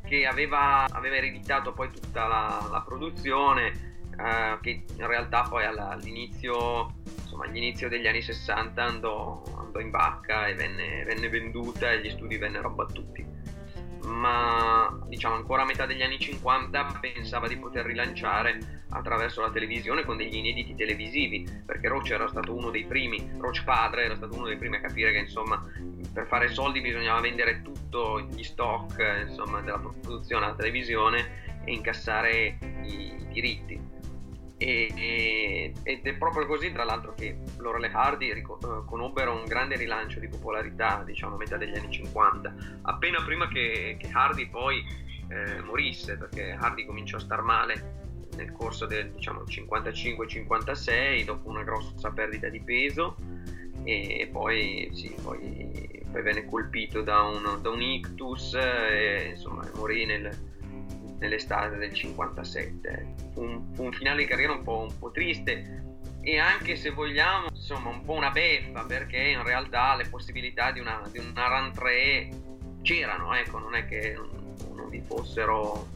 che 0.06 0.26
aveva, 0.26 0.86
aveva 0.86 1.16
ereditato 1.16 1.74
poi 1.74 1.90
tutta 1.90 2.28
la, 2.28 2.68
la 2.72 2.82
produzione, 2.82 4.08
eh, 4.18 4.58
che 4.62 4.84
in 4.96 5.08
realtà 5.08 5.44
poi 5.44 5.66
all'inizio, 5.66 6.96
insomma, 7.22 7.46
all'inizio 7.46 7.90
degli 7.90 8.08
anni 8.08 8.22
60 8.22 8.84
andò, 8.84 9.44
andò 9.58 9.80
in 9.80 9.92
vacca 9.92 10.48
e 10.48 10.56
venne, 10.56 11.04
venne 11.06 11.30
venduta 11.30 11.92
e 11.92 12.02
gli 12.02 12.10
studi 12.10 12.38
vennero 12.38 12.68
abbattuti 12.68 13.39
ma 14.04 14.98
diciamo 15.08 15.36
ancora 15.36 15.64
a 15.64 15.66
metà 15.66 15.86
degli 15.86 16.02
anni 16.02 16.20
50 16.20 17.00
pensava 17.00 17.48
di 17.48 17.58
poter 17.58 17.86
rilanciare 17.86 18.84
attraverso 18.90 19.42
la 19.42 19.52
televisione 19.52 20.04
con 20.04 20.18
degli 20.18 20.36
inediti 20.36 20.76
televisivi, 20.76 21.48
perché 21.66 21.88
Roach 21.88 22.10
era 22.10 22.28
stato 22.28 22.56
uno 22.56 22.72
dei 22.72 22.86
primi, 22.86 23.30
Roach 23.38 23.64
padre 23.64 24.06
era 24.06 24.16
stato 24.16 24.36
uno 24.36 24.48
dei 24.48 24.58
primi 24.58 24.78
a 24.78 24.82
capire 24.82 25.12
che 25.12 25.20
insomma 25.20 25.64
per 26.12 26.26
fare 26.28 26.50
soldi 26.50 26.82
bisognava 26.82 27.20
vendere 27.22 27.62
tutto 27.62 28.22
gli 28.22 28.44
stock 28.44 29.26
insomma, 29.28 29.62
della 29.62 29.80
produzione 29.80 30.46
alla 30.46 30.56
televisione 30.56 31.62
e 31.66 31.74
incassare 31.74 32.58
i 32.84 33.28
diritti. 33.32 33.98
E, 34.62 34.92
e, 34.94 35.74
ed 35.84 36.06
è 36.06 36.14
proprio 36.16 36.46
così, 36.46 36.70
tra 36.74 36.84
l'altro, 36.84 37.14
che 37.14 37.38
Laurel 37.60 37.86
e 37.86 37.92
Hardy 37.94 38.34
rico- 38.34 38.60
eh, 38.62 38.86
conobbero 38.86 39.34
un 39.34 39.46
grande 39.46 39.78
rilancio 39.78 40.20
di 40.20 40.28
popolarità, 40.28 41.02
diciamo, 41.06 41.36
a 41.36 41.38
metà 41.38 41.56
degli 41.56 41.78
anni 41.78 41.90
50, 41.90 42.54
appena 42.82 43.24
prima 43.24 43.48
che, 43.48 43.96
che 43.98 44.10
Hardy 44.12 44.50
poi 44.50 44.84
eh, 45.30 45.62
morisse, 45.62 46.18
perché 46.18 46.52
Hardy 46.52 46.86
cominciò 46.86 47.16
a 47.16 47.22
star 47.22 47.42
male 47.42 48.28
nel 48.36 48.52
corso 48.52 48.86
del 48.86 49.12
diciamo, 49.12 49.44
55-56, 49.44 51.24
dopo 51.24 51.48
una 51.48 51.64
grossa 51.64 52.12
perdita 52.12 52.50
di 52.50 52.60
peso, 52.60 53.16
e 53.84 54.28
poi, 54.30 54.90
sì, 54.94 55.16
poi, 55.24 56.04
poi 56.12 56.22
venne 56.22 56.46
colpito 56.46 57.02
da 57.02 57.22
un, 57.22 57.62
da 57.62 57.70
un 57.70 57.82
ictus 57.82 58.54
e 58.56 59.30
insomma 59.32 59.68
morì 59.76 60.06
nel 60.06 60.30
nell'estate 61.20 61.78
del 61.78 61.94
57. 61.94 63.16
Fu 63.34 63.42
un, 63.42 63.62
un 63.78 63.92
finale 63.92 64.24
di 64.24 64.26
carriera 64.26 64.54
un 64.54 64.64
po', 64.64 64.80
un 64.80 64.98
po', 64.98 65.12
triste 65.12 65.84
e 66.22 66.38
anche 66.38 66.76
se 66.76 66.90
vogliamo 66.90 67.48
insomma 67.50 67.90
un 67.90 68.04
po' 68.04 68.14
una 68.14 68.30
beffa 68.30 68.84
perché 68.84 69.18
in 69.18 69.44
realtà 69.44 69.96
le 69.96 70.06
possibilità 70.10 70.72
di 70.72 70.80
una, 70.80 71.02
di 71.10 71.18
una 71.18 71.48
run 71.48 71.72
3 71.74 72.30
c'erano, 72.82 73.34
ecco, 73.36 73.60
non 73.60 73.76
è 73.76 73.86
che 73.86 74.14
non, 74.16 74.56
non 74.76 74.90
vi 74.90 75.02
fossero 75.02 75.88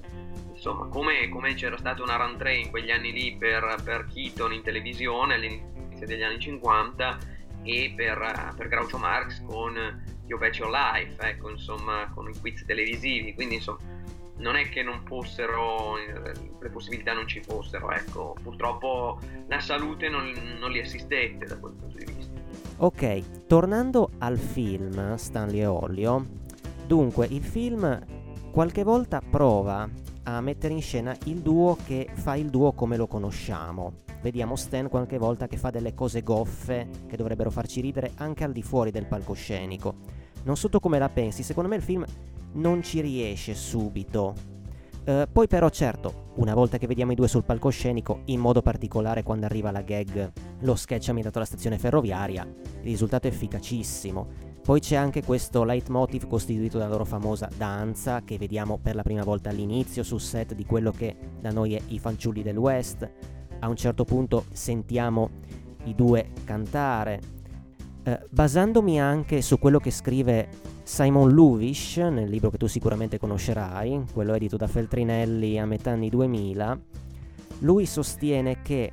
insomma 0.53 0.87
come, 0.87 1.27
come, 1.29 1.53
c'era 1.55 1.77
stata 1.77 2.01
una 2.01 2.15
run 2.15 2.37
3 2.37 2.55
in 2.55 2.69
quegli 2.69 2.91
anni 2.91 3.11
lì 3.11 3.35
per, 3.35 3.81
per 3.83 4.07
Keaton 4.13 4.53
in 4.53 4.61
televisione 4.61 5.33
all'inizio 5.33 6.05
degli 6.05 6.23
anni 6.23 6.39
50 6.39 7.17
e 7.63 7.93
per, 7.95 8.53
per 8.55 8.67
Groucho 8.67 8.97
Marx 8.97 9.41
con 9.45 9.75
You 10.25 10.39
Bet 10.39 10.57
Your 10.57 10.71
Life, 10.71 11.21
ecco, 11.21 11.49
insomma, 11.49 12.09
con 12.13 12.29
i 12.29 12.39
quiz 12.39 12.65
televisivi, 12.65 13.33
quindi 13.33 13.55
insomma 13.55 13.79
non 14.37 14.55
è 14.55 14.67
che 14.69 14.81
non 14.83 15.01
fossero, 15.05 15.95
le 15.97 16.69
possibilità 16.69 17.13
non 17.13 17.27
ci 17.27 17.41
fossero, 17.41 17.91
ecco, 17.91 18.35
purtroppo 18.41 19.19
la 19.47 19.59
salute 19.59 20.09
non, 20.09 20.31
non 20.59 20.71
li 20.71 20.79
assistette 20.79 21.45
da 21.45 21.57
quel 21.57 21.73
punto 21.73 21.97
di 21.97 22.05
vista. 22.05 22.31
Ok, 22.77 23.45
tornando 23.47 24.11
al 24.19 24.37
film 24.37 25.15
Stanley 25.15 25.59
e 25.59 25.65
Ollio, 25.65 26.27
dunque 26.85 27.27
il 27.27 27.43
film 27.43 27.99
qualche 28.51 28.83
volta 28.83 29.21
prova 29.21 29.87
a 30.23 30.41
mettere 30.41 30.73
in 30.73 30.81
scena 30.81 31.15
il 31.25 31.39
duo 31.41 31.77
che 31.85 32.07
fa 32.13 32.35
il 32.35 32.49
duo 32.49 32.73
come 32.73 32.97
lo 32.97 33.07
conosciamo. 33.07 34.01
Vediamo 34.21 34.55
Stan 34.55 34.87
qualche 34.87 35.17
volta 35.17 35.47
che 35.47 35.57
fa 35.57 35.69
delle 35.69 35.93
cose 35.93 36.23
goffe 36.23 36.87
che 37.07 37.17
dovrebbero 37.17 37.51
farci 37.51 37.81
ridere 37.81 38.11
anche 38.15 38.45
al 38.45 38.53
di 38.53 38.63
fuori 38.63 38.89
del 38.89 39.05
palcoscenico. 39.05 39.95
Non 40.43 40.55
so 40.55 40.69
tu 40.69 40.79
come 40.79 40.97
la 40.97 41.09
pensi, 41.09 41.43
secondo 41.43 41.69
me 41.69 41.75
il 41.75 41.81
film 41.81 42.05
non 42.53 42.81
ci 42.81 43.01
riesce 43.01 43.53
subito. 43.53 44.51
Uh, 45.05 45.23
poi 45.29 45.47
però 45.47 45.69
certo, 45.69 46.31
una 46.35 46.53
volta 46.53 46.77
che 46.77 46.87
vediamo 46.87 47.11
i 47.11 47.15
due 47.15 47.27
sul 47.27 47.43
palcoscenico, 47.43 48.21
in 48.25 48.39
modo 48.39 48.61
particolare 48.61 49.21
quando 49.21 49.45
arriva 49.45 49.69
la 49.69 49.81
gag, 49.81 50.31
lo 50.59 50.75
sketch 50.75 51.09
ambientato 51.09 51.39
alla 51.39 51.47
stazione 51.47 51.77
ferroviaria, 51.77 52.43
il 52.43 52.83
risultato 52.83 53.27
è 53.27 53.29
efficacissimo. 53.29 54.51
Poi 54.63 54.79
c'è 54.79 54.95
anche 54.95 55.21
questo 55.23 55.65
leitmotiv 55.65 56.25
costituito 56.25 56.77
dalla 56.77 56.91
loro 56.91 57.03
famosa 57.03 57.49
danza 57.53 58.21
che 58.23 58.37
vediamo 58.37 58.79
per 58.81 58.95
la 58.95 59.01
prima 59.01 59.23
volta 59.23 59.49
all'inizio 59.49 60.03
sul 60.03 60.21
set 60.21 60.53
di 60.53 60.65
quello 60.65 60.91
che 60.91 61.17
da 61.41 61.51
noi 61.51 61.73
è 61.73 61.81
I 61.87 61.99
fanciulli 61.99 62.41
del 62.41 62.57
West. 62.57 63.11
A 63.59 63.67
un 63.67 63.75
certo 63.75 64.05
punto 64.05 64.45
sentiamo 64.53 65.29
i 65.83 65.93
due 65.93 66.29
cantare. 66.45 67.19
Uh, 68.05 68.19
basandomi 68.29 69.01
anche 69.01 69.41
su 69.41 69.59
quello 69.59 69.79
che 69.79 69.91
scrive 69.91 70.47
Simon 70.83 71.31
Luvish, 71.31 71.97
nel 71.97 72.29
libro 72.29 72.49
che 72.49 72.57
tu 72.57 72.67
sicuramente 72.67 73.17
conoscerai, 73.17 74.03
quello 74.13 74.33
edito 74.33 74.57
da 74.57 74.67
Feltrinelli 74.67 75.57
a 75.57 75.65
metà 75.65 75.91
anni 75.91 76.09
2000, 76.09 76.79
lui 77.59 77.85
sostiene 77.85 78.61
che 78.61 78.91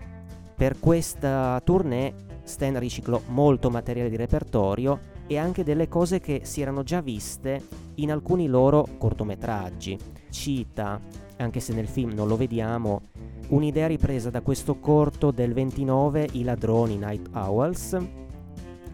per 0.55 0.79
questa 0.79 1.61
tournée 1.64 2.14
Stan 2.44 2.79
riciclò 2.79 3.20
molto 3.29 3.70
materiale 3.70 4.09
di 4.09 4.16
repertorio 4.16 4.98
e 5.26 5.37
anche 5.37 5.64
delle 5.64 5.88
cose 5.88 6.20
che 6.20 6.40
si 6.44 6.61
erano 6.61 6.83
già 6.83 7.00
viste 7.00 7.62
in 7.96 8.11
alcuni 8.11 8.46
loro 8.46 8.87
cortometraggi. 8.98 9.98
Cita, 10.31 11.00
anche 11.37 11.61
se 11.61 11.72
nel 11.72 11.88
film 11.88 12.12
non 12.12 12.29
lo 12.29 12.37
vediamo, 12.37 13.03
un'idea 13.48 13.88
ripresa 13.88 14.31
da 14.31 14.42
questo 14.42 14.79
corto 14.79 15.31
del 15.31 15.53
29 15.53 16.29
I 16.33 16.44
ladroni 16.44 16.96
Night 16.96 17.31
Owls, 17.35 17.96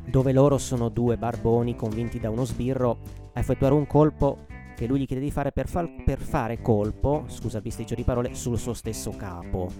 dove 0.09 0.33
loro 0.33 0.59
sono 0.59 0.88
due 0.88 1.16
barboni 1.16 1.75
convinti 1.75 2.21
da 2.21 2.31
uno 2.31 2.45
sbirro 2.45 2.99
a 3.33 3.40
effettuare 3.40 3.75
un 3.75 3.87
colpo 3.87 4.45
che 4.77 4.87
lui 4.87 5.01
gli 5.01 5.07
chiede 5.07 5.23
di 5.23 5.31
fare 5.31 5.53
per, 5.53 5.69
far, 5.69 5.90
per 6.05 6.21
fare 6.21 6.61
colpo, 6.61 7.25
scusa 7.29 7.57
il 7.57 7.62
bisticcio 7.62 7.95
di 7.95 8.05
parole, 8.05 8.35
sul 8.35 8.59
suo 8.59 8.75
stesso 8.75 9.11
capo. 9.11 9.71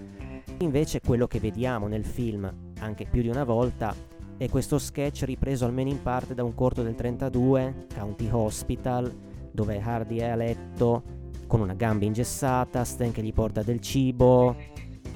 Invece 0.59 1.01
quello 1.01 1.27
che 1.27 1.39
vediamo 1.39 1.87
nel 1.87 2.03
film, 2.03 2.51
anche 2.79 3.05
più 3.05 3.21
di 3.21 3.29
una 3.29 3.43
volta, 3.43 3.93
è 4.37 4.49
questo 4.49 4.79
sketch 4.79 5.23
ripreso 5.23 5.65
almeno 5.65 5.89
in 5.89 6.01
parte 6.01 6.33
da 6.33 6.43
un 6.43 6.55
corto 6.55 6.81
del 6.81 6.95
32, 6.95 7.87
County 7.95 8.27
Hospital, 8.31 9.15
dove 9.51 9.79
Hardy 9.79 10.17
è 10.17 10.29
a 10.29 10.35
letto 10.35 11.03
con 11.45 11.61
una 11.61 11.75
gamba 11.75 12.05
ingessata, 12.05 12.83
Stan 12.83 13.11
che 13.11 13.21
gli 13.21 13.33
porta 13.33 13.61
del 13.61 13.79
cibo, 13.79 14.55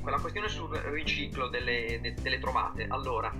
quella 0.02 0.19
questione 0.19 0.50
sul 0.50 0.69
riciclo 0.91 1.47
delle, 1.47 2.00
de, 2.02 2.13
delle 2.21 2.39
trovate. 2.39 2.86
Allora, 2.89 3.34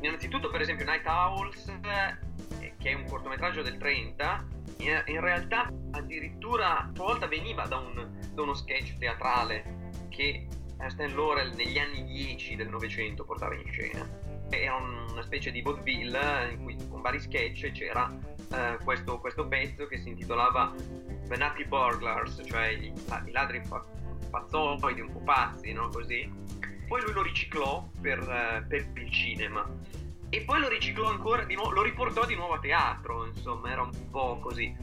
innanzitutto 0.00 0.50
per 0.50 0.60
esempio 0.60 0.84
Night 0.84 1.06
Owls, 1.06 1.66
eh, 1.68 2.74
che 2.78 2.90
è 2.90 2.94
un 2.94 3.04
cortometraggio 3.04 3.62
del 3.62 3.78
30, 3.78 4.46
in, 4.78 5.20
realtà 5.20 5.72
addirittura 5.92 6.78
a 6.78 6.90
sua 6.94 7.04
volta 7.04 7.26
veniva 7.26 7.66
da, 7.66 7.78
un, 7.78 8.18
da 8.32 8.42
uno 8.42 8.54
sketch 8.54 8.98
teatrale 8.98 9.94
che 10.08 10.46
Stan 10.88 11.14
Laurel 11.14 11.54
negli 11.54 11.78
anni 11.78 12.04
10 12.04 12.56
del 12.56 12.68
Novecento 12.68 13.24
portava 13.24 13.54
in 13.54 13.70
scena. 13.70 14.08
Era 14.50 14.76
una 14.76 15.22
specie 15.22 15.50
di 15.50 15.62
vaudeville 15.62 16.50
in 16.52 16.62
cui 16.62 16.76
con 16.88 17.00
vari 17.00 17.18
sketch 17.20 17.72
c'era 17.72 18.14
eh, 18.52 18.78
questo, 18.84 19.18
questo, 19.18 19.48
pezzo 19.48 19.86
che 19.86 19.98
si 19.98 20.10
intitolava 20.10 20.72
The 21.28 21.36
Nutty 21.36 21.64
Burglars, 21.64 22.40
cioè 22.44 22.68
i, 22.68 22.92
i 23.26 23.30
ladri 23.32 23.60
pazzoidi, 24.30 25.00
un 25.00 25.12
po' 25.12 25.20
pazzi, 25.20 25.72
no? 25.72 25.88
Così. 25.88 26.30
Poi 26.86 27.02
lui 27.02 27.12
lo 27.12 27.22
riciclò 27.22 27.88
per, 28.00 28.18
eh, 28.18 28.64
per 28.66 28.86
il 28.94 29.10
cinema 29.10 29.68
e 30.28 30.40
poi 30.42 30.60
lo 30.60 30.68
riciclò 30.68 31.08
ancora 31.08 31.44
di 31.44 31.54
nuovo, 31.54 31.70
lo 31.70 31.82
riportò 31.82 32.26
di 32.26 32.34
nuovo 32.34 32.54
a 32.54 32.58
teatro, 32.58 33.26
insomma, 33.26 33.70
era 33.70 33.82
un 33.82 34.10
po' 34.10 34.38
così. 34.40 34.74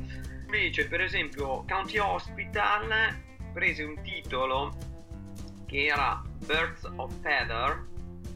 Invece, 0.45 0.87
per 0.87 1.01
esempio, 1.01 1.63
County 1.65 1.97
Hospital 1.97 3.21
prese 3.53 3.83
un 3.83 4.01
titolo 4.01 4.75
che 5.65 5.85
era 5.85 6.21
Birds 6.45 6.89
of 6.95 7.13
Feather, 7.21 7.87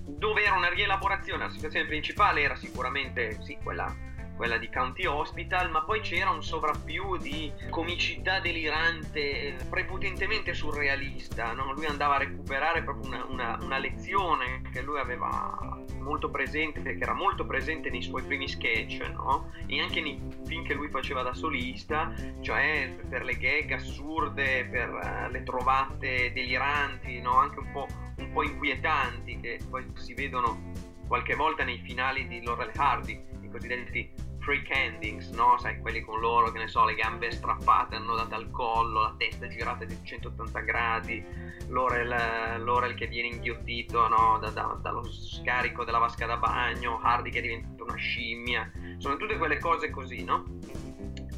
dove 0.05 0.43
era 0.43 0.55
una 0.55 0.69
rielaborazione, 0.69 1.43
la 1.43 1.51
situazione 1.51 1.85
principale 1.85 2.41
era 2.41 2.55
sicuramente, 2.55 3.37
sì, 3.43 3.57
quella 3.61 3.93
quella 4.37 4.57
di 4.57 4.69
County 4.69 5.05
Hospital, 5.05 5.69
ma 5.71 5.81
poi 5.81 5.99
c'era 5.99 6.29
un 6.29 6.43
sovrappiù 6.43 7.17
di 7.17 7.51
comicità 7.69 8.39
delirante, 8.39 9.55
prepotentemente 9.69 10.53
surrealista. 10.53 11.51
No? 11.53 11.73
Lui 11.73 11.87
andava 11.87 12.15
a 12.15 12.19
recuperare 12.19 12.83
proprio 12.83 13.07
una, 13.07 13.25
una, 13.25 13.57
una, 13.61 13.77
lezione 13.79 14.61
che 14.71 14.81
lui 14.81 14.99
aveva 14.99 15.83
molto 15.99 16.29
presente, 16.29 16.81
che 16.81 16.97
era 16.99 17.13
molto 17.13 17.45
presente 17.45 17.89
nei 17.89 18.03
suoi 18.03 18.23
primi 18.23 18.47
sketch, 18.47 18.99
no? 19.09 19.51
e 19.65 19.81
anche 19.81 19.99
nei 19.99 20.21
film 20.45 20.63
che 20.63 20.75
lui 20.75 20.89
faceva 20.89 21.23
da 21.23 21.33
solista, 21.33 22.13
cioè 22.41 22.95
per 23.09 23.23
le 23.23 23.37
gag 23.37 23.71
assurde, 23.71 24.65
per 24.65 24.89
uh, 24.89 25.31
le 25.31 25.43
trovate 25.43 26.31
deliranti, 26.31 27.19
no? 27.19 27.37
anche 27.37 27.59
un 27.59 27.71
po', 27.71 27.87
un 28.19 28.31
po' 28.31 28.43
inquietanti, 28.43 29.39
che 29.39 29.59
poi 29.67 29.85
si 29.95 30.13
vedono 30.13 30.73
qualche 31.07 31.35
volta 31.35 31.63
nei 31.63 31.79
finali 31.79 32.27
di 32.27 32.43
Laurel 32.43 32.71
Hardy, 32.75 33.25
i 33.41 33.49
cosiddetti 33.49 34.25
freak 34.47 34.69
endings, 34.69 35.29
no? 35.31 35.57
Sai, 35.59 35.77
quelli 35.81 35.99
con 35.99 36.21
loro, 36.21 36.51
che 36.51 36.59
ne 36.59 36.69
so, 36.69 36.85
le 36.85 36.95
gambe 36.95 37.29
strappate, 37.31 37.95
annodate 37.97 38.33
al 38.33 38.49
collo, 38.49 39.01
la 39.01 39.15
testa 39.17 39.45
girata 39.49 39.83
di 39.83 39.97
180 40.01 40.59
gradi, 40.61 41.21
Laurel, 41.67 42.63
Laurel 42.63 42.93
che 42.93 43.07
viene 43.07 43.27
inghiottito 43.27 44.07
no? 44.07 44.37
da, 44.39 44.49
da, 44.51 44.79
dallo 44.81 45.03
scarico 45.03 45.83
della 45.83 45.97
vasca 45.97 46.25
da 46.25 46.37
bagno, 46.37 46.97
Hardy 47.01 47.29
che 47.29 47.41
diventa 47.41 47.83
una 47.83 47.95
scimmia, 47.95 48.71
sono 48.99 49.17
tutte 49.17 49.37
quelle 49.37 49.59
cose 49.59 49.89
così, 49.89 50.23
no? 50.23 50.45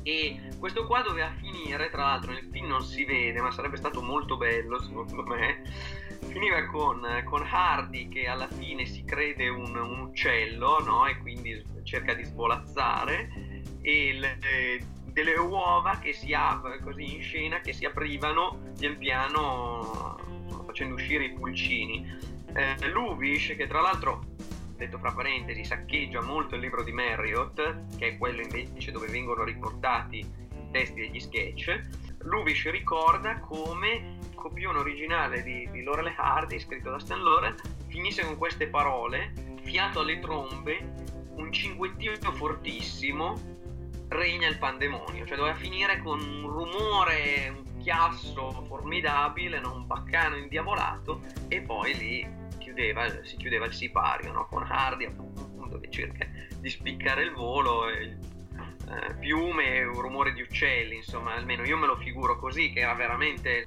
E 0.04 0.40
questo 0.60 0.86
qua 0.86 1.02
doveva 1.02 1.32
finire, 1.40 1.90
tra 1.90 2.04
l'altro 2.04 2.32
nel 2.32 2.48
film 2.52 2.68
non 2.68 2.84
si 2.84 3.06
vede, 3.06 3.42
ma 3.42 3.50
sarebbe 3.50 3.78
stato 3.78 4.04
molto 4.04 4.38
bello 4.38 4.80
secondo 4.80 5.24
me, 5.24 5.64
finiva 6.28 6.66
con, 6.66 7.02
con 7.26 7.46
Hardy 7.50 8.08
che 8.10 8.28
alla 8.28 8.48
fine 8.48 8.86
si 8.86 9.04
crede 9.04 9.50
un, 9.50 9.76
un 9.76 10.00
uccello, 10.02 10.80
no? 10.80 11.06
E 11.08 11.18
quindi 11.18 11.64
cerca 11.84 12.14
di 12.14 12.24
svolazzare, 12.24 13.30
e 13.82 14.14
le, 14.14 14.38
delle 15.06 15.36
uova 15.36 16.00
che 16.00 16.14
si 16.14 16.34
aprono 16.34 16.78
così 16.84 17.16
in 17.16 17.22
scena, 17.22 17.60
che 17.62 17.74
si 17.74 17.86
aprivano 17.86 18.74
pian 18.78 18.98
piano 18.98 20.18
facendo 20.66 20.96
uscire 20.96 21.26
i 21.26 21.34
pulcini. 21.34 22.18
Eh, 22.54 22.90
Lubish, 22.90 23.56
che 23.56 23.68
tra 23.68 23.82
l'altro 23.82 24.26
detto 24.80 24.98
fra 24.98 25.12
parentesi, 25.12 25.66
saccheggia 25.66 26.22
molto 26.22 26.56
il 26.56 26.62
libro 26.62 26.84
di 26.84 26.94
Marriott, 26.94 27.98
che 27.98 28.08
è 28.08 28.18
quello 28.18 28.42
invece 28.42 28.92
dove 28.92 29.08
vengono 29.08 29.44
riportati 29.44 30.20
i 30.20 30.72
testi 30.72 31.02
degli 31.02 31.20
sketch, 31.20 31.80
Lubish 32.24 32.70
ricorda 32.70 33.40
come 33.40 34.18
il 34.20 34.36
copione 34.36 34.80
originale 34.80 35.42
di, 35.42 35.68
di 35.72 35.84
Laurel 35.84 36.14
Hardy, 36.16 36.60
scritto 36.60 36.92
da 36.92 37.00
Stan 37.00 37.22
Laurel, 37.22 37.56
finisse 37.88 38.24
con 38.24 38.38
queste 38.38 38.68
parole, 38.68 39.34
fiato 39.62 40.02
alle 40.02 40.20
trombe, 40.20 40.94
un 41.36 41.52
cinguettio 41.52 42.14
fortissimo, 42.34 43.58
regna 44.10 44.48
il 44.48 44.58
pandemonio, 44.58 45.26
cioè 45.26 45.38
doveva 45.38 45.56
finire 45.56 46.00
con 46.00 46.20
un 46.20 46.48
rumore, 46.48 47.54
un 47.56 47.78
chiasso 47.78 48.64
formidabile, 48.68 49.60
un 49.60 49.88
baccano 49.88 50.36
indiavolato, 50.36 51.22
e 51.48 51.62
poi 51.62 51.96
lì 51.96 52.38
chiudeva, 52.58 53.24
si 53.24 53.38
chiudeva 53.38 53.66
il 53.66 53.74
sipario 53.74 54.32
no? 54.32 54.46
con 54.48 54.64
Hardy 54.64 55.06
appunto 55.06 55.80
che 55.80 55.90
cerca 55.90 56.28
di 56.60 56.70
spiccare 56.70 57.24
il 57.24 57.32
volo 57.32 57.88
e, 57.88 58.18
piume 59.20 59.76
e 59.76 59.86
un 59.86 60.02
rumore 60.02 60.34
di 60.34 60.42
uccelli 60.42 60.98
insomma 60.98 61.34
almeno 61.34 61.64
io 61.64 61.78
me 61.78 61.88
lo 61.88 61.98
figuro 61.98 62.38
così 62.38 62.72
che 62.72 62.80
era 62.80 62.94
veramente, 62.94 63.64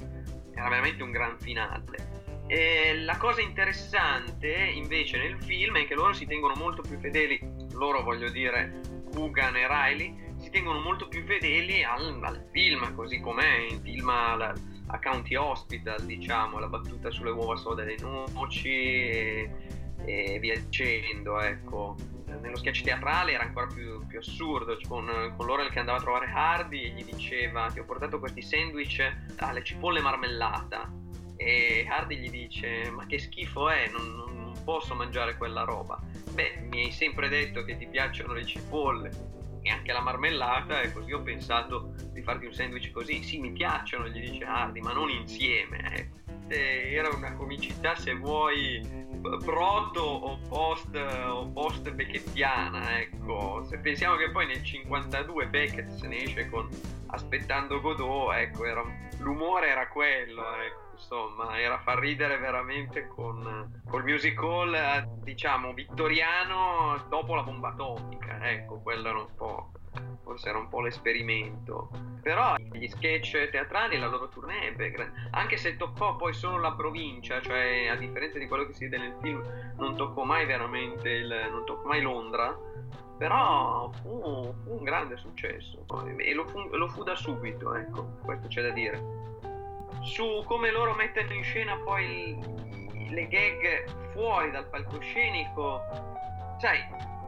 era 0.55 0.69
veramente 0.69 1.03
un 1.03 1.11
gran 1.11 1.39
finale 1.39 2.11
e 2.47 2.99
la 3.01 3.17
cosa 3.17 3.41
interessante 3.41 4.53
invece 4.53 5.19
nel 5.19 5.43
film 5.43 5.79
è 5.79 5.87
che 5.87 5.95
loro 5.95 6.13
si 6.13 6.27
tengono 6.27 6.55
molto 6.57 6.83
più 6.83 6.99
fedeli 6.99 7.41
loro 7.73 8.03
voglio 8.03 8.31
dire 8.31 8.81
Coogan 9.15 9.57
e 9.57 9.67
Riley 9.67 10.35
si 10.39 10.51
tengono 10.51 10.81
molto 10.81 11.07
più 11.07 11.25
fedeli 11.25 11.85
al, 11.85 12.19
al 12.23 12.49
film 12.51 12.95
così 12.95 13.21
com'è 13.21 13.67
il 13.71 13.81
film 13.81 14.09
al, 14.09 14.55
a 14.93 14.99
County 14.99 15.35
Hospital, 15.35 16.05
diciamo, 16.05 16.59
la 16.59 16.69
battuta 16.69 17.11
sulle 17.11 17.31
uova 17.31 17.57
soda 17.57 17.83
delle 17.83 17.97
noci 18.01 18.69
e, 18.69 19.51
e 20.05 20.39
via 20.39 20.59
dicendo, 20.59 21.41
ecco. 21.41 21.97
Nello 22.41 22.57
sketch 22.57 22.83
teatrale 22.83 23.33
era 23.33 23.45
ancora 23.45 23.67
più, 23.67 24.07
più 24.07 24.19
assurdo, 24.19 24.79
con, 24.89 25.35
con 25.37 25.47
Laurel 25.47 25.71
che 25.71 25.79
andava 25.79 25.99
a 25.99 26.01
trovare 26.01 26.31
Hardy 26.33 26.85
e 26.85 26.89
gli 26.91 27.05
diceva 27.05 27.69
ti 27.69 27.81
ho 27.81 27.85
portato 27.85 28.19
questi 28.19 28.43
sandwich 28.43 29.01
alle 29.37 29.63
cipolle 29.63 30.01
marmellata 30.01 30.91
e 31.37 31.87
Hardy 31.89 32.17
gli 32.17 32.31
dice 32.31 32.91
ma 32.91 33.07
che 33.07 33.19
schifo 33.19 33.69
è, 33.69 33.89
non, 33.89 34.15
non 34.15 34.53
posso 34.65 34.95
mangiare 34.95 35.37
quella 35.37 35.63
roba. 35.63 36.01
Beh, 36.33 36.67
mi 36.69 36.85
hai 36.85 36.93
sempre 36.93 37.29
detto 37.29 37.65
che 37.65 37.77
ti 37.77 37.87
piacciono 37.87 38.33
le 38.33 38.45
cipolle 38.45 39.11
anche 39.71 39.93
la 39.93 40.01
marmellata 40.01 40.81
e 40.81 40.93
così 40.93 41.13
ho 41.13 41.23
pensato 41.23 41.95
di 42.13 42.23
farti 42.23 42.47
un 42.47 42.53
sandwich 42.53 42.91
così. 42.91 43.23
Sì, 43.23 43.39
mi 43.39 43.53
piacciono, 43.53 44.09
gli 44.09 44.21
dice 44.21 44.45
Hardy, 44.45 44.81
ma 44.81 44.93
non 44.93 45.11
insieme. 45.11 46.11
Eh. 46.49 46.95
Era 46.95 47.09
una 47.09 47.33
comicità, 47.35 47.95
se 47.95 48.15
vuoi, 48.15 48.81
proto 49.45 50.01
o 50.01 50.39
post, 50.49 50.95
o 50.95 51.49
post 51.49 51.91
becchettiana, 51.91 52.99
ecco. 53.01 53.65
Se 53.65 53.79
pensiamo 53.79 54.17
che 54.17 54.31
poi 54.31 54.47
nel 54.47 54.63
52 54.63 55.47
Beckett 55.47 55.89
se 55.91 56.09
ne 56.09 56.23
esce 56.25 56.49
con 56.51 56.69
Aspettando 57.07 57.81
Godot, 57.81 58.35
ecco, 58.35 58.67
era, 58.67 58.85
l'umore 59.19 59.69
era 59.69 59.89
quello, 59.89 60.43
ecco 60.57 60.92
insomma, 60.93 61.59
era 61.59 61.79
far 61.81 61.99
ridere 61.99 62.39
veramente 62.39 63.07
con 63.09 63.81
col 63.89 64.05
musical, 64.05 65.19
diciamo, 65.23 65.73
vittoriano 65.73 67.05
dopo 67.09 67.35
la 67.35 67.43
bomba 67.43 67.69
atomica, 67.69 68.39
ecco, 68.51 68.81
quello 68.81 69.09
era 69.09 69.19
un 69.19 69.35
po' 69.37 69.71
forse 70.23 70.49
era 70.49 70.59
un 70.59 70.69
po' 70.69 70.81
l'esperimento. 70.81 71.91
Però 72.23 72.55
gli 72.57 72.87
sketch 72.89 73.51
teatrali, 73.51 73.99
la 73.99 74.07
loro 74.07 74.29
tournée 74.29 74.69
ebbe 74.69 74.91
grande. 74.91 75.29
Anche 75.33 75.57
se 75.57 75.77
toccò 75.77 76.17
poi 76.17 76.33
solo 76.33 76.59
la 76.59 76.73
provincia, 76.73 77.41
cioè 77.41 77.89
a 77.89 77.97
differenza 77.97 78.39
di 78.39 78.47
quello 78.47 78.67
che 78.67 78.75
si 78.75 78.87
vede 78.87 79.03
nel 79.03 79.17
film, 79.21 79.43
non 79.77 79.97
toccò 79.97 80.23
mai 80.23 80.47
veramente 80.47 81.09
il, 81.09 81.49
non 81.51 81.65
toccò 81.65 81.89
mai 81.89 82.01
Londra. 82.01 82.57
Però 83.19 83.91
fu, 84.03 84.55
fu 84.65 84.73
un 84.73 84.83
grande 84.83 85.17
successo 85.17 85.85
e 86.17 86.35
lo 86.35 86.47
fu, 86.49 86.59
lo 86.73 86.89
fu 86.89 87.05
da 87.05 87.15
subito, 87.15 87.73
ecco, 87.75 88.17
questo 88.25 88.49
c'è 88.49 88.63
da 88.63 88.71
dire 88.71 89.23
su 90.03 90.45
come 90.47 90.71
loro 90.71 90.95
mettono 90.95 91.33
in 91.33 91.43
scena 91.43 91.77
poi 91.77 92.31
il, 92.31 93.13
le 93.13 93.29
gag 93.29 94.11
fuori 94.13 94.51
dal 94.51 94.69
palcoscenico, 94.69 95.81
sai, 96.59 96.81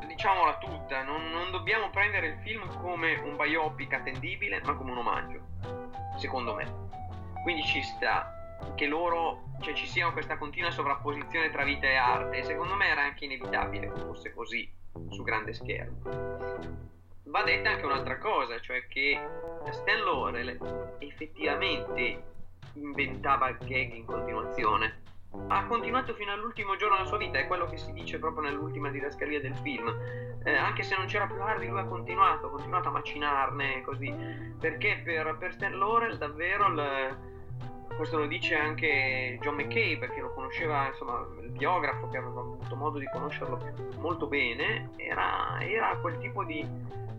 diciamola 0.07 0.59
tutta, 0.59 1.03
non, 1.03 1.31
non, 1.31 1.51
dobbiamo 1.51 1.91
prendere 1.91 2.29
il 2.29 2.39
film 2.43 2.67
come 2.81 3.15
un 3.17 3.37
biopic 3.37 3.93
attendibile, 3.93 4.61
ma 4.65 4.75
come 4.75 4.93
un 4.93 4.99
omaggio, 4.99 5.41
secondo 6.17 6.55
me. 6.55 6.83
Quindi 7.43 7.63
ci 7.65 7.83
sta 7.83 8.33
che 8.75 8.87
loro, 8.87 9.45
cioè 9.61 9.75
ci 9.75 9.87
sia 9.87 10.11
questa 10.11 10.39
continua 10.39 10.71
sovrapposizione 10.71 11.51
tra 11.51 11.65
vita 11.65 11.87
e 11.87 11.97
arte, 11.97 12.39
e 12.39 12.43
secondo 12.45 12.75
me 12.75 12.89
era 12.89 13.03
anche 13.03 13.25
inevitabile 13.25 13.93
che 13.93 14.01
fosse 14.01 14.33
così 14.33 14.71
su 15.11 15.23
grande 15.23 15.53
schermo. 15.53 16.03
Va 17.25 17.43
detta 17.43 17.71
anche 17.71 17.85
un'altra 17.85 18.19
cosa, 18.19 18.61
cioè 18.61 18.87
che 18.87 19.21
Stan 19.71 20.05
Laurel 20.05 20.97
effettivamente 21.01 22.34
inventava 22.75 23.53
gag 23.53 23.95
in 23.95 24.05
continuazione. 24.05 25.03
Ha 25.49 25.67
continuato 25.67 26.15
fino 26.15 26.33
all'ultimo 26.33 26.77
giorno 26.77 26.97
della 26.97 27.09
sua 27.09 27.19
vita, 27.19 27.39
è 27.39 27.47
quello 27.47 27.67
che 27.67 27.77
si 27.77 27.93
dice 27.93 28.19
proprio 28.19 28.45
nell'ultima 28.45 28.91
didascalia 28.91 29.41
del 29.41 29.57
film. 29.57 29.89
Eh, 30.45 30.55
anche 30.55 30.83
se 30.83 30.97
non 30.97 31.07
c'era 31.07 31.27
più 31.27 31.41
Hardy, 31.41 31.67
lui 31.67 31.81
ha 31.81 31.87
continuato, 31.87 32.47
ha 32.47 32.51
continuato 32.51 32.89
a 32.89 32.93
macinarne 32.93 33.83
così. 33.83 34.15
Perché 34.61 35.01
per, 35.05 35.37
per 35.37 35.53
Stan 35.53 35.77
Laurel 35.77 36.19
davvero 36.19 36.69
il, 36.69 37.19
questo 37.97 38.19
lo 38.19 38.27
dice 38.27 38.57
anche 38.57 39.39
John 39.41 39.55
McCabe, 39.55 39.99
perché 39.99 40.21
lo 40.21 40.33
conosceva, 40.33 40.89
insomma, 40.89 41.27
il 41.41 41.51
biografo 41.51 42.09
che 42.09 42.17
aveva 42.17 42.41
avuto 42.41 42.77
modo 42.77 42.99
di 42.99 43.09
conoscerlo 43.13 43.59
molto 43.99 44.27
bene, 44.27 44.91
era, 44.97 45.59
era 45.61 45.97
quel 46.01 46.19
tipo 46.19 46.45
di 46.45 46.67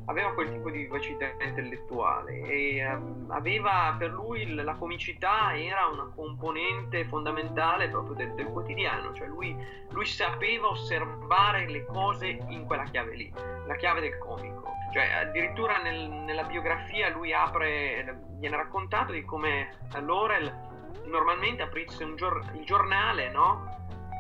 aveva 0.06 0.34
quel 0.34 0.52
tipo 0.52 0.70
di 0.70 0.80
vivacità 0.80 1.32
intellettuale 1.40 2.42
e 2.42 2.86
um, 2.86 3.26
aveva 3.30 3.96
per 3.98 4.12
lui 4.12 4.54
la 4.54 4.76
comicità 4.76 5.58
era 5.58 5.88
una 5.88 6.12
componente 6.16 7.06
fondamentale 7.06 7.90
proprio 7.90 8.16
del, 8.16 8.34
del 8.34 8.48
quotidiano, 8.48 9.14
cioè 9.14 9.28
lui, 9.28 9.56
lui, 9.90 10.06
sapeva 10.06 10.68
osservare 10.68 11.68
le 11.70 11.86
cose 11.86 12.28
in 12.50 12.66
quella 12.66 12.84
chiave 12.84 13.16
lì, 13.16 13.34
la 13.66 13.76
chiave 13.76 14.02
del 14.02 14.18
comico. 14.18 14.74
Cioè, 14.94 15.12
addirittura 15.12 15.82
nel, 15.82 16.10
nella 16.10 16.44
biografia 16.44 17.10
lui 17.10 17.34
apre, 17.34 18.18
viene 18.38 18.56
raccontato 18.56 19.12
di 19.12 19.26
come 19.26 19.70
Laurel 20.00 20.65
normalmente 21.06 21.62
aprisse 21.62 22.04
gior- 22.16 22.44
il 22.56 22.66
giornale, 22.66 23.30
no? 23.30 23.74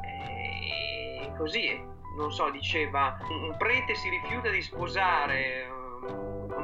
E 0.03 1.31
così 1.37 1.93
non 2.17 2.31
so, 2.31 2.49
diceva 2.49 3.17
un 3.29 3.55
prete 3.57 3.93
si 3.95 4.09
rifiuta 4.09 4.49
di 4.49 4.61
sposare 4.61 5.69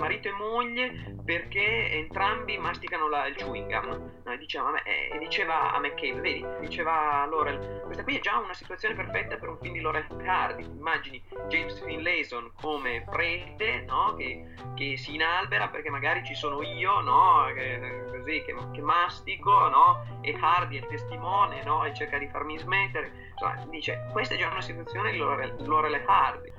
marito 0.01 0.27
e 0.27 0.31
moglie 0.31 1.15
perché 1.23 1.91
entrambi 1.91 2.57
masticano 2.57 3.07
la, 3.07 3.27
il 3.27 3.35
chewing 3.35 3.69
gum. 3.69 4.11
No, 4.23 4.35
diceva, 4.37 4.81
eh, 4.83 5.17
diceva, 5.19 5.71
a 5.73 5.79
McCabe, 5.79 6.19
vedi, 6.19 6.45
diceva 6.59 7.21
a 7.21 7.25
Laurel, 7.25 7.81
questa 7.85 8.03
qui 8.03 8.17
è 8.17 8.19
già 8.19 8.37
una 8.37 8.53
situazione 8.53 8.95
perfetta 8.95 9.37
per 9.37 9.49
un 9.49 9.57
film 9.59 9.73
di 9.73 9.81
Laurel 9.81 10.07
Hardy. 10.25 10.63
Immagini 10.63 11.23
James 11.47 11.81
Finlayson 11.83 12.51
come 12.59 13.05
prete, 13.09 13.81
no? 13.87 14.15
che, 14.17 14.53
che, 14.75 14.97
si 14.97 15.13
inalbera 15.15 15.67
perché 15.67 15.89
magari 15.89 16.23
ci 16.25 16.33
sono 16.33 16.61
io, 16.63 16.99
no? 17.01 17.51
che, 17.53 18.03
così, 18.09 18.43
che, 18.43 18.55
che 18.73 18.81
mastico, 18.81 19.51
no? 19.51 20.19
e 20.21 20.35
Hardy 20.39 20.77
è 20.77 20.79
il 20.81 20.87
testimone 20.87 21.63
no? 21.63 21.85
e 21.85 21.93
cerca 21.93 22.17
di 22.17 22.27
farmi 22.27 22.57
smettere. 22.57 23.29
Insomma, 23.31 23.63
dice, 23.69 24.07
questa 24.11 24.33
è 24.33 24.37
già 24.37 24.49
una 24.49 24.61
situazione 24.61 25.11
di 25.11 25.17
Laurel, 25.17 25.55
Laurel 25.59 26.03
Hardy. 26.05 26.51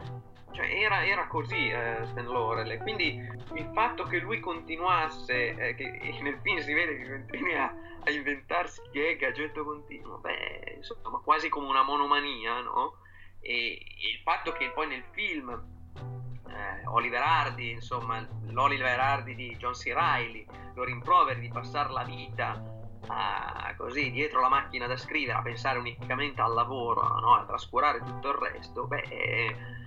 Cioè, 0.52 0.66
era, 0.66 1.04
era, 1.04 1.26
così 1.26 1.68
eh, 1.68 2.00
Stan 2.04 2.26
Laurel 2.26 2.78
quindi 2.78 3.16
il 3.54 3.70
fatto 3.72 4.04
che 4.04 4.18
lui 4.18 4.38
continuasse, 4.38 5.54
eh, 5.54 5.74
che 5.74 5.88
nel 6.22 6.38
film 6.42 6.58
si 6.58 6.72
vede 6.72 6.98
che 6.98 7.10
continua 7.10 7.64
a, 7.64 7.74
a 8.04 8.10
inventarsi 8.10 8.82
gag 8.92 9.22
a 9.22 9.32
getto 9.32 9.64
continuo, 9.64 10.18
beh, 10.18 10.74
insomma, 10.76 11.18
quasi 11.18 11.48
come 11.48 11.68
una 11.68 11.82
monomania, 11.82 12.60
no? 12.60 12.98
E, 13.40 13.74
e 13.74 14.10
il 14.12 14.20
fatto 14.22 14.52
che 14.52 14.70
poi 14.70 14.88
nel 14.88 15.04
film 15.12 15.50
eh, 15.50 16.86
Oliver 16.86 17.22
Hardy, 17.22 17.72
insomma, 17.72 18.26
l'Oliver 18.48 18.98
Hardy 18.98 19.34
di 19.34 19.56
John 19.56 19.72
C. 19.72 19.92
Reilly, 19.92 20.46
lo 20.74 20.84
rimproveri 20.84 21.40
di 21.40 21.48
passare 21.48 21.90
la 21.92 22.04
vita 22.04 22.62
a, 23.08 23.74
così 23.76 24.10
dietro 24.10 24.40
la 24.40 24.48
macchina 24.48 24.86
da 24.86 24.96
scrivere, 24.96 25.38
a 25.38 25.42
pensare 25.42 25.78
unicamente 25.78 26.40
al 26.40 26.52
lavoro, 26.52 27.02
no? 27.20 27.34
a 27.34 27.44
trascurare 27.44 28.00
tutto 28.04 28.28
il 28.28 28.34
resto, 28.34 28.86
beh 28.86 29.80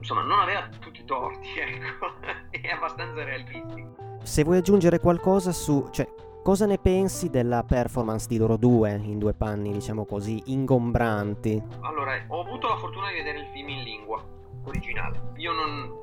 insomma 0.00 0.22
non 0.22 0.40
aveva 0.40 0.68
tutti 0.80 1.00
i 1.00 1.04
torti, 1.04 1.48
ecco, 1.60 2.12
è 2.50 2.68
abbastanza 2.68 3.22
realistico. 3.22 4.18
Se 4.22 4.42
vuoi 4.42 4.58
aggiungere 4.58 4.98
qualcosa 4.98 5.52
su, 5.52 5.88
cioè, 5.92 6.08
cosa 6.42 6.66
ne 6.66 6.78
pensi 6.78 7.30
della 7.30 7.62
performance 7.62 8.26
di 8.26 8.36
loro 8.36 8.56
due 8.56 8.92
in 8.92 9.18
due 9.18 9.34
panni, 9.34 9.72
diciamo 9.72 10.04
così, 10.04 10.42
ingombranti? 10.46 11.62
Allora, 11.80 12.22
ho 12.28 12.40
avuto 12.40 12.68
la 12.68 12.76
fortuna 12.76 13.08
di 13.08 13.14
vedere 13.14 13.38
il 13.38 13.46
film 13.52 13.68
in 13.68 13.82
lingua 13.82 14.22
originale. 14.64 15.32
Io 15.36 15.52
non 15.52 15.98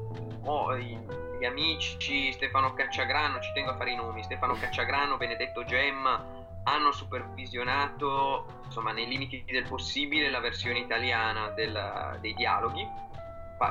ho 0.46 0.76
gli 0.78 1.46
amici 1.46 2.32
Stefano 2.32 2.74
Cacciagrano, 2.74 3.40
ci 3.40 3.52
tengo 3.54 3.72
a 3.72 3.76
fare 3.76 3.92
i 3.92 3.96
nomi, 3.96 4.24
Stefano 4.24 4.54
Cacciagrano, 4.54 5.18
Benedetto 5.18 5.64
Gemma, 5.64 6.46
hanno 6.64 6.92
supervisionato, 6.92 8.46
insomma, 8.66 8.92
nei 8.92 9.08
limiti 9.08 9.44
del 9.46 9.68
possibile 9.68 10.30
la 10.30 10.40
versione 10.40 10.80
italiana 10.80 11.50
del, 11.50 12.18
dei 12.20 12.34
dialoghi 12.34 12.86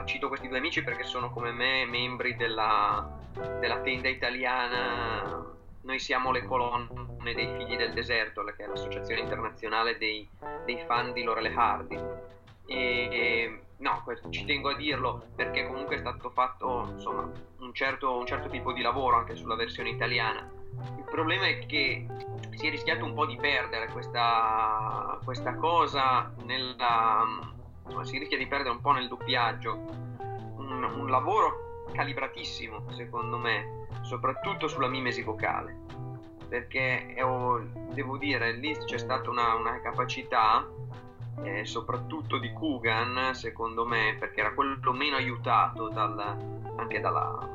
cito 0.04 0.28
questi 0.28 0.48
due 0.48 0.58
amici 0.58 0.82
perché 0.82 1.04
sono 1.04 1.30
come 1.30 1.52
me 1.52 1.84
membri 1.86 2.36
della, 2.36 3.18
della 3.60 3.80
tenda 3.80 4.08
italiana 4.08 5.54
noi 5.86 6.00
siamo 6.00 6.32
le 6.32 6.44
colonne 6.44 7.32
dei 7.32 7.48
figli 7.56 7.76
del 7.76 7.94
deserto, 7.94 8.42
che 8.44 8.64
è 8.64 8.66
l'associazione 8.66 9.20
internazionale 9.20 9.96
dei, 9.96 10.28
dei 10.64 10.82
fan 10.84 11.12
di 11.12 11.22
Lorele 11.22 11.54
Hardy. 11.54 11.96
E, 12.66 13.08
e, 13.10 13.60
no, 13.78 14.04
ci 14.30 14.44
tengo 14.44 14.70
a 14.70 14.76
dirlo 14.76 15.28
perché 15.36 15.64
comunque 15.64 15.94
è 15.94 15.98
stato 15.98 16.30
fatto 16.30 16.88
insomma, 16.92 17.30
un, 17.58 17.72
certo, 17.72 18.18
un 18.18 18.26
certo 18.26 18.48
tipo 18.48 18.72
di 18.72 18.82
lavoro 18.82 19.16
anche 19.16 19.36
sulla 19.36 19.54
versione 19.54 19.90
italiana. 19.90 20.50
Il 20.96 21.04
problema 21.08 21.46
è 21.46 21.64
che 21.66 22.04
si 22.50 22.66
è 22.66 22.70
rischiato 22.70 23.04
un 23.04 23.14
po' 23.14 23.24
di 23.24 23.36
perdere 23.36 23.86
questa, 23.86 25.20
questa 25.24 25.54
cosa 25.54 26.34
nella, 26.42 27.54
si 28.02 28.18
rischia 28.18 28.38
di 28.38 28.46
perdere 28.46 28.70
un 28.70 28.80
po' 28.80 28.92
nel 28.92 29.08
doppiaggio. 29.08 29.72
Un, 30.56 30.82
un 30.82 31.10
lavoro 31.10 31.84
calibratissimo 31.92 32.90
secondo 32.92 33.38
me 33.38 33.86
soprattutto 34.02 34.68
sulla 34.68 34.88
mimesi 34.88 35.22
vocale. 35.22 35.84
Perché 36.48 37.16
ho, 37.20 37.60
devo 37.92 38.16
dire 38.16 38.52
lì 38.52 38.76
c'è 38.76 38.98
stata 38.98 39.30
una, 39.30 39.54
una 39.54 39.80
capacità 39.80 40.66
eh, 41.42 41.64
soprattutto 41.64 42.38
di 42.38 42.52
Kugan 42.52 43.34
secondo 43.34 43.84
me 43.84 44.16
perché 44.18 44.40
era 44.40 44.54
quello 44.54 44.92
meno 44.92 45.16
aiutato 45.16 45.88
dal, 45.88 46.18
anche 46.76 47.00
dalla, 47.00 47.48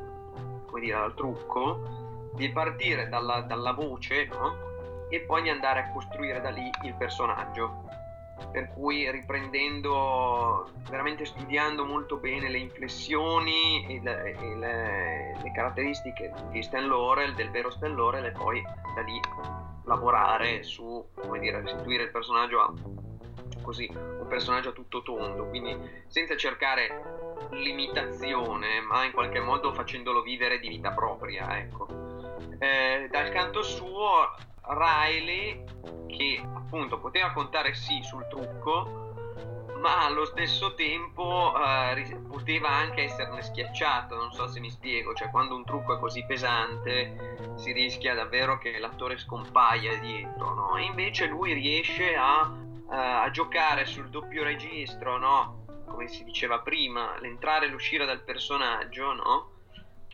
dire, 0.78 0.98
dal 0.98 1.14
trucco 1.14 2.30
di 2.34 2.50
partire 2.50 3.08
dalla, 3.08 3.40
dalla 3.40 3.72
voce 3.72 4.26
no? 4.26 4.70
e 5.08 5.20
poi 5.20 5.42
di 5.42 5.50
andare 5.50 5.80
a 5.80 5.90
costruire 5.90 6.40
da 6.40 6.50
lì 6.50 6.70
il 6.84 6.94
personaggio 6.94 7.84
per 8.50 8.72
cui 8.72 9.10
riprendendo, 9.10 10.70
veramente 10.90 11.24
studiando 11.24 11.84
molto 11.84 12.16
bene 12.16 12.48
le 12.48 12.58
inflessioni 12.58 13.86
e, 13.86 14.00
le, 14.02 14.36
e 14.38 14.54
le, 14.56 15.38
le 15.42 15.52
caratteristiche 15.52 16.32
di 16.50 16.62
Stan 16.62 16.86
Laurel, 16.86 17.34
del 17.34 17.50
vero 17.50 17.70
Stan 17.70 17.94
Laurel, 17.94 18.26
e 18.26 18.32
poi 18.32 18.62
da 18.94 19.02
lì 19.02 19.20
lavorare 19.84 20.62
su, 20.62 21.04
come 21.14 21.38
dire, 21.38 21.60
restituire 21.60 22.04
il 22.04 22.10
personaggio 22.10 22.60
a 22.60 22.72
così, 23.62 23.88
un 23.94 24.26
personaggio 24.28 24.70
a 24.70 24.72
tutto 24.72 25.02
tondo, 25.02 25.46
quindi 25.46 25.76
senza 26.08 26.36
cercare 26.36 27.46
l'imitazione, 27.50 28.80
ma 28.80 29.04
in 29.04 29.12
qualche 29.12 29.40
modo 29.40 29.72
facendolo 29.72 30.20
vivere 30.20 30.58
di 30.58 30.68
vita 30.68 30.90
propria, 30.90 31.58
ecco. 31.58 31.86
Eh, 32.58 33.08
dal 33.10 33.30
canto 33.30 33.62
suo 33.62 34.30
Riley 34.74 35.64
che 36.06 36.42
appunto 36.54 36.98
poteva 36.98 37.32
contare 37.32 37.74
sì 37.74 38.00
sul 38.02 38.26
trucco 38.28 39.02
ma 39.82 40.04
allo 40.04 40.24
stesso 40.24 40.74
tempo 40.74 41.52
eh, 41.56 42.16
poteva 42.28 42.70
anche 42.70 43.02
esserne 43.02 43.42
schiacciato, 43.42 44.14
non 44.14 44.32
so 44.32 44.46
se 44.46 44.60
mi 44.60 44.70
spiego, 44.70 45.12
cioè 45.12 45.28
quando 45.28 45.56
un 45.56 45.64
trucco 45.64 45.96
è 45.96 45.98
così 45.98 46.24
pesante 46.24 47.40
si 47.56 47.72
rischia 47.72 48.14
davvero 48.14 48.58
che 48.58 48.78
l'attore 48.78 49.18
scompaia 49.18 49.98
dietro, 49.98 50.54
no? 50.54 50.76
E 50.76 50.84
invece 50.84 51.26
lui 51.26 51.52
riesce 51.52 52.14
a, 52.14 52.48
eh, 52.92 52.94
a 52.94 53.28
giocare 53.32 53.84
sul 53.84 54.08
doppio 54.08 54.44
registro, 54.44 55.18
no? 55.18 55.64
Come 55.84 56.06
si 56.06 56.22
diceva 56.22 56.60
prima, 56.60 57.18
l'entrare 57.18 57.66
e 57.66 57.68
l'uscire 57.68 58.06
dal 58.06 58.22
personaggio, 58.22 59.12
no? 59.14 59.50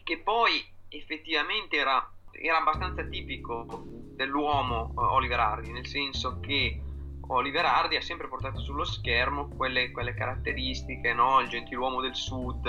Che 0.02 0.18
poi 0.20 0.64
effettivamente 0.88 1.76
era 1.76 2.10
era 2.40 2.58
abbastanza 2.58 3.04
tipico 3.04 3.66
dell'uomo 4.14 4.92
uh, 4.94 5.00
Oliver 5.00 5.38
Hardy, 5.38 5.72
nel 5.72 5.86
senso 5.86 6.40
che 6.40 6.82
Oliver 7.30 7.64
Hardy 7.64 7.96
ha 7.96 8.00
sempre 8.00 8.26
portato 8.26 8.60
sullo 8.60 8.84
schermo 8.84 9.48
quelle, 9.48 9.90
quelle 9.90 10.14
caratteristiche, 10.14 11.12
no? 11.12 11.40
il 11.40 11.48
gentiluomo 11.48 12.00
del 12.00 12.14
sud, 12.14 12.66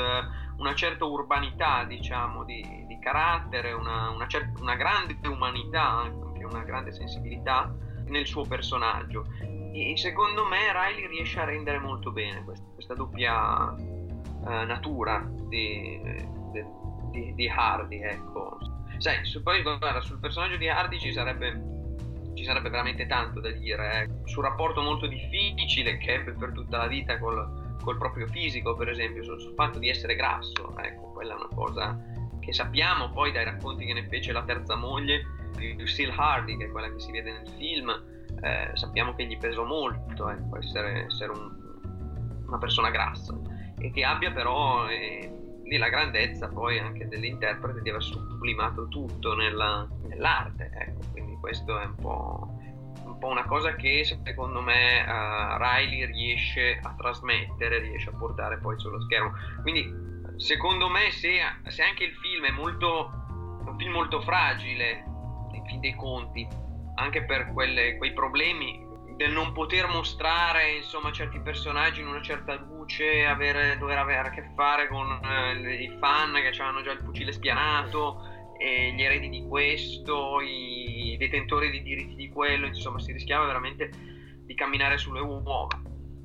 una 0.57 0.75
certa 0.75 1.05
urbanità 1.05 1.85
diciamo 1.85 2.43
di, 2.43 2.85
di 2.85 2.99
carattere, 2.99 3.71
una, 3.71 4.09
una, 4.09 4.27
cer- 4.27 4.59
una, 4.59 4.75
grande 4.75 5.17
umanità, 5.27 5.83
anche 5.83 6.43
una 6.43 6.63
grande 6.63 6.91
sensibilità 6.91 7.73
nel 8.07 8.27
suo 8.27 8.45
personaggio. 8.45 9.27
E 9.71 9.93
secondo 9.95 10.45
me 10.45 10.73
Riley 10.73 11.07
riesce 11.07 11.39
a 11.39 11.45
rendere 11.45 11.79
molto 11.79 12.11
bene 12.11 12.43
questa, 12.43 12.65
questa 12.73 12.95
doppia 12.95 13.71
uh, 13.71 14.65
natura 14.65 15.25
di, 15.47 16.01
di, 17.11 17.33
di 17.33 17.47
Hardy. 17.47 18.01
Ecco. 18.01 18.68
Sai, 18.99 19.25
su, 19.25 19.41
poi 19.41 19.61
guarda, 19.61 20.01
sul 20.01 20.19
personaggio 20.19 20.57
di 20.57 20.67
Hardy 20.67 20.99
ci 20.99 21.11
sarebbe 21.11 21.77
ci 22.39 22.45
sarebbe 22.45 22.69
veramente 22.69 23.05
tanto 23.05 23.41
da 23.41 23.51
dire 23.51 24.03
eh. 24.03 24.09
sul 24.23 24.43
rapporto 24.43 24.81
molto 24.81 25.07
difficile 25.07 25.97
che 25.97 26.13
ebbe 26.13 26.31
per 26.31 26.53
tutta 26.53 26.77
la 26.77 26.87
vita 26.87 27.19
col, 27.19 27.75
col 27.83 27.97
proprio 27.97 28.27
fisico 28.27 28.75
per 28.75 28.87
esempio 28.87 29.23
sul, 29.23 29.41
sul, 29.41 29.53
fatto 29.55 29.77
di 29.77 29.89
essere 29.89 30.15
grasso 30.15 30.73
ecco 30.77 31.11
quella 31.11 31.33
è 31.33 31.35
una 31.35 31.49
cosa 31.53 31.99
che 32.39 32.53
sappiamo 32.53 33.11
poi 33.11 33.33
dai 33.33 33.43
racconti 33.43 33.85
che 33.85 33.93
ne 33.93 34.07
fece 34.07 34.31
la 34.31 34.43
terza 34.43 34.75
moglie 34.75 35.21
di 35.57 35.77
Lucille 35.77 36.13
Hardy 36.15 36.55
che 36.55 36.65
è 36.65 36.71
quella 36.71 36.89
che 36.89 36.99
si 36.99 37.11
vede 37.11 37.31
nel 37.31 37.47
film 37.57 37.89
eh, 38.41 38.71
sappiamo 38.73 39.13
che 39.15 39.25
gli 39.25 39.37
pesò 39.37 39.65
molto 39.65 40.29
ecco, 40.29 40.57
essere, 40.59 41.07
essere 41.07 41.31
un, 41.31 41.51
una 42.45 42.57
persona 42.57 42.89
grassa 42.89 43.37
e 43.77 43.91
che 43.91 44.03
abbia 44.05 44.31
però 44.31 44.87
eh, 44.87 45.38
lì 45.69 45.77
la 45.77 45.89
grandezza 45.89 46.49
poi 46.49 46.79
anche 46.79 47.07
dell'interprete 47.07 47.81
di 47.81 47.89
aver 47.89 48.01
sublimato 48.01 48.87
tutto 48.87 49.35
nella, 49.35 49.87
nell'arte, 50.07 50.71
ecco, 50.73 50.99
quindi 51.11 51.37
questo 51.39 51.79
è 51.79 51.85
un 51.85 51.95
po' 51.95 52.57
un 53.03 53.17
po' 53.17 53.27
una 53.27 53.45
cosa 53.45 53.75
che 53.75 54.03
secondo 54.03 54.61
me 54.61 55.01
uh, 55.01 55.57
Riley 55.57 56.05
riesce 56.05 56.79
a 56.81 56.93
trasmettere, 56.97 57.79
riesce 57.79 58.09
a 58.09 58.17
portare 58.17 58.59
poi 58.59 58.79
sullo 58.79 59.01
schermo. 59.01 59.31
Quindi 59.61 59.91
secondo 60.37 60.87
me 60.89 61.11
se, 61.11 61.39
se 61.67 61.81
anche 61.81 62.05
il 62.05 62.13
film 62.15 62.45
è 62.45 62.51
molto, 62.51 63.11
un 63.65 63.75
film 63.77 63.91
molto 63.91 64.21
fragile, 64.21 65.03
in 65.53 65.65
fin 65.65 65.79
dei 65.79 65.95
conti, 65.95 66.47
anche 66.95 67.25
per 67.25 67.51
quelle, 67.51 67.97
quei 67.97 68.13
problemi 68.13 68.87
del 69.19 69.33
non 69.33 69.51
poter 69.51 69.85
mostrare 69.87 70.77
insomma 70.77 71.11
certi 71.11 71.41
personaggi 71.41 71.99
in 71.99 72.07
una 72.07 72.21
certa 72.21 72.55
luce, 72.55 73.25
avere, 73.25 73.77
dover 73.77 73.97
avere 73.97 74.29
a 74.29 74.31
che 74.31 74.49
fare 74.55 74.87
con 74.87 75.05
eh, 75.21 75.83
i 75.83 75.93
fan 75.99 76.31
che 76.35 76.47
avevano 76.47 76.81
già 76.81 76.93
il 76.93 77.01
fucile 77.03 77.33
spianato, 77.33 78.21
e 78.57 78.93
gli 78.93 79.01
eredi 79.01 79.27
di 79.27 79.45
questo, 79.45 80.39
i 80.39 81.17
detentori 81.19 81.69
dei 81.69 81.83
diritti 81.83 82.15
di 82.15 82.29
quello, 82.29 82.65
insomma 82.65 82.97
si 82.99 83.11
rischiava 83.11 83.45
veramente 83.45 83.91
di 84.45 84.55
camminare 84.55 84.97
sulle 84.97 85.19
uova. 85.19 85.67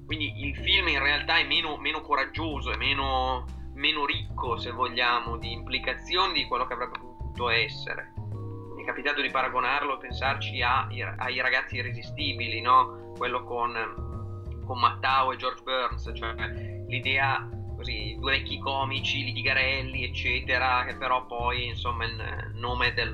Quindi 0.07 0.47
il 0.47 0.55
film 0.59 0.87
in 0.87 1.03
realtà 1.03 1.39
è 1.39 1.45
meno, 1.45 1.77
meno 1.79 2.01
coraggioso, 2.01 2.71
è 2.71 2.77
meno, 2.77 3.45
meno 3.75 4.07
ricco 4.07 4.57
se 4.57 4.71
vogliamo 4.71 5.37
di 5.37 5.51
implicazioni 5.51 6.33
di 6.35 6.45
quello 6.45 6.65
che 6.65 6.75
avrebbe 6.75 7.01
potuto 7.01 7.49
essere 7.49 8.14
è 8.85 8.87
capitato 8.87 9.23
di 9.23 9.31
paragonarlo, 9.31 9.97
pensarci 9.97 10.61
a, 10.61 10.87
ai 11.17 11.41
ragazzi 11.41 11.77
irresistibili, 11.77 12.61
no? 12.61 13.13
quello 13.17 13.43
con, 13.43 13.73
con 14.65 14.79
Mattao 14.79 15.33
e 15.33 15.37
George 15.37 15.63
Burns, 15.63 16.13
cioè 16.15 16.35
l'idea 16.87 17.49
così, 17.77 18.17
due 18.21 18.33
vecchi 18.33 18.59
comici, 18.59 19.25
litigarelli, 19.25 20.05
eccetera, 20.05 20.85
che 20.85 20.97
però 20.97 21.25
poi 21.25 21.69
insomma 21.69 22.05
il 22.05 22.53
nome 22.55 22.93
del, 22.93 23.13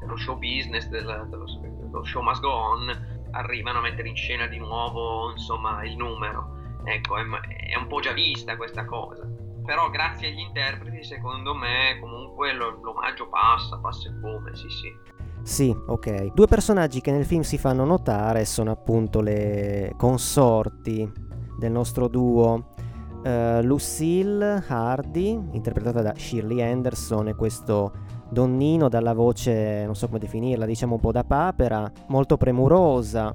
dello 0.00 0.16
show 0.16 0.36
business, 0.36 0.86
del, 0.88 1.26
dello, 1.30 1.44
dello 1.60 2.04
show 2.04 2.22
must 2.22 2.40
go 2.40 2.50
on, 2.50 3.28
arrivano 3.30 3.78
a 3.78 3.82
mettere 3.82 4.08
in 4.08 4.16
scena 4.16 4.46
di 4.46 4.58
nuovo 4.58 5.30
insomma 5.30 5.84
il 5.84 5.96
numero. 5.96 6.54
Ecco, 6.84 7.16
è, 7.16 7.22
è 7.22 7.76
un 7.76 7.86
po' 7.86 8.00
già 8.00 8.12
vista 8.12 8.56
questa 8.56 8.84
cosa 8.84 9.35
però 9.66 9.90
grazie 9.90 10.28
agli 10.28 10.38
interpreti 10.38 11.04
secondo 11.04 11.54
me 11.54 11.98
comunque 12.00 12.54
l'omaggio 12.54 13.28
passa, 13.28 13.76
passa 13.78 14.08
e 14.08 14.20
come, 14.20 14.54
sì 14.54 14.68
sì. 14.70 15.14
Sì, 15.42 15.76
ok. 15.86 16.32
Due 16.32 16.46
personaggi 16.46 17.00
che 17.00 17.12
nel 17.12 17.24
film 17.24 17.42
si 17.42 17.58
fanno 17.58 17.84
notare 17.84 18.44
sono 18.44 18.70
appunto 18.70 19.20
le 19.20 19.92
consorti 19.96 21.12
del 21.58 21.70
nostro 21.70 22.08
duo. 22.08 22.74
Uh, 23.22 23.60
Lucille 23.62 24.64
Hardy, 24.66 25.30
interpretata 25.52 26.00
da 26.00 26.14
Shirley 26.16 26.62
Anderson, 26.62 27.28
e 27.28 27.34
questo 27.34 27.92
donnino 28.28 28.88
dalla 28.88 29.14
voce, 29.14 29.84
non 29.84 29.94
so 29.94 30.06
come 30.06 30.18
definirla, 30.18 30.64
diciamo 30.64 30.94
un 30.94 31.00
po' 31.00 31.12
da 31.12 31.24
papera, 31.24 31.90
molto 32.08 32.36
premurosa. 32.36 33.34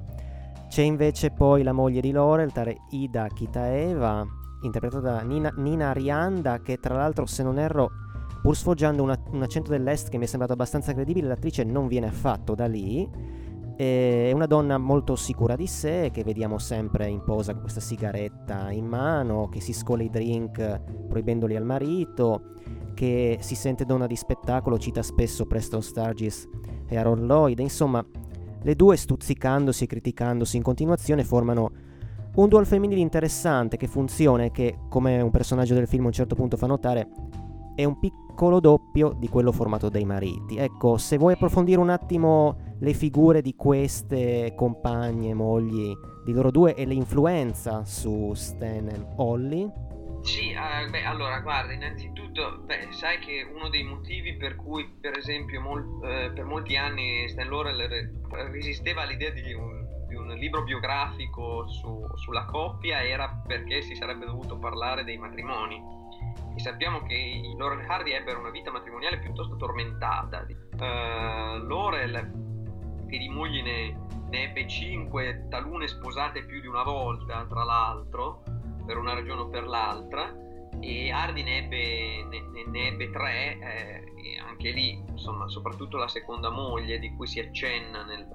C'è 0.68 0.82
invece 0.82 1.30
poi 1.30 1.62
la 1.62 1.72
moglie 1.72 2.00
di 2.00 2.10
Laurel, 2.10 2.52
tale 2.52 2.78
Ida 2.90 3.26
Kitaeva, 3.28 4.26
interpretata 4.62 5.12
da 5.12 5.20
Nina, 5.20 5.52
Nina 5.56 5.90
Arianda, 5.90 6.60
che 6.60 6.78
tra 6.78 6.94
l'altro, 6.94 7.26
se 7.26 7.42
non 7.42 7.58
erro, 7.58 7.90
pur 8.42 8.56
sfoggiando 8.56 9.02
una, 9.02 9.20
un 9.30 9.42
accento 9.42 9.70
dell'est 9.70 10.08
che 10.08 10.18
mi 10.18 10.24
è 10.24 10.26
sembrato 10.26 10.52
abbastanza 10.52 10.92
credibile, 10.92 11.28
l'attrice 11.28 11.64
non 11.64 11.86
viene 11.86 12.08
affatto 12.08 12.54
da 12.54 12.66
lì. 12.66 13.08
È 13.74 14.30
una 14.32 14.46
donna 14.46 14.78
molto 14.78 15.16
sicura 15.16 15.56
di 15.56 15.66
sé, 15.66 16.10
che 16.12 16.22
vediamo 16.22 16.58
sempre 16.58 17.08
in 17.08 17.24
posa 17.24 17.52
con 17.52 17.62
questa 17.62 17.80
sigaretta 17.80 18.70
in 18.70 18.86
mano, 18.86 19.48
che 19.48 19.60
si 19.60 19.72
scola 19.72 20.02
i 20.02 20.10
drink 20.10 20.80
proibendoli 21.08 21.56
al 21.56 21.64
marito, 21.64 22.50
che 22.94 23.38
si 23.40 23.54
sente 23.54 23.84
donna 23.84 24.06
di 24.06 24.14
spettacolo, 24.14 24.78
cita 24.78 25.02
spesso 25.02 25.46
Preston 25.46 25.82
Sturgis 25.82 26.48
e 26.86 26.96
Aaron 26.96 27.26
Lloyd. 27.26 27.58
Insomma, 27.58 28.04
le 28.60 28.76
due 28.76 28.96
stuzzicandosi 28.96 29.84
e 29.84 29.86
criticandosi 29.88 30.56
in 30.56 30.62
continuazione 30.62 31.24
formano 31.24 31.70
un 32.34 32.48
dual 32.48 32.66
femminile 32.66 33.00
interessante 33.00 33.76
che 33.76 33.86
funziona 33.86 34.44
e 34.44 34.50
che, 34.50 34.78
come 34.88 35.20
un 35.20 35.30
personaggio 35.30 35.74
del 35.74 35.86
film 35.86 36.04
a 36.04 36.06
un 36.06 36.12
certo 36.12 36.34
punto 36.34 36.56
fa 36.56 36.66
notare, 36.66 37.08
è 37.74 37.84
un 37.84 37.98
piccolo 37.98 38.60
doppio 38.60 39.14
di 39.18 39.28
quello 39.28 39.52
formato 39.52 39.88
dai 39.88 40.04
mariti. 40.04 40.56
Ecco, 40.56 40.96
se 40.96 41.18
vuoi 41.18 41.34
approfondire 41.34 41.80
un 41.80 41.90
attimo 41.90 42.76
le 42.80 42.94
figure 42.94 43.42
di 43.42 43.54
queste 43.54 44.54
compagne, 44.56 45.34
mogli 45.34 45.92
di 46.24 46.32
loro 46.32 46.50
due 46.50 46.74
e 46.74 46.84
l'influenza 46.84 47.84
su 47.84 48.32
Stan 48.34 48.88
e 48.88 49.06
Holly. 49.16 49.70
Sì, 50.22 50.54
uh, 50.54 50.88
beh, 50.88 51.04
allora 51.04 51.40
guarda, 51.40 51.72
innanzitutto, 51.72 52.62
beh, 52.64 52.88
sai 52.92 53.18
che 53.18 53.44
uno 53.52 53.68
dei 53.68 53.82
motivi 53.82 54.36
per 54.36 54.54
cui, 54.54 54.88
per 55.00 55.18
esempio, 55.18 55.60
mol- 55.60 56.00
eh, 56.04 56.30
per 56.32 56.44
molti 56.44 56.76
anni 56.76 57.28
Stan 57.28 57.48
Laurel 57.48 58.22
resisteva 58.52 59.02
all'idea 59.02 59.30
di 59.30 59.52
un 59.52 59.81
libro 60.36 60.62
biografico 60.62 61.68
su, 61.68 62.06
sulla 62.14 62.44
coppia 62.44 63.02
era 63.02 63.42
perché 63.46 63.82
si 63.82 63.94
sarebbe 63.94 64.26
dovuto 64.26 64.58
parlare 64.58 65.04
dei 65.04 65.16
matrimoni. 65.16 66.00
E 66.54 66.60
sappiamo 66.60 67.02
che 67.02 67.14
i 67.14 67.54
Laurel 67.56 67.88
Hardy 67.88 68.12
ebbero 68.12 68.40
una 68.40 68.50
vita 68.50 68.70
matrimoniale 68.70 69.18
piuttosto 69.18 69.56
tormentata. 69.56 70.46
Uh, 70.72 71.66
Laurel, 71.66 73.06
che 73.08 73.18
di 73.18 73.28
mogli 73.28 73.62
ne, 73.62 73.96
ne 74.28 74.42
ebbe 74.42 74.66
cinque, 74.66 75.46
talune 75.48 75.88
sposate 75.88 76.44
più 76.44 76.60
di 76.60 76.66
una 76.66 76.82
volta, 76.82 77.46
tra 77.46 77.64
l'altro, 77.64 78.42
per 78.84 78.98
una 78.98 79.14
ragione 79.14 79.42
o 79.42 79.48
per 79.48 79.64
l'altra, 79.66 80.34
e 80.80 81.10
Hardy 81.10 81.42
ne 81.42 81.58
ebbe, 81.58 82.24
ne, 82.28 82.64
ne 82.66 82.86
ebbe 82.88 83.10
tre, 83.10 83.58
eh, 83.58 84.38
anche 84.44 84.70
lì, 84.70 85.02
insomma, 85.08 85.48
soprattutto 85.48 85.96
la 85.96 86.08
seconda 86.08 86.50
moglie 86.50 86.98
di 86.98 87.14
cui 87.14 87.26
si 87.26 87.38
accenna 87.40 88.04
nel, 88.04 88.28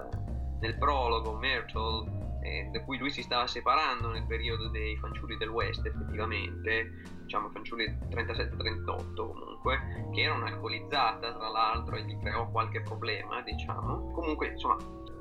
nel 0.60 0.76
prologo 0.78 1.36
Myrtle, 1.36 2.40
eh, 2.42 2.68
da 2.72 2.82
cui 2.84 2.98
lui 2.98 3.10
si 3.10 3.22
stava 3.22 3.46
separando 3.46 4.10
nel 4.10 4.26
periodo 4.26 4.68
dei 4.68 4.96
fanciulli 4.96 5.36
del 5.36 5.48
West 5.48 5.84
effettivamente, 5.84 7.02
diciamo 7.22 7.50
fanciulli 7.50 7.84
37-38 8.08 9.14
comunque, 9.14 10.10
che 10.12 10.22
era 10.22 10.34
un'alcolizzata 10.34 11.34
tra 11.34 11.48
l'altro 11.48 11.96
e 11.96 12.04
gli 12.04 12.18
creò 12.18 12.48
qualche 12.50 12.80
problema, 12.80 13.42
diciamo. 13.42 14.12
Comunque, 14.12 14.48
insomma, 14.48 14.76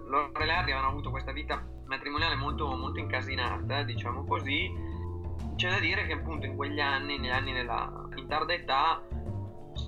loro 0.06 0.32
Larry 0.34 0.72
avevano 0.72 0.88
avuto 0.88 1.10
questa 1.10 1.32
vita 1.32 1.66
matrimoniale 1.86 2.36
molto, 2.36 2.68
molto 2.76 3.00
incasinata, 3.00 3.84
diciamo 3.84 4.24
così. 4.24 4.72
C'è 5.56 5.70
da 5.70 5.80
dire 5.80 6.06
che 6.06 6.14
appunto 6.14 6.46
in 6.46 6.56
quegli 6.56 6.80
anni, 6.80 7.18
negli 7.18 7.32
anni 7.32 7.54
della 7.54 8.08
in 8.16 8.28
tarda 8.28 8.54
età, 8.54 9.02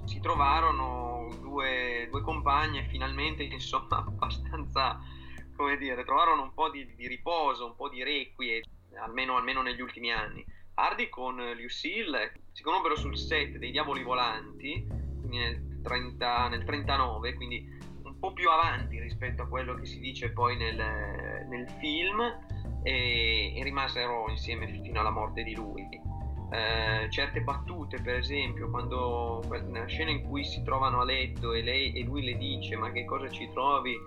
si 0.05 0.19
trovarono 0.19 1.29
due, 1.41 2.07
due 2.11 2.21
compagne 2.21 2.87
finalmente, 2.89 3.43
insomma, 3.43 4.03
abbastanza 4.05 4.99
come 5.59 5.75
dire, 5.75 6.05
trovarono 6.05 6.43
un 6.43 6.53
po' 6.53 6.69
di, 6.69 6.95
di 6.95 7.05
riposo, 7.05 7.65
un 7.65 7.75
po' 7.75 7.89
di 7.89 8.01
requie, 8.01 8.63
almeno, 8.97 9.35
almeno 9.35 9.61
negli 9.61 9.81
ultimi 9.81 10.09
anni. 10.09 10.45
Hardy 10.75 11.09
con 11.09 11.35
Lucille 11.59 12.31
si 12.53 12.63
conobbero 12.63 12.95
sul 12.95 13.17
set 13.17 13.57
dei 13.57 13.71
Diavoli 13.71 14.01
Volanti, 14.01 14.87
nel, 15.25 15.81
30, 15.83 16.47
nel 16.47 16.63
39, 16.63 17.33
quindi 17.33 17.77
un 18.03 18.17
po' 18.17 18.31
più 18.31 18.49
avanti 18.49 19.01
rispetto 19.01 19.41
a 19.41 19.47
quello 19.49 19.75
che 19.75 19.85
si 19.85 19.99
dice 19.99 20.31
poi 20.31 20.55
nel, 20.55 20.77
nel 21.49 21.69
film, 21.81 22.21
e, 22.81 23.57
e, 23.57 23.61
rimasero 23.61 24.29
insieme 24.29 24.65
fino 24.65 25.01
alla 25.01 25.11
morte 25.11 25.43
di 25.43 25.55
lui. 25.55 25.85
Eh, 26.51 27.09
certe 27.09 27.41
battute, 27.41 28.01
per 28.01 28.15
esempio, 28.15 28.69
quando 28.69 29.43
nella 29.67 29.85
scena 29.85 30.09
in 30.09 30.23
cui 30.23 30.43
si 30.43 30.63
trovano 30.63 31.01
a 31.01 31.05
letto 31.05 31.53
e, 31.53 31.61
lei, 31.61 31.93
e 31.93 32.03
lui 32.03 32.23
le 32.23 32.37
dice: 32.37 32.75
Ma 32.75 32.91
che 32.91 33.05
cosa 33.05 33.29
ci 33.29 33.49
trovi? 33.51 33.97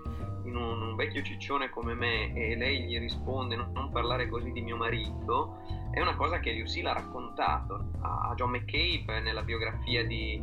in 0.45 0.55
un, 0.55 0.81
un, 0.81 0.95
vecchio 0.95 1.21
ciccione 1.21 1.69
come 1.69 1.93
me 1.93 2.33
e 2.33 2.55
lei 2.55 2.83
gli 2.83 2.99
risponde 2.99 3.55
non, 3.55 3.71
non 3.71 3.91
parlare 3.91 4.27
così 4.27 4.51
di 4.51 4.61
mio 4.61 4.75
marito, 4.75 5.57
è 5.91 6.01
una 6.01 6.15
cosa 6.15 6.39
che 6.39 6.53
Lucille 6.53 6.89
ha 6.89 6.93
raccontato 6.93 7.91
a, 8.01 8.29
a 8.29 8.33
John 8.35 8.51
McCabe 8.51 9.19
nella 9.21 9.43
biografia 9.43 10.05
di, 10.05 10.41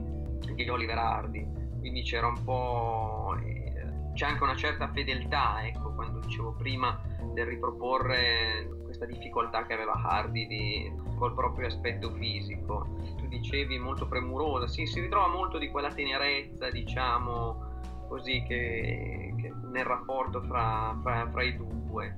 di, 0.55 0.68
Oliver 0.68 0.96
Hardy, 0.96 1.46
quindi 1.78 2.03
c'era 2.03 2.26
un 2.26 2.42
po'... 2.44 3.36
Eh, 3.42 3.68
c'è 4.14 4.26
anche 4.26 4.42
una 4.42 4.57
certa 4.57 4.88
fedeltà, 4.88 5.64
ecco, 5.66 5.94
quando 5.94 6.18
dicevo 6.18 6.53
prima 6.53 7.01
del 7.32 7.46
riproporre 7.46 8.68
questa 9.01 9.07
difficoltà 9.07 9.64
che 9.64 9.72
aveva 9.72 9.92
Hardy 9.92 10.46
di, 10.46 10.92
col 11.16 11.32
proprio 11.32 11.66
aspetto 11.66 12.11
fisico. 12.12 12.86
Tu 13.16 13.26
dicevi 13.28 13.78
molto 13.78 14.07
premurosa, 14.07 14.66
sì, 14.66 14.84
si 14.86 15.01
ritrova 15.01 15.28
molto 15.28 15.57
di 15.59 15.68
quella 15.70 15.90
tenerezza, 15.90 16.70
diciamo, 16.70 17.68
così 18.09 18.44
che, 18.46 19.34
che 19.40 19.53
nel 19.70 19.84
rapporto 19.84 20.42
fra, 20.42 20.98
fra, 21.03 21.28
fra 21.30 21.42
i 21.42 21.57
due. 21.57 22.16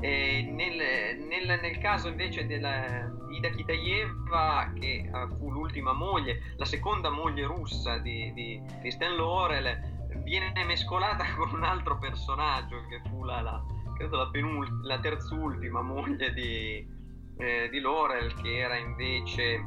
Nel, 0.00 0.54
nel, 0.56 1.60
nel, 1.60 1.78
caso 1.78 2.08
invece 2.08 2.46
della 2.46 3.10
Ida 3.30 3.50
Kitaeva, 3.50 4.72
che 4.78 5.10
uh, 5.12 5.28
fu 5.36 5.50
l'ultima 5.50 5.92
moglie, 5.92 6.54
la 6.56 6.64
seconda 6.64 7.10
moglie 7.10 7.44
russa 7.44 7.98
di, 7.98 8.32
di, 8.32 8.90
Stan 8.90 9.14
Laurel, 9.14 9.98
viene 10.22 10.64
mescolata 10.64 11.24
con 11.36 11.52
un 11.52 11.64
altro 11.64 11.98
personaggio 11.98 12.76
che 12.88 13.02
fu 13.10 13.24
la, 13.24 13.42
la, 13.42 13.62
credo 14.00 14.16
la, 14.16 14.28
penult- 14.30 14.82
la 14.84 14.98
terzultima 14.98 15.82
moglie 15.82 16.32
di, 16.32 16.86
eh, 17.36 17.68
di 17.68 17.80
Laurel, 17.80 18.32
che 18.32 18.58
era 18.58 18.76
invece 18.76 19.62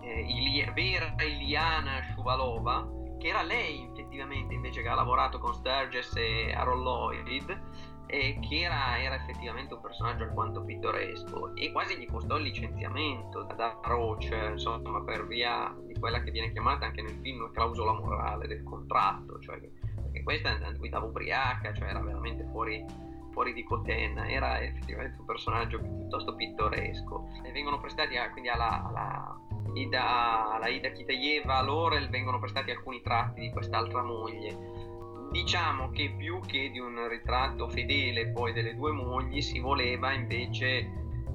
eh, 0.00 0.20
Ili- 0.20 0.64
vera 0.74 1.14
Iliana 1.22 2.02
Shuvalova, 2.12 2.88
che 3.18 3.28
era 3.28 3.42
lei 3.42 3.86
effettivamente 3.92 4.54
invece 4.54 4.80
che 4.80 4.88
ha 4.88 4.94
lavorato 4.94 5.38
con 5.38 5.52
Sturges 5.52 6.16
e 6.16 6.54
Aaron 6.54 6.82
Lloyd 6.82 7.60
e 8.06 8.38
che 8.40 8.60
era, 8.60 8.98
era, 9.02 9.16
effettivamente 9.16 9.74
un 9.74 9.80
personaggio 9.82 10.22
alquanto 10.22 10.62
pittoresco 10.62 11.54
e 11.56 11.72
quasi 11.72 11.98
gli 11.98 12.06
costò 12.06 12.36
il 12.36 12.44
licenziamento 12.44 13.42
da 13.54 13.78
Roach, 13.82 14.30
insomma, 14.52 15.02
per 15.02 15.26
via 15.26 15.74
di 15.86 15.98
quella 15.98 16.22
che 16.22 16.30
viene 16.30 16.52
chiamata 16.52 16.86
anche 16.86 17.02
nel 17.02 17.18
film 17.20 17.50
clausola 17.52 17.92
morale 17.92 18.46
del 18.46 18.62
contratto, 18.62 19.38
cioè 19.40 19.60
che, 19.60 19.72
perché 19.94 20.22
questa 20.22 20.56
guidava 20.78 21.04
ubriaca, 21.04 21.74
cioè 21.74 21.88
era 21.88 22.00
veramente 22.00 22.46
fuori, 22.52 22.84
fuori 23.36 23.52
di 23.52 23.64
cotenna, 23.64 24.26
era 24.26 24.62
effettivamente 24.62 25.20
un 25.20 25.26
personaggio 25.26 25.78
piuttosto 25.78 26.34
pittoresco. 26.34 27.28
E 27.44 27.52
vengono 27.52 27.78
prestati 27.78 28.16
a, 28.16 28.30
quindi 28.30 28.48
alla, 28.48 28.86
alla 28.86 29.38
Ida, 29.74 30.54
alla 30.54 30.68
Ida 30.68 30.88
Kitayeva, 30.88 31.58
a 31.58 31.62
Laurel 31.62 32.08
vengono 32.08 32.38
prestati 32.38 32.70
alcuni 32.70 33.02
tratti 33.02 33.42
di 33.42 33.50
quest'altra 33.50 34.02
moglie 34.02 34.94
Diciamo 35.30 35.90
che 35.90 36.14
più 36.16 36.40
che 36.40 36.70
di 36.70 36.78
un 36.78 37.08
ritratto 37.08 37.68
fedele 37.68 38.28
poi 38.28 38.54
delle 38.54 38.74
due 38.74 38.92
mogli 38.92 39.42
si 39.42 39.58
voleva 39.58 40.12
invece, 40.12 40.88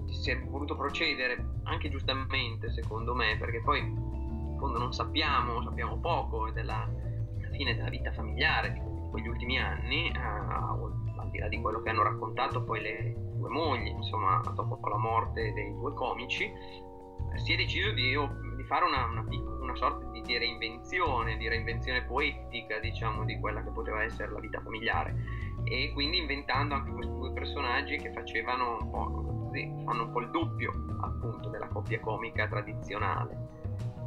si 0.07 0.31
è 0.31 0.39
voluto 0.39 0.75
procedere 0.75 1.59
anche 1.65 1.89
giustamente 1.89 2.71
secondo 2.71 3.13
me, 3.13 3.37
perché 3.37 3.61
poi 3.61 3.79
in 3.79 4.55
fondo 4.57 4.79
non 4.79 4.91
sappiamo, 4.91 5.61
sappiamo 5.61 5.99
poco 5.99 6.49
della 6.49 6.89
fine 7.51 7.75
della 7.75 7.89
vita 7.89 8.11
familiare 8.13 8.71
di 8.71 8.81
quegli 9.11 9.27
ultimi 9.27 9.59
anni, 9.59 10.07
eh, 10.07 11.00
di 11.31 11.39
là 11.39 11.47
di 11.47 11.59
quello 11.59 11.81
che 11.81 11.89
hanno 11.89 12.03
raccontato 12.03 12.63
poi 12.63 12.81
le 12.81 13.15
due 13.35 13.49
mogli, 13.49 13.87
insomma 13.87 14.41
dopo 14.53 14.79
la 14.87 14.97
morte 14.97 15.51
dei 15.53 15.73
due 15.73 15.93
comici, 15.93 16.51
si 17.35 17.53
è 17.53 17.55
deciso 17.55 17.91
di, 17.91 18.15
di 18.55 18.63
fare 18.63 18.85
una, 18.85 19.05
una, 19.05 19.25
una, 19.61 19.75
sorta 19.75 20.05
di, 20.11 20.21
di, 20.21 20.37
reinvenzione, 20.37 21.37
di 21.37 21.47
reinvenzione 21.47 22.03
poetica, 22.03 22.79
diciamo, 22.79 23.23
di 23.23 23.39
quella 23.39 23.63
che 23.63 23.71
poteva 23.71 24.03
essere 24.03 24.31
la 24.31 24.39
vita 24.39 24.61
familiare. 24.61 25.15
E 25.63 25.91
quindi 25.93 26.17
inventando 26.17 26.75
anche 26.75 26.91
questi 26.91 27.13
due 27.13 27.31
personaggi 27.33 27.97
che 27.97 28.11
facevano 28.11 28.77
un 28.81 28.89
po', 28.89 29.11
così, 29.47 29.71
fanno 29.85 30.03
un 30.03 30.11
po' 30.11 30.19
il 30.19 30.31
doppio 30.31 30.71
appunto 31.01 31.49
della 31.49 31.67
coppia 31.67 31.99
comica 31.99 32.47
tradizionale. 32.47 33.49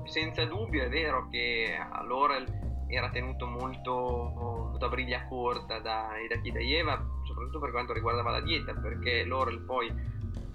Senza 0.04 0.44
dubbio 0.44 0.84
è 0.84 0.88
vero 0.88 1.28
che 1.28 1.76
Laurel 2.06 2.73
era 2.86 3.10
tenuto 3.10 3.46
molto, 3.46 4.32
molto 4.34 4.84
a 4.84 4.88
briglia 4.88 5.26
corta 5.26 5.78
da 5.78 6.18
Eda 6.18 6.40
Kidayeva, 6.40 7.04
soprattutto 7.24 7.58
per 7.60 7.70
quanto 7.70 7.92
riguardava 7.92 8.30
la 8.30 8.40
dieta, 8.40 8.74
perché 8.74 9.24
Laurel 9.24 9.60
poi 9.60 9.92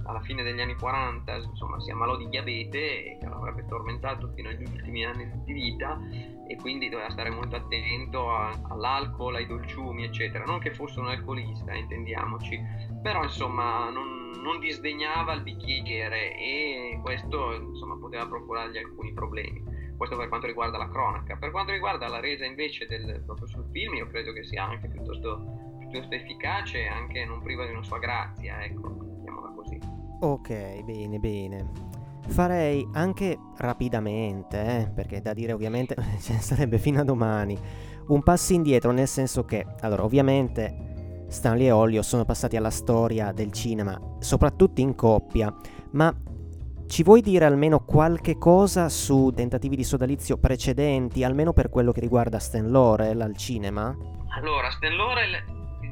alla 0.10 0.22
fine 0.22 0.42
degli 0.42 0.60
anni 0.60 0.76
40 0.76 1.36
insomma, 1.36 1.80
si 1.80 1.92
ammalò 1.92 2.18
di 2.18 2.28
diabete 2.30 3.18
che 3.20 3.28
lo 3.28 3.36
avrebbe 3.36 3.66
tormentato 3.66 4.32
fino 4.34 4.50
agli 4.50 4.64
ultimi 4.64 5.06
anni 5.06 5.30
di 5.46 5.54
vita 5.54 6.00
e 6.48 6.56
quindi 6.56 6.90
doveva 6.90 7.12
stare 7.12 7.30
molto 7.30 7.56
attento 7.56 8.32
a, 8.32 8.50
all'alcol, 8.70 9.36
ai 9.36 9.46
dolciumi 9.46 10.06
eccetera. 10.06 10.46
Non 10.46 10.60
che 10.60 10.74
fosse 10.74 11.00
un 11.00 11.08
alcolista 11.08 11.74
intendiamoci 11.74 12.60
però 13.02 13.24
insomma 13.24 13.90
non, 13.92 14.32
non 14.42 14.60
disdegnava 14.60 15.34
il 15.34 15.44
bicchiere 15.44 16.36
e 16.36 17.00
questo 17.04 17.54
insomma, 17.54 17.96
poteva 17.98 18.26
procurargli 18.26 18.78
alcuni 18.78 19.14
problemi 19.14 19.79
questo 20.00 20.18
per 20.18 20.30
quanto 20.30 20.48
riguarda 20.48 20.80
la 20.80 20.90
cronaca 20.90 21.36
per 21.36 21.52
quanto 21.52 21.72
riguarda 21.72 22.08
la 22.08 22.20
resa 22.20 22.46
invece 22.46 22.88
del, 22.88 23.22
proprio 23.26 23.48
sul 23.48 23.68
film 23.72 23.94
io 23.96 24.08
credo 24.08 24.32
che 24.34 24.44
sia 24.44 24.64
anche 24.64 24.88
piuttosto, 24.88 25.76
piuttosto 25.78 26.16
efficace 26.16 26.88
anche 26.88 27.24
non 27.26 27.42
priva 27.44 27.66
di 27.66 27.74
una 27.74 27.84
sua 27.84 28.00
grazia 28.00 28.64
ecco 28.64 29.10
Ok, 30.22 30.84
bene, 30.84 31.18
bene. 31.18 31.72
Farei 32.28 32.86
anche 32.92 33.40
rapidamente, 33.56 34.82
eh, 34.82 34.92
perché 34.94 35.22
da 35.22 35.34
dire 35.34 35.54
ovviamente 35.54 35.96
ce 36.20 36.34
ne 36.34 36.40
sarebbe 36.40 36.78
fino 36.78 37.00
a 37.00 37.06
domani, 37.06 37.58
un 38.08 38.22
passo 38.22 38.52
indietro, 38.52 38.92
nel 38.92 39.08
senso 39.08 39.46
che, 39.46 39.66
allora, 39.80 40.04
ovviamente 40.04 41.24
Stanley 41.30 41.68
e 41.68 41.72
Olio 41.72 42.02
sono 42.02 42.26
passati 42.26 42.58
alla 42.58 42.70
storia 42.70 43.32
del 43.32 43.54
cinema, 43.54 43.98
soprattutto 44.20 44.82
in 44.82 44.94
coppia, 44.94 45.56
ma 45.92 46.14
ci 46.90 47.04
vuoi 47.04 47.22
dire 47.22 47.46
almeno 47.46 47.86
qualche 47.86 48.40
cosa 48.40 48.90
su 48.90 49.32
tentativi 49.34 49.76
di 49.76 49.84
sodalizio 49.84 50.38
precedenti, 50.38 51.24
almeno 51.24 51.54
per 51.54 51.70
quello 51.70 51.92
che 51.92 52.00
riguarda 52.00 52.40
Stan 52.40 52.72
Laurel 52.72 53.22
al 53.22 53.38
cinema? 53.38 53.96
Allora, 54.36 54.72
Stan 54.72 54.96
Laurel 54.96 55.36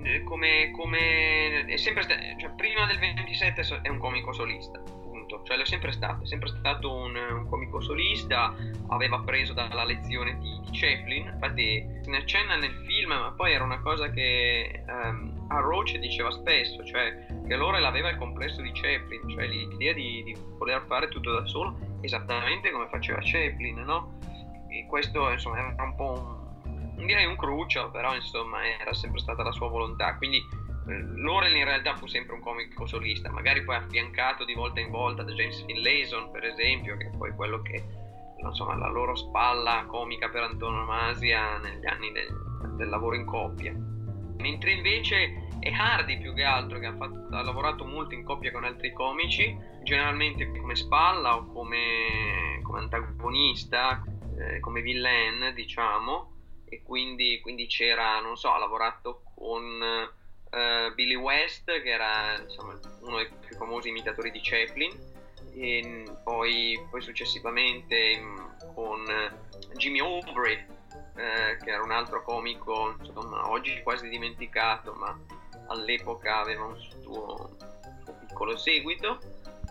eh, 0.03 0.23
come, 0.23 0.71
come 0.71 1.65
è 1.65 1.77
sempre 1.77 2.01
stato, 2.01 2.19
cioè, 2.39 2.49
prima 2.55 2.87
del 2.87 2.97
27 2.97 3.61
è 3.83 3.89
un 3.89 3.99
comico 3.99 4.33
solista, 4.33 4.81
punto. 5.27 5.41
Cioè, 5.43 5.57
è 5.57 5.65
sempre 5.65 5.91
stato, 5.91 6.23
è 6.23 6.25
sempre 6.25 6.49
stato 6.49 6.91
un, 6.91 7.15
un 7.15 7.47
comico 7.47 7.79
solista, 7.79 8.55
aveva 8.87 9.19
preso 9.19 9.53
dalla 9.53 9.83
lezione 9.83 10.37
di, 10.39 10.59
di 10.63 10.69
Chaplin, 10.71 11.29
infatti 11.33 11.85
se 12.01 12.09
ne 12.09 12.17
accenna 12.17 12.55
nel 12.55 12.73
film, 12.87 13.09
ma 13.09 13.33
poi 13.35 13.53
era 13.53 13.63
una 13.63 13.81
cosa 13.81 14.09
che 14.09 14.83
um, 14.87 15.26
a 15.47 15.59
Roach 15.59 15.97
diceva 15.97 16.31
spesso, 16.31 16.83
cioè 16.85 17.25
che 17.47 17.55
Lore 17.55 17.83
aveva 17.85 18.09
il 18.09 18.17
complesso 18.17 18.61
di 18.61 18.71
Chaplin, 18.73 19.29
cioè 19.29 19.47
l'idea 19.47 19.93
di, 19.93 20.23
di 20.23 20.35
voler 20.57 20.83
fare 20.87 21.07
tutto 21.07 21.31
da 21.31 21.45
solo, 21.45 21.77
esattamente 22.01 22.71
come 22.71 22.87
faceva 22.89 23.19
Chaplin, 23.21 23.79
no? 23.79 24.19
E 24.69 24.85
questo 24.87 25.31
insomma 25.31 25.57
era 25.59 25.83
un 25.83 25.95
po' 25.95 26.37
un 26.97 27.05
direi 27.05 27.25
un 27.25 27.37
crucio, 27.37 27.89
però 27.91 28.15
insomma 28.15 28.65
era 28.65 28.93
sempre 28.93 29.19
stata 29.19 29.43
la 29.43 29.51
sua 29.51 29.69
volontà. 29.69 30.15
Quindi 30.17 30.37
eh, 30.37 31.21
Laurel 31.21 31.55
in 31.55 31.63
realtà 31.63 31.95
fu 31.95 32.07
sempre 32.07 32.35
un 32.35 32.41
comico 32.41 32.85
solista, 32.85 33.31
magari 33.31 33.63
poi 33.63 33.75
affiancato 33.75 34.43
di 34.45 34.53
volta 34.53 34.79
in 34.79 34.89
volta 34.89 35.23
da 35.23 35.31
James 35.31 35.63
Finlayson, 35.65 36.31
per 36.31 36.43
esempio, 36.43 36.97
che 36.97 37.07
è 37.07 37.17
poi 37.17 37.31
quello 37.33 37.61
che 37.61 37.83
insomma 38.43 38.75
la 38.75 38.89
loro 38.89 39.15
spalla 39.15 39.85
comica 39.87 40.29
per 40.29 40.43
antonomasia 40.43 41.57
negli 41.57 41.85
anni 41.87 42.11
del, 42.11 42.75
del 42.75 42.89
lavoro 42.89 43.15
in 43.15 43.25
coppia. 43.25 43.73
Mentre 44.37 44.71
invece 44.71 45.47
è 45.59 45.69
Hardy 45.69 46.19
più 46.19 46.33
che 46.33 46.43
altro 46.43 46.79
che 46.79 46.85
ha, 46.85 46.95
fatto, 46.95 47.27
ha, 47.35 47.41
lavorato 47.41 47.85
molto 47.85 48.13
in 48.13 48.23
coppia 48.23 48.51
con 48.51 48.63
altri 48.63 48.93
comici, 48.93 49.57
generalmente 49.83 50.49
come 50.51 50.75
spalla 50.75 51.35
o 51.35 51.51
come, 51.51 52.59
come 52.63 52.79
antagonista, 52.79 54.03
eh, 54.37 54.59
come 54.59 54.81
villain, 54.81 55.53
diciamo. 55.53 56.35
E 56.69 56.83
quindi, 56.83 57.39
quindi 57.41 57.65
c'era, 57.67 58.19
non 58.19 58.35
so, 58.35 58.51
ha 58.51 58.59
lavorato 58.59 59.23
con 59.35 59.63
uh, 59.63 60.93
Billy 60.93 61.15
West 61.15 61.65
che 61.65 61.89
era 61.89 62.37
insomma, 62.41 62.77
uno 63.01 63.17
dei 63.17 63.29
più 63.45 63.55
famosi 63.55 63.89
imitatori 63.89 64.31
di 64.31 64.39
Chaplin. 64.41 65.15
E 65.53 66.03
poi, 66.23 66.79
poi 66.89 67.01
successivamente 67.01 68.19
mm, 68.19 68.37
con 68.75 69.03
Jimmy 69.75 69.99
Aubrey 69.99 70.75
eh, 71.17 71.57
che 71.63 71.71
era 71.71 71.83
un 71.83 71.91
altro 71.91 72.23
comico 72.23 72.95
insomma, 72.99 73.49
oggi 73.49 73.81
quasi 73.83 74.07
dimenticato 74.07 74.93
ma 74.93 75.17
all'epoca 75.67 76.37
aveva 76.37 76.65
un 76.65 76.79
suo, 76.79 77.57
suo 78.03 78.13
piccolo 78.19 78.57
seguito. 78.57 79.19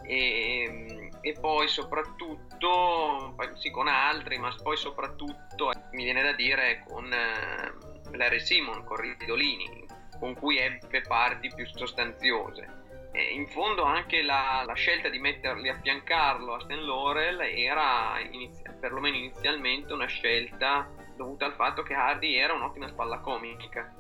E, 0.09 1.11
e 1.21 1.33
poi 1.41 1.67
soprattutto 1.67 3.35
sì, 3.55 3.71
con 3.71 3.89
altri 3.89 4.39
ma 4.39 4.55
poi 4.63 4.77
soprattutto 4.77 5.73
mi 5.93 6.05
viene 6.05 6.23
da 6.23 6.33
dire 6.33 6.85
con 6.87 7.13
eh, 7.13 8.17
Larry 8.17 8.39
Simon 8.39 8.85
con 8.85 8.99
Ridolini 8.99 9.85
con 10.19 10.35
cui 10.35 10.59
ebbe 10.59 11.01
parti 11.03 11.51
più 11.55 11.67
sostanziose. 11.67 12.85
In 13.33 13.49
fondo 13.49 13.83
anche 13.83 14.21
la, 14.21 14.63
la, 14.67 14.75
scelta 14.75 15.09
di 15.09 15.19
metterli 15.19 15.71
a 15.71 15.79
fiancarlo 15.81 16.55
a 16.55 16.61
Stan 16.61 16.85
Laurel 16.85 17.41
era 17.41 18.21
inizia, 18.31 18.77
perlomeno 18.79 19.17
inizialmente 19.17 19.95
una 19.95 20.07
scelta 20.07 20.87
dovuta 21.17 21.47
al 21.47 21.55
fatto 21.55 21.83
che 21.83 21.95
Hardy 21.95 22.35
era 22.35 22.53
un'ottima 22.53 22.89
spalla 22.89 23.19
comica 23.19 23.95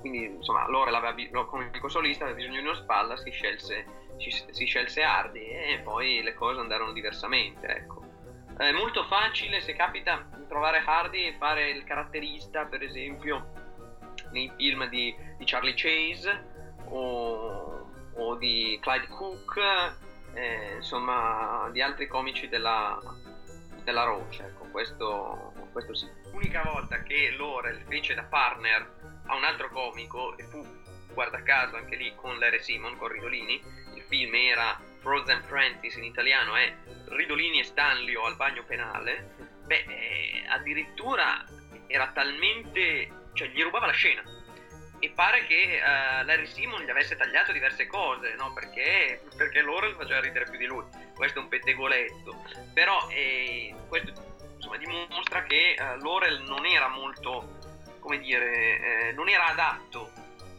quindi 0.00 0.24
insomma 0.24 0.64
aveva 0.64 1.46
come 1.46 1.70
solista 1.86 2.24
aveva 2.24 2.38
bisogno 2.38 2.60
di 2.60 2.66
una 2.66 2.76
spalla 2.76 3.16
si 3.16 3.30
scelse 3.30 4.04
si, 4.18 4.30
si 4.50 4.64
scelse 4.64 5.02
Hardy 5.02 5.46
e 5.46 5.80
poi 5.82 6.22
le 6.22 6.34
cose 6.34 6.60
andarono 6.60 6.92
diversamente, 6.92 7.66
ecco. 7.66 8.04
È 8.56 8.72
molto 8.72 9.04
facile 9.04 9.60
se 9.60 9.74
capita 9.74 10.26
trovare 10.48 10.82
Hardy 10.84 11.26
e 11.26 11.36
fare 11.38 11.70
il 11.70 11.84
caratterista, 11.84 12.64
per 12.64 12.82
esempio, 12.82 13.52
nei 14.30 14.50
film 14.56 14.88
di, 14.88 15.14
di 15.36 15.44
Charlie 15.44 15.74
Chase 15.74 16.44
o, 16.86 17.90
o, 18.14 18.34
di 18.36 18.78
Clyde 18.80 19.08
Cook, 19.08 19.60
eh, 20.32 20.74
insomma, 20.76 21.68
di 21.70 21.82
altri 21.82 22.06
comici 22.06 22.48
della, 22.48 22.98
della 23.84 24.04
Roach, 24.04 24.40
ecco, 24.40 24.64
questo, 24.70 25.45
questo 25.76 25.94
sì. 25.94 26.08
L'unica 26.32 26.62
volta 26.62 27.02
che 27.02 27.34
Laurel 27.36 27.84
fece 27.86 28.14
da 28.14 28.22
partner 28.22 29.20
a 29.26 29.36
un 29.36 29.44
altro 29.44 29.68
comico 29.68 30.36
e 30.38 30.44
fu 30.44 30.64
guarda 31.12 31.42
caso 31.42 31.76
anche 31.76 31.96
lì 31.96 32.14
con 32.14 32.38
Larry 32.38 32.62
Simon, 32.62 32.96
con 32.96 33.08
Ridolini, 33.08 33.62
film 34.08 34.34
era 34.34 34.80
Frozen 35.00 35.42
Francis 35.44 35.96
in 35.96 36.04
italiano 36.04 36.56
è 36.56 36.74
Ridolini 37.08 37.60
e 37.60 37.64
Stanlio 37.64 38.24
al 38.24 38.36
bagno 38.36 38.64
penale, 38.64 39.34
beh, 39.64 39.84
eh, 39.88 40.44
addirittura 40.48 41.44
era 41.86 42.10
talmente... 42.12 43.30
cioè 43.34 43.48
gli 43.48 43.62
rubava 43.62 43.86
la 43.86 43.92
scena. 43.92 44.22
E 44.98 45.10
pare 45.10 45.44
che 45.44 45.78
uh, 45.78 46.24
Larry 46.24 46.46
Simon 46.46 46.82
gli 46.82 46.88
avesse 46.90 47.16
tagliato 47.16 47.52
diverse 47.52 47.86
cose, 47.86 48.34
no? 48.34 48.52
Perché, 48.54 49.20
perché 49.36 49.60
Laurel 49.60 49.94
faceva 49.94 50.20
ridere 50.20 50.46
più 50.46 50.58
di 50.58 50.64
lui. 50.64 50.84
Questo 51.14 51.38
è 51.38 51.42
un 51.42 51.48
pettegoletto. 51.48 52.42
Però 52.72 53.06
eh, 53.10 53.74
questo 53.88 54.35
insomma, 54.56 54.76
dimostra 54.76 55.42
che 55.44 55.76
uh, 55.78 56.02
Laurel 56.02 56.42
non 56.42 56.66
era 56.66 56.88
molto, 56.88 57.58
come 58.00 58.18
dire, 58.18 59.08
eh, 59.08 59.12
non 59.12 59.28
era 59.28 59.46
adatto, 59.46 60.10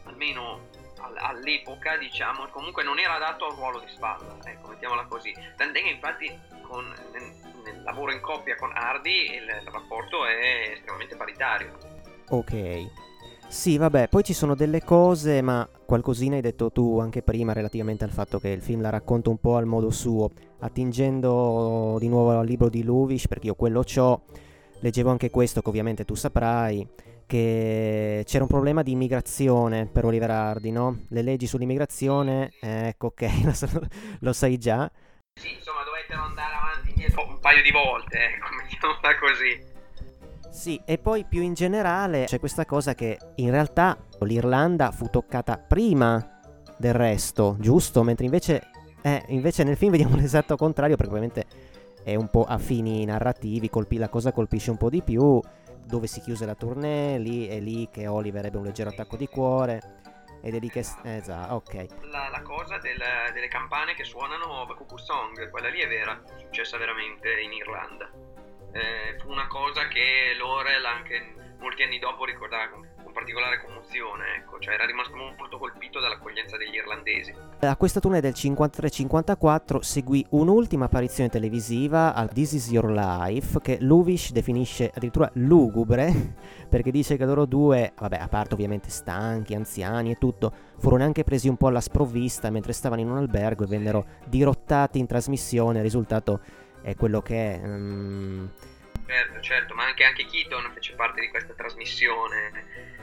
almeno 0.04 0.66
all'epoca, 1.00 1.96
diciamo, 1.96 2.48
comunque 2.48 2.82
non 2.82 2.98
era 2.98 3.14
adatto 3.14 3.46
a 3.46 3.50
un 3.50 3.56
ruolo 3.56 3.80
di 3.80 3.88
spalla, 3.88 4.36
ecco, 4.44 4.68
mettiamola 4.68 5.04
così. 5.04 5.34
Tant'è 5.56 5.82
che 5.82 5.88
infatti 5.88 6.38
con, 6.62 6.84
nel, 7.12 7.34
nel, 7.64 7.82
lavoro 7.82 8.12
in 8.12 8.20
coppia 8.20 8.56
con 8.56 8.72
Hardy 8.74 9.36
il, 9.36 9.42
il 9.42 9.70
rapporto 9.70 10.26
è 10.26 10.70
estremamente 10.72 11.16
paritario. 11.16 11.78
Ok. 12.28 13.06
Sì, 13.48 13.78
vabbè, 13.78 14.08
poi 14.08 14.22
ci 14.22 14.34
sono 14.34 14.54
delle 14.54 14.84
cose, 14.84 15.40
ma 15.40 15.66
qualcosina 15.86 16.36
hai 16.36 16.42
detto 16.42 16.70
tu 16.70 17.00
anche 17.00 17.22
prima 17.22 17.54
relativamente 17.54 18.04
al 18.04 18.10
fatto 18.10 18.38
che 18.38 18.50
il 18.50 18.60
film 18.60 18.82
la 18.82 18.90
racconta 18.90 19.30
un 19.30 19.38
po' 19.38 19.56
al 19.56 19.64
modo 19.64 19.90
suo, 19.90 20.30
attingendo 20.60 21.96
di 21.98 22.08
nuovo 22.08 22.38
al 22.38 22.46
libro 22.46 22.68
di 22.68 22.84
Luvish, 22.84 23.26
perché 23.26 23.46
io 23.46 23.54
quello 23.54 23.82
c'ho, 23.82 24.22
leggevo 24.80 25.10
anche 25.10 25.30
questo 25.30 25.62
che 25.62 25.68
ovviamente 25.70 26.04
tu 26.04 26.14
saprai, 26.14 26.86
che 27.26 28.22
c'era 28.26 28.44
un 28.44 28.50
problema 28.50 28.82
di 28.82 28.92
immigrazione 28.92 29.86
per 29.86 30.04
Oliver 30.04 30.30
Hardy, 30.30 30.70
no? 30.70 31.04
Le 31.08 31.22
leggi 31.22 31.46
sull'immigrazione, 31.46 32.52
ecco, 32.60 33.06
ok, 33.08 33.28
lo, 33.44 33.52
so, 33.54 33.68
lo 34.20 34.32
sai 34.34 34.58
già. 34.58 34.90
Sì, 35.40 35.54
insomma, 35.54 35.82
dovettero 35.84 36.22
andare 36.22 36.54
avanti 36.54 36.88
e 36.88 36.90
indietro 36.90 37.26
un 37.26 37.38
paio 37.40 37.62
di 37.62 37.70
volte, 37.70 38.18
ecco, 38.18 38.48
mettiamola 38.54 39.18
così. 39.18 39.77
Sì, 40.50 40.80
e 40.84 40.98
poi 40.98 41.24
più 41.24 41.42
in 41.42 41.54
generale 41.54 42.24
c'è 42.24 42.40
questa 42.40 42.64
cosa 42.64 42.94
che 42.94 43.18
in 43.36 43.50
realtà 43.50 43.96
l'Irlanda 44.20 44.90
fu 44.90 45.08
toccata 45.08 45.58
prima 45.58 46.40
del 46.76 46.94
resto, 46.94 47.56
giusto? 47.58 48.02
Mentre 48.02 48.24
invece, 48.24 48.70
eh, 49.02 49.22
invece 49.28 49.62
nel 49.64 49.76
film 49.76 49.92
vediamo 49.92 50.16
l'esatto 50.16 50.56
contrario 50.56 50.96
perché 50.96 51.10
ovviamente 51.10 51.46
è 52.02 52.14
un 52.14 52.28
po' 52.28 52.44
a 52.44 52.58
fini 52.58 53.04
narrativi, 53.04 53.68
colpi, 53.68 53.98
la 53.98 54.08
cosa 54.08 54.32
colpisce 54.32 54.70
un 54.70 54.78
po' 54.78 54.88
di 54.88 55.02
più, 55.02 55.40
dove 55.84 56.06
si 56.06 56.20
chiuse 56.20 56.46
la 56.46 56.54
tournée, 56.54 57.18
lì 57.18 57.46
è 57.46 57.60
lì 57.60 57.88
che 57.90 58.06
Oliver 58.06 58.46
ebbe 58.46 58.58
un 58.58 58.64
leggero 58.64 58.90
attacco 58.90 59.16
di 59.16 59.28
cuore. 59.28 59.96
Ed 60.40 60.54
è 60.54 60.60
lì 60.60 60.70
che... 60.70 60.84
Esatto, 61.02 61.54
ok. 61.54 61.86
La, 62.12 62.28
la 62.30 62.42
cosa 62.42 62.78
del, 62.78 63.02
delle 63.34 63.48
campane 63.48 63.94
che 63.94 64.04
suonano 64.04 64.64
Bakuku 64.66 64.96
Song, 64.96 65.50
quella 65.50 65.68
lì 65.68 65.80
è 65.80 65.88
vera, 65.88 66.22
è 66.24 66.38
successa 66.38 66.78
veramente 66.78 67.28
in 67.40 67.52
Irlanda 67.52 68.27
eh, 68.72 69.16
fu 69.18 69.30
una 69.30 69.46
cosa 69.46 69.88
che 69.88 70.34
Laurel 70.38 70.84
anche 70.84 71.34
molti 71.58 71.82
anni 71.82 71.98
dopo 71.98 72.24
ricordava 72.24 72.68
con, 72.68 72.86
con 73.02 73.12
particolare 73.12 73.60
commozione, 73.64 74.36
ecco, 74.38 74.58
cioè 74.58 74.74
era 74.74 74.86
rimasto 74.86 75.16
molto 75.16 75.58
colpito 75.58 76.00
dall'accoglienza 76.00 76.56
degli 76.56 76.74
irlandesi. 76.74 77.34
A 77.60 77.76
questa 77.76 78.00
tournée 78.00 78.20
del 78.20 78.32
53-54 78.32 79.80
seguì 79.80 80.24
un'ultima 80.30 80.84
apparizione 80.84 81.28
televisiva 81.28 82.14
al 82.14 82.30
This 82.30 82.52
Is 82.52 82.70
Your 82.70 82.90
Life 82.90 83.60
che 83.60 83.78
Luvish 83.80 84.30
definisce 84.30 84.90
addirittura 84.94 85.30
lugubre 85.34 86.34
perché 86.68 86.90
dice 86.90 87.16
che 87.16 87.24
loro 87.24 87.44
due, 87.44 87.92
vabbè, 87.98 88.18
a 88.18 88.28
parte 88.28 88.54
ovviamente 88.54 88.90
stanchi, 88.90 89.54
anziani 89.54 90.12
e 90.12 90.18
tutto, 90.18 90.52
furono 90.78 91.04
anche 91.04 91.24
presi 91.24 91.48
un 91.48 91.56
po' 91.56 91.66
alla 91.66 91.80
sprovvista 91.80 92.50
mentre 92.50 92.72
stavano 92.72 93.00
in 93.00 93.10
un 93.10 93.16
albergo 93.16 93.64
e 93.64 93.66
vennero 93.66 94.06
dirottati 94.26 94.98
in 94.98 95.06
trasmissione, 95.06 95.82
risultato 95.82 96.40
è 96.90 96.96
quello 96.96 97.22
che 97.22 97.54
è. 97.54 97.60
Um... 97.62 98.50
Certo, 99.06 99.40
certo, 99.40 99.74
ma 99.74 99.86
anche, 99.86 100.04
anche 100.04 100.26
Keaton 100.26 100.70
fece 100.74 100.94
parte 100.94 101.20
di 101.20 101.28
questa 101.28 101.54
trasmissione 101.54 102.96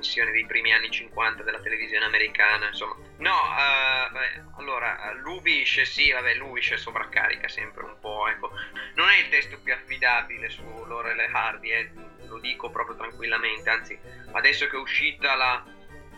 trasmissione 0.00 0.30
dei 0.30 0.46
primi 0.46 0.72
anni 0.72 0.90
50 0.90 1.42
della 1.42 1.60
televisione 1.60 2.06
americana, 2.06 2.68
insomma. 2.68 2.96
No, 3.18 3.32
uh, 3.32 4.12
beh, 4.12 4.42
allora, 4.56 5.12
Luvish, 5.14 5.82
sì, 5.82 6.10
vabbè, 6.10 6.34
Luvish 6.34 6.74
sovraccarica 6.74 7.48
sempre 7.48 7.84
un 7.84 7.96
po', 8.00 8.28
ecco. 8.28 8.50
Non 8.94 9.08
è 9.08 9.18
il 9.18 9.28
testo 9.28 9.58
più 9.60 9.72
affidabile 9.72 10.48
su 10.48 10.62
Laurel 10.86 11.18
e 11.18 11.28
Hardy, 11.30 11.70
eh, 11.70 11.90
lo 12.26 12.38
dico 12.38 12.70
proprio 12.70 12.96
tranquillamente, 12.96 13.68
anzi, 13.68 13.98
adesso 14.32 14.66
che 14.66 14.76
è 14.76 14.80
uscita 14.80 15.34
la, 15.34 15.62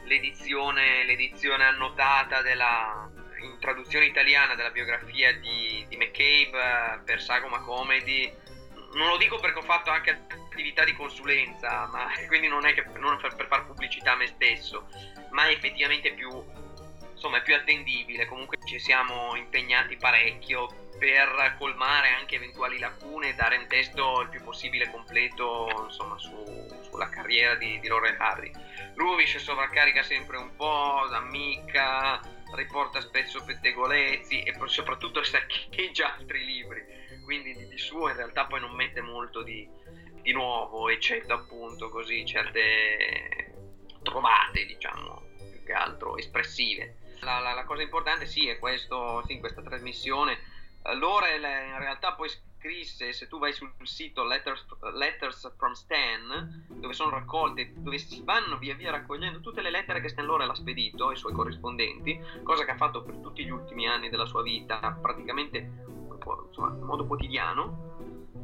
l'edizione, 0.05 1.05
l'edizione 1.05 1.65
annotata 1.65 2.43
della, 2.43 3.11
traduzione 3.59 4.07
italiana 4.07 4.55
della 4.55 4.71
biografia 4.71 5.33
di, 5.35 5.85
di 5.89 5.97
McCabe 5.97 6.51
eh, 6.51 6.99
per 7.05 7.21
Sagoma 7.21 7.61
Comedy. 7.61 8.33
Non 8.95 9.09
lo 9.09 9.17
dico 9.17 9.39
perché 9.39 9.59
ho 9.59 9.63
fatto 9.63 9.91
anche 9.91 10.25
attività 10.29 10.85
di 10.85 10.93
consulenza, 10.95 11.87
ma 11.87 12.09
quindi 12.29 12.49
non 12.49 12.67
è 12.67 12.75
che 12.75 12.85
non 12.99 13.19
per, 13.21 13.35
per 13.35 13.47
far 13.47 13.67
pubblicità 13.67 14.13
a 14.13 14.17
me 14.17 14.27
stesso, 14.27 14.89
ma 15.31 15.47
è 15.47 15.53
effettivamente 15.53 16.13
più, 16.13 16.31
insomma, 17.13 17.39
è 17.39 17.43
più 17.43 17.55
attendibile. 17.55 18.27
Comunque 18.27 18.59
ci 18.65 18.79
siamo 18.79 19.35
impegnati 19.35 19.97
parecchio 19.97 20.83
per 21.03 21.57
colmare 21.59 22.11
anche 22.11 22.37
eventuali 22.37 22.79
lacune 22.79 23.31
e 23.31 23.35
dare 23.35 23.57
un 23.57 23.67
testo 23.67 24.21
il 24.21 24.29
più 24.29 24.41
possibile 24.43 24.89
completo 24.89 25.87
insomma, 25.87 26.17
su, 26.17 26.33
sulla 26.83 27.09
carriera 27.09 27.57
di, 27.57 27.81
di 27.81 27.89
Laurel 27.89 28.17
Hardy. 28.17 28.53
Rubish 28.95 29.39
sovraccarica 29.39 30.05
sempre 30.05 30.37
un 30.37 30.55
po', 30.55 31.01
ammicca, 31.11 32.21
riporta 32.55 33.01
spesso 33.01 33.45
pettegolezzi 33.45 34.43
e 34.43 34.55
soprattutto 34.67 35.23
saccheggia 35.23 36.15
altri 36.15 36.45
libri, 36.45 36.85
quindi 37.25 37.55
di, 37.55 37.69
di, 37.69 37.79
suo 37.79 38.09
in 38.09 38.17
realtà 38.17 38.47
poi 38.47 38.61
non 38.61 38.75
mette 38.75 39.01
molto 39.01 39.43
di, 39.43 39.69
di 40.21 40.33
nuovo, 40.33 40.89
eccetto 40.89 41.33
appunto 41.33 41.89
così 41.89 42.25
certe 42.27 43.55
trovate, 44.03 44.65
diciamo, 44.65 45.31
più 45.51 45.63
che 45.65 45.73
altro 45.73 46.17
espressive. 46.17 46.97
La, 47.21 47.39
la, 47.39 47.53
la 47.53 47.65
cosa 47.65 47.83
importante 47.83 48.27
sì 48.27 48.49
è 48.49 48.59
questo, 48.59 49.23
sì, 49.27 49.39
questa 49.39 49.63
trasmissione. 49.63 50.39
L'Orel 50.95 51.43
in 51.43 51.79
realtà 51.79 52.13
poi 52.15 52.29
scrisse, 52.29 53.13
se 53.13 53.29
tu 53.29 53.39
vai 53.39 53.53
sul 53.53 53.73
sito 53.83 54.25
Letters, 54.25 54.65
Letters, 54.95 55.55
from 55.57 55.73
Stan, 55.73 56.67
dove 56.69 56.93
sono 56.93 57.11
raccolte, 57.11 57.73
dove 57.77 57.99
si 57.99 58.23
vanno 58.23 58.59
via 58.59 58.75
via 58.75 58.91
raccogliendo 58.91 59.41
tutte 59.41 59.63
le 59.63 59.71
lettere 59.71 60.01
che 60.01 60.09
Stan 60.09 60.27
Laurel 60.27 60.51
ha 60.51 60.55
spedito 60.55 61.09
ai 61.09 61.17
suoi 61.17 61.33
corrispondenti, 61.33 62.21
cosa 62.43 62.65
che 62.65 62.73
ha 62.73 62.77
fatto 62.77 63.03
per 63.03 63.17
tutti 63.17 63.45
gli 63.45 63.51
ultimi 63.51 63.89
anni 63.89 64.11
della 64.11 64.27
sua 64.27 64.43
vita, 64.43 64.97
praticamente 65.01 65.59
insomma, 66.47 66.71
in 66.71 66.85
modo 66.85 67.07
quotidiano. 67.07 67.91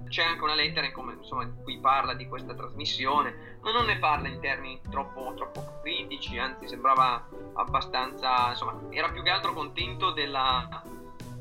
C'è 0.09 0.24
anche 0.24 0.43
una 0.43 0.55
lettera 0.55 0.86
in, 0.86 0.93
come, 0.93 1.12
insomma, 1.12 1.43
in 1.43 1.55
cui 1.62 1.78
parla 1.78 2.14
di 2.14 2.26
questa 2.26 2.55
trasmissione, 2.55 3.59
ma 3.61 3.72
non 3.72 3.84
ne 3.84 3.99
parla 3.99 4.28
in 4.28 4.41
termini 4.41 4.80
troppo, 4.91 5.34
troppo 5.34 5.80
critici, 5.82 6.39
anzi 6.39 6.66
sembrava 6.66 7.28
abbastanza, 7.55 8.49
insomma, 8.49 8.80
era 8.91 9.11
più 9.11 9.22
che 9.22 9.28
altro 9.28 9.53
contento 9.53 10.12
della, 10.12 10.66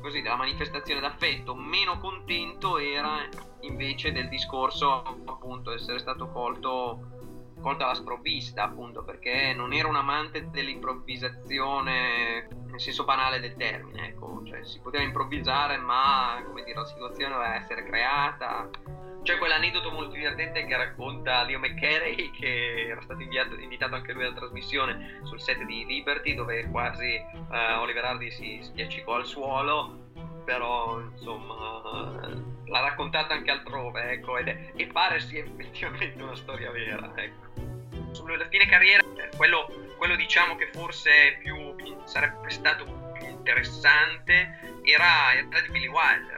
così, 0.00 0.22
della 0.22 0.36
manifestazione 0.36 1.00
d'affetto, 1.00 1.54
meno 1.54 1.98
contento 1.98 2.78
era 2.78 3.26
invece 3.60 4.12
del 4.12 4.28
discorso 4.28 5.02
appunto 5.26 5.72
essere 5.72 5.98
stato 5.98 6.28
colto, 6.28 7.54
colto 7.60 7.84
alla 7.84 7.94
sprovvista 7.94 8.64
appunto 8.64 9.02
perché 9.02 9.52
non 9.52 9.72
era 9.72 9.88
un 9.88 9.96
amante 9.96 10.48
dell'improvvisazione 10.50 12.48
nel 12.66 12.80
senso 12.80 13.04
banale 13.04 13.40
del 13.40 13.56
termine 13.56 14.08
ecco. 14.08 14.42
Cioè 14.44 14.64
si 14.64 14.80
poteva 14.80 15.02
improvvisare 15.02 15.76
ma 15.76 16.40
come 16.46 16.62
dire 16.62 16.78
la 16.78 16.86
situazione 16.86 17.32
doveva 17.32 17.56
essere 17.56 17.84
creata 17.84 18.68
c'è 19.22 19.36
quell'aneddoto 19.38 19.90
molto 19.90 20.14
divertente 20.14 20.64
che 20.64 20.76
racconta 20.76 21.42
Leo 21.44 21.58
McCarey 21.58 22.30
che 22.30 22.88
era 22.88 23.00
stato 23.02 23.20
inviato, 23.22 23.54
invitato 23.54 23.94
anche 23.94 24.12
lui 24.12 24.24
alla 24.24 24.34
trasmissione 24.34 25.20
sul 25.24 25.40
set 25.40 25.62
di 25.64 25.84
Liberty 25.86 26.34
dove 26.34 26.68
quasi 26.70 27.20
uh, 27.32 27.80
Oliver 27.80 28.04
Hardy 28.04 28.30
si 28.30 28.58
spiaccicò 28.62 29.16
al 29.16 29.26
suolo 29.26 30.06
però 30.44 30.98
insomma 31.00 32.20
l'ha 32.64 32.80
raccontata 32.80 33.34
anche 33.34 33.50
altrove 33.50 34.12
ecco, 34.12 34.38
ed 34.38 34.48
è, 34.48 34.72
e 34.76 34.86
pare 34.86 35.20
sia 35.20 35.44
effettivamente 35.44 36.22
una 36.22 36.36
storia 36.36 36.70
vera 36.70 37.12
ecco. 37.16 38.12
sulla 38.12 38.46
fine 38.48 38.66
carriera 38.66 39.04
quello, 39.36 39.66
quello 39.98 40.16
diciamo 40.16 40.56
che 40.56 40.70
forse 40.72 41.38
più, 41.42 41.74
sarebbe 42.04 42.48
stato 42.48 43.12
più 43.12 43.26
interessante 43.26 44.80
era, 44.84 45.34
era 45.34 45.60
di 45.60 45.68
Billy 45.70 45.88
Wilder 45.88 46.36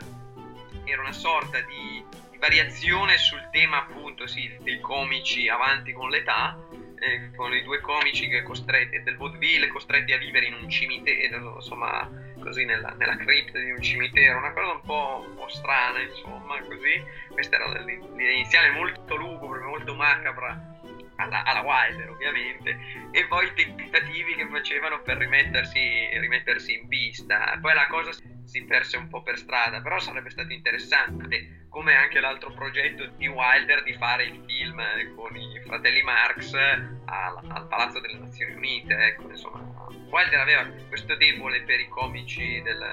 era 0.85 1.03
una 1.03 1.13
sorta 1.13 1.61
di 1.61 2.05
variazione 2.41 3.19
sul 3.19 3.47
tema 3.53 3.83
appunto 3.83 4.27
sì, 4.27 4.51
dei 4.61 4.81
comici 4.81 5.49
avanti 5.49 5.93
con 5.93 6.09
l'età, 6.09 6.59
eh, 6.99 7.31
con 7.37 7.55
i 7.55 7.63
due 7.63 7.81
comici 7.81 8.29
costretti, 8.43 9.03
del 9.03 9.17
vaudeville 9.17 9.69
costretti 9.69 10.13
a 10.13 10.19
vivere 10.19 10.47
in 10.47 10.55
un 10.55 10.69
cimitero, 10.69 11.57
insomma, 11.57 12.11
così 12.41 12.65
nella, 12.65 12.95
nella 12.99 13.17
cripta 13.17 13.59
di 13.59 13.71
un 13.71 13.83
cimitero, 13.83 14.39
una 14.39 14.53
cosa 14.53 14.73
un 14.73 14.81
po', 14.81 15.25
un 15.29 15.35
po 15.37 15.49
strana, 15.49 16.01
insomma, 16.01 16.59
così. 16.63 17.03
Questa 17.29 17.57
era 17.57 17.79
l'idea 17.83 18.31
iniziale 18.31 18.71
molto 18.71 19.17
lugubre, 19.17 19.61
molto 19.61 19.95
macabra 19.95 20.79
alla, 21.17 21.45
alla 21.45 21.61
Wilder 21.61 22.09
ovviamente, 22.09 22.79
e 23.11 23.27
poi 23.27 23.47
i 23.47 23.53
tentativi 23.53 24.35
che 24.35 24.47
facevano 24.49 25.03
per 25.03 25.19
rimettersi, 25.19 25.79
rimettersi 26.19 26.73
in 26.73 26.89
vista. 26.89 27.59
Poi 27.61 27.75
la 27.75 27.87
cosa 27.87 28.13
si 28.51 28.65
perse 28.65 28.97
un 28.97 29.09
po' 29.09 29.23
per 29.23 29.39
strada, 29.39 29.81
però 29.81 30.01
sarebbe 30.01 30.29
stato 30.29 30.53
interessante, 30.53 31.67
come 31.69 31.95
anche 31.95 32.19
l'altro 32.19 32.51
progetto 32.53 33.07
di 33.17 33.29
Wilder 33.29 33.85
di 33.85 33.95
fare 33.95 34.25
il 34.25 34.43
film 34.45 34.83
con 35.15 35.37
i 35.37 35.61
fratelli 35.65 36.03
Marx 36.03 36.53
al, 36.55 37.41
al 37.47 37.69
Palazzo 37.69 38.01
delle 38.01 38.19
Nazioni 38.19 38.55
Unite. 38.55 38.93
Ecco, 38.93 39.31
insomma, 39.31 39.87
Wilder 40.09 40.41
aveva 40.41 40.67
questo 40.89 41.15
debole 41.15 41.63
per 41.63 41.79
i 41.79 41.89
comici 41.89 42.61
del, 42.63 42.85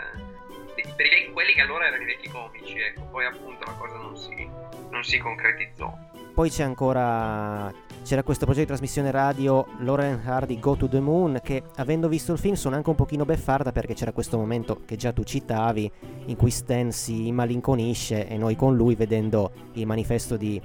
per 0.95 1.32
quelli 1.34 1.53
che 1.53 1.62
allora 1.62 1.88
erano 1.88 2.03
i 2.03 2.05
vecchi 2.05 2.30
comici, 2.30 2.78
ecco, 2.78 3.05
poi 3.05 3.26
appunto 3.26 3.66
la 3.66 3.74
cosa 3.74 3.95
non 3.95 4.16
si, 4.16 4.47
non 4.91 5.03
si 5.03 5.18
concretizzò. 5.18 5.91
Poi 6.36 6.51
c'è 6.51 6.62
ancora 6.62 7.74
c'era 8.08 8.24
questo 8.24 8.45
progetto 8.45 8.68
di 8.68 8.74
trasmissione 8.74 9.12
radio 9.12 9.68
Lauren 9.80 10.22
Hardy 10.24 10.58
Go 10.60 10.78
to 10.78 10.88
the 10.88 11.01
Moon 11.01 11.41
che 11.43 11.64
avendo 11.76 12.08
visto 12.08 12.32
il 12.32 12.38
film 12.38 12.53
sono 12.53 12.78
anche 12.78 12.89
un 12.89 12.95
pochino 12.95 13.26
beffarda 13.26 13.74
perché 13.74 13.95
c'era 13.95 14.14
questo 14.14 14.38
momento 14.38 14.80
che 14.86 14.95
già 14.95 15.12
tu 15.12 15.24
citavi 15.24 15.91
in 16.28 16.38
cui 16.38 16.49
Stan 16.49 16.89
si 16.93 17.30
malinconisce 17.34 18.30
e 18.30 18.38
noi 18.38 18.55
con 18.55 18.78
lui 18.78 18.95
vedendo 18.95 19.51
il 19.74 19.86
manifesto 19.86 20.38
di 20.38 20.62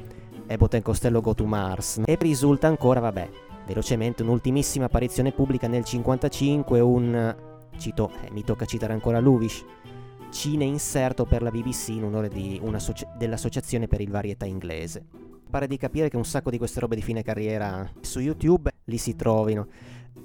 Abbott 0.47 0.81
Costello 0.83 1.21
Go 1.21 1.35
to 1.35 1.45
Mars 1.45 2.03
e 2.05 2.17
risulta 2.21 2.69
ancora, 2.69 3.01
vabbè, 3.01 3.29
velocemente 3.67 4.23
un'ultimissima 4.23 4.85
apparizione 4.85 5.33
pubblica 5.33 5.67
nel 5.67 5.83
55, 5.83 6.79
un, 6.79 7.37
cito, 7.77 8.13
eh, 8.23 8.31
mi 8.31 8.45
tocca 8.45 8.67
citare 8.67 8.93
ancora 8.93 9.19
Luvish, 9.19 9.65
cine 10.31 10.63
inserto 10.63 11.25
per 11.25 11.43
la 11.43 11.51
BBC 11.51 11.89
in 11.89 12.05
onore 12.05 12.29
di 12.29 12.61
dell'associazione 13.19 13.89
per 13.89 14.01
il 14.01 14.11
varietà 14.11 14.45
inglese. 14.45 15.23
Pare 15.53 15.67
di 15.67 15.77
capire 15.77 16.09
che 16.09 16.17
un 16.17 16.25
sacco 16.25 16.49
di 16.49 16.57
queste 16.57 16.81
robe 16.81 16.95
di 16.95 17.03
fine 17.03 17.23
carriera 17.23 17.87
su 18.01 18.21
YouTube 18.21 18.71
li 18.85 18.97
si 18.97 19.15
trovino. 19.15 19.67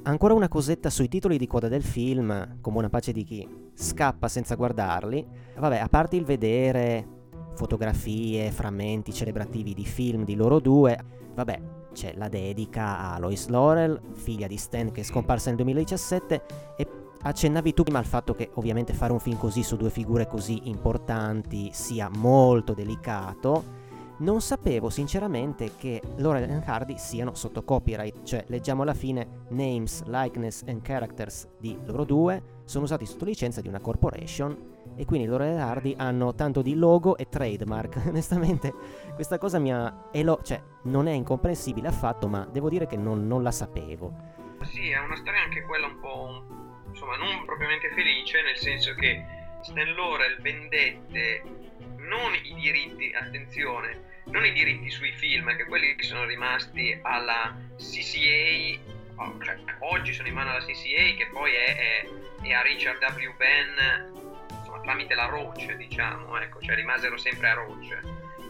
Ancora 0.03 0.33
una 0.33 0.47
cosetta 0.47 0.89
sui 0.89 1.09
titoli 1.09 1.37
di 1.37 1.45
coda 1.47 1.67
del 1.67 1.83
film, 1.83 2.61
con 2.61 2.71
buona 2.71 2.87
pace 2.87 3.11
di 3.11 3.25
chi 3.25 3.45
scappa 3.73 4.29
senza 4.29 4.55
guardarli. 4.55 5.27
Vabbè, 5.57 5.79
a 5.79 5.89
parte 5.89 6.15
il 6.15 6.23
vedere 6.23 7.05
fotografie, 7.55 8.51
frammenti 8.51 9.11
celebrativi 9.11 9.73
di 9.73 9.83
film 9.83 10.23
di 10.23 10.33
loro 10.33 10.61
due, 10.61 10.97
vabbè, 11.33 11.61
c'è 11.91 12.13
la 12.15 12.29
dedica 12.29 13.11
a 13.11 13.19
Lois 13.19 13.47
Laurel, 13.47 13.99
figlia 14.13 14.47
di 14.47 14.55
Stan 14.55 14.93
che 14.93 15.01
è 15.01 15.03
scomparsa 15.03 15.47
nel 15.49 15.57
2017 15.57 16.43
e 16.77 16.87
accennavi 17.21 17.73
tu 17.73 17.83
prima 17.83 17.99
al 17.99 18.05
fatto 18.05 18.33
che 18.33 18.51
ovviamente 18.53 18.93
fare 18.93 19.11
un 19.11 19.19
film 19.19 19.37
così 19.37 19.61
su 19.61 19.75
due 19.75 19.89
figure 19.89 20.25
così 20.25 20.69
importanti 20.69 21.71
sia 21.73 22.09
molto 22.15 22.73
delicato. 22.73 23.86
Non 24.19 24.41
sapevo 24.41 24.89
sinceramente 24.89 25.75
che 25.77 26.01
Laurel 26.15 26.49
e 26.49 26.63
Hardy 26.65 26.97
siano 26.97 27.35
sotto 27.35 27.63
copyright, 27.63 28.23
cioè 28.23 28.43
leggiamo 28.47 28.81
alla 28.81 28.95
fine 28.95 29.45
names, 29.49 30.03
likeness 30.05 30.63
and 30.65 30.81
characters 30.81 31.47
di 31.59 31.77
loro 31.85 32.03
due 32.03 32.55
sono 32.65 32.85
usati 32.85 33.05
sotto 33.05 33.25
licenza 33.25 33.61
di 33.61 33.67
una 33.67 33.79
corporation 33.79 34.75
e 34.95 35.05
quindi 35.05 35.27
Laurel 35.27 35.55
e 35.55 35.59
Hardy 35.59 35.93
hanno 35.97 36.33
tanto 36.33 36.63
di 36.63 36.73
logo 36.73 37.15
e 37.15 37.29
trademark. 37.29 38.05
Onestamente 38.09 38.73
questa 39.13 39.37
cosa 39.37 39.59
mi 39.59 39.71
ha... 39.71 40.09
Elo- 40.11 40.41
cioè 40.41 40.61
non 40.85 41.07
è 41.07 41.11
incomprensibile 41.11 41.87
affatto, 41.87 42.27
ma 42.27 42.47
devo 42.51 42.69
dire 42.69 42.87
che 42.87 42.97
non, 42.97 43.27
non 43.27 43.43
la 43.43 43.51
sapevo. 43.51 44.11
Sì, 44.63 44.89
è 44.89 44.97
una 44.97 45.15
storia 45.15 45.43
anche 45.43 45.61
quella 45.61 45.85
un 45.85 45.99
po'... 45.99 46.89
insomma 46.89 47.17
non 47.17 47.45
propriamente 47.45 47.91
felice, 47.91 48.41
nel 48.41 48.57
senso 48.57 48.95
che 48.95 49.23
Stan 49.61 49.93
Laurel 49.93 50.41
vendette 50.41 51.66
non 52.07 52.33
i 52.33 52.53
diritti, 52.55 53.13
attenzione, 53.13 54.21
non 54.25 54.45
i 54.45 54.51
diritti 54.51 54.89
sui 54.89 55.11
film, 55.13 55.55
che 55.55 55.65
quelli 55.65 55.95
sono 55.99 56.25
rimasti 56.25 56.97
alla 57.01 57.55
CCA 57.77 58.95
cioè, 59.43 59.57
oggi 59.79 60.13
sono 60.13 60.27
in 60.27 60.35
mano 60.35 60.51
alla 60.51 60.59
CCA 60.59 61.15
che 61.17 61.27
poi 61.31 61.51
è, 61.51 61.75
è, 61.75 62.07
è 62.43 62.51
a 62.53 62.61
Richard 62.61 63.01
W. 63.01 63.35
Penn 63.35 64.15
tramite 64.87 65.15
la 65.15 65.25
Roach, 65.25 65.69
diciamo, 65.75 66.39
ecco, 66.39 66.61
cioè 66.61 66.75
rimasero 66.75 67.17
sempre 67.17 67.49
a 67.49 67.53
Roach 67.55 67.99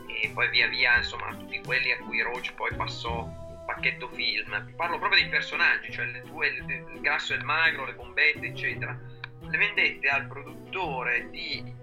e 0.05 0.29
poi 0.31 0.49
via 0.49 0.67
via, 0.67 0.97
insomma, 0.97 1.33
tutti 1.35 1.59
quelli 1.63 1.91
a 1.91 1.97
cui 1.97 2.21
Roach 2.21 2.53
poi 2.53 2.75
passò 2.75 3.23
il 3.25 3.63
pacchetto 3.65 4.07
film. 4.09 4.73
Parlo 4.75 4.99
proprio 4.99 5.19
dei 5.19 5.29
personaggi, 5.29 5.91
cioè 5.91 6.05
le 6.05 6.21
due, 6.21 6.47
il 6.47 6.99
grasso 7.01 7.33
e 7.33 7.37
il 7.37 7.43
magro, 7.43 7.85
le 7.85 7.93
bombette, 7.93 8.45
eccetera. 8.45 8.95
Le 9.39 9.57
vendette 9.57 10.07
al 10.09 10.27
produttore 10.27 11.27
di 11.31 11.73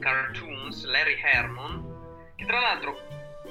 cartoons, 0.00 0.84
Larry 0.84 1.20
Hermon, 1.22 2.34
che 2.36 2.44
tra 2.44 2.58
l'altro 2.58 2.98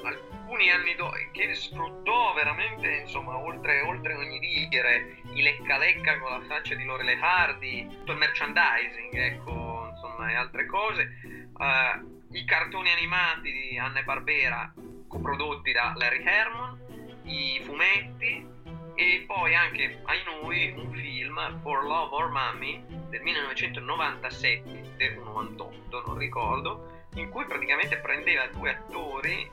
alcuni 0.02 0.70
anni 0.70 0.94
dopo, 0.94 1.16
che 1.32 1.54
sfruttò 1.54 2.34
veramente, 2.34 3.02
insomma, 3.02 3.38
oltre, 3.38 3.80
oltre 3.82 4.14
ogni 4.14 4.38
dire, 4.38 5.16
i 5.32 5.42
lecca 5.42 5.78
lecca 5.78 6.18
con 6.18 6.30
la 6.30 6.42
faccia 6.46 6.74
di 6.74 6.84
Lorele 6.84 7.18
Hardy, 7.18 7.86
tutto 7.88 8.12
il 8.12 8.18
merchandising, 8.18 9.14
ecco, 9.14 9.92
e 10.28 10.34
altre 10.34 10.66
cose, 10.66 11.20
uh, 11.54 12.34
i 12.34 12.44
cartoni 12.44 12.90
animati 12.90 13.52
di 13.52 13.78
Anne 13.78 14.02
Barbera 14.02 14.72
coprodotti 15.08 15.72
da 15.72 15.92
Larry 15.96 16.22
Herman, 16.24 16.78
i 17.24 17.60
fumetti 17.64 18.46
e 18.94 19.24
poi 19.26 19.54
anche 19.54 20.00
ai 20.04 20.22
noi 20.24 20.70
un 20.76 20.92
film 20.92 21.60
For 21.62 21.84
Love 21.84 22.14
or 22.14 22.30
Mommy 22.30 22.82
del 23.08 23.22
1997 23.22 24.89
o 25.08 25.24
98 25.24 26.02
non 26.06 26.18
ricordo 26.18 26.98
in 27.14 27.28
cui 27.28 27.44
praticamente 27.46 27.96
prendeva 27.98 28.46
due 28.48 28.70
attori 28.70 29.50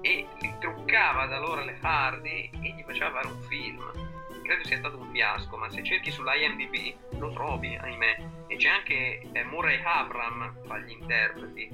e 0.00 0.26
li 0.40 0.54
truccava 0.60 1.26
da 1.26 1.38
loro 1.38 1.64
le 1.64 1.76
Hardy 1.80 2.50
e 2.52 2.74
gli 2.76 2.82
faceva 2.82 3.10
fare 3.10 3.26
un 3.26 3.42
film 3.42 4.06
credo 4.46 4.64
sia 4.64 4.78
stato 4.78 4.98
un 4.98 5.10
fiasco, 5.10 5.56
ma 5.56 5.68
se 5.68 5.82
cerchi 5.82 6.10
sull'IMDb 6.10 7.18
lo 7.18 7.32
trovi, 7.32 7.76
ahimè. 7.76 8.28
E 8.46 8.56
c'è 8.56 8.68
anche 8.68 9.20
eh, 9.32 9.44
Murray 9.44 9.80
Abram 9.82 10.62
tra 10.62 10.78
gli 10.78 10.92
interpreti. 10.92 11.68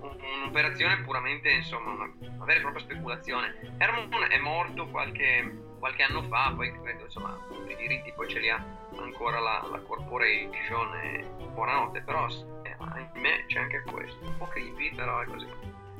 un'operazione 0.00 1.02
puramente, 1.02 1.50
insomma, 1.50 1.90
una, 1.90 2.10
vera 2.44 2.58
e 2.58 2.62
propria 2.62 2.82
speculazione. 2.82 3.74
Herman 3.78 4.30
è 4.30 4.38
morto 4.38 4.86
qualche, 4.86 5.63
qualche 5.84 6.02
anno 6.02 6.22
fa, 6.30 6.50
poi 6.56 6.72
credo, 6.80 7.04
insomma, 7.04 7.36
i 7.68 7.76
diritti 7.76 8.10
poi 8.16 8.26
ce 8.26 8.40
li 8.40 8.48
ha 8.48 8.58
ancora 8.96 9.38
la, 9.38 9.68
la 9.70 9.78
corporation 9.80 10.94
e 11.02 11.26
buonanotte, 11.52 12.00
però 12.00 12.26
eh, 12.26 12.74
ahimè 12.78 13.44
c'è 13.46 13.58
anche 13.58 13.82
questo. 13.92 14.16
Un 14.24 14.34
po' 14.38 14.46
creepy, 14.46 14.94
però 14.94 15.20
è 15.20 15.26
così. 15.26 15.46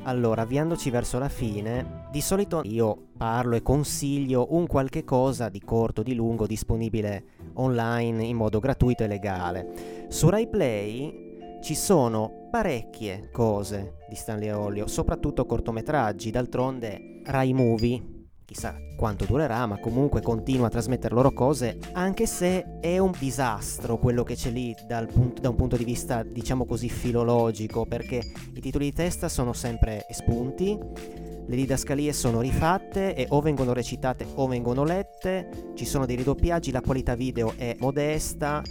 Allora, 0.04 0.40
avviandoci 0.40 0.88
verso 0.88 1.18
la 1.18 1.28
fine, 1.28 2.06
di 2.10 2.22
solito 2.22 2.62
io 2.64 3.08
parlo 3.18 3.56
e 3.56 3.62
consiglio 3.62 4.54
un 4.54 4.66
qualche 4.66 5.04
cosa 5.04 5.50
di 5.50 5.60
corto, 5.60 6.02
di 6.02 6.14
lungo, 6.14 6.46
disponibile 6.46 7.24
online 7.56 8.24
in 8.24 8.36
modo 8.36 8.60
gratuito 8.60 9.04
e 9.04 9.06
legale. 9.06 10.06
Su 10.08 10.30
RaiPlay 10.30 11.58
ci 11.62 11.74
sono 11.74 12.48
parecchie 12.50 13.28
cose 13.30 13.96
di 14.08 14.14
Stanley 14.14 14.48
Olio, 14.48 14.86
soprattutto 14.86 15.44
cortometraggi, 15.44 16.30
d'altronde 16.30 17.20
Rai 17.24 17.52
Movie 17.52 18.12
chissà 18.44 18.76
quanto 18.96 19.24
durerà, 19.24 19.66
ma 19.66 19.78
comunque 19.78 20.20
continua 20.20 20.66
a 20.66 20.70
trasmettere 20.70 21.14
loro 21.14 21.32
cose, 21.32 21.78
anche 21.92 22.26
se 22.26 22.78
è 22.80 22.98
un 22.98 23.12
disastro 23.18 23.98
quello 23.98 24.22
che 24.22 24.34
c'è 24.34 24.50
lì 24.50 24.74
punto, 25.12 25.40
da 25.40 25.48
un 25.48 25.56
punto 25.56 25.76
di 25.76 25.84
vista, 25.84 26.22
diciamo 26.22 26.64
così, 26.64 26.88
filologico, 26.88 27.86
perché 27.86 28.20
i 28.54 28.60
titoli 28.60 28.86
di 28.86 28.92
testa 28.92 29.28
sono 29.28 29.52
sempre 29.52 30.06
espunti, 30.08 30.78
le 31.46 31.56
didascalie 31.56 32.12
sono 32.12 32.40
rifatte 32.40 33.14
e 33.14 33.26
o 33.30 33.40
vengono 33.40 33.72
recitate 33.72 34.26
o 34.34 34.46
vengono 34.46 34.84
lette, 34.84 35.72
ci 35.74 35.84
sono 35.84 36.06
dei 36.06 36.16
ridoppiaggi, 36.16 36.70
la 36.70 36.80
qualità 36.80 37.14
video 37.14 37.52
è 37.56 37.76
modesta. 37.80 38.62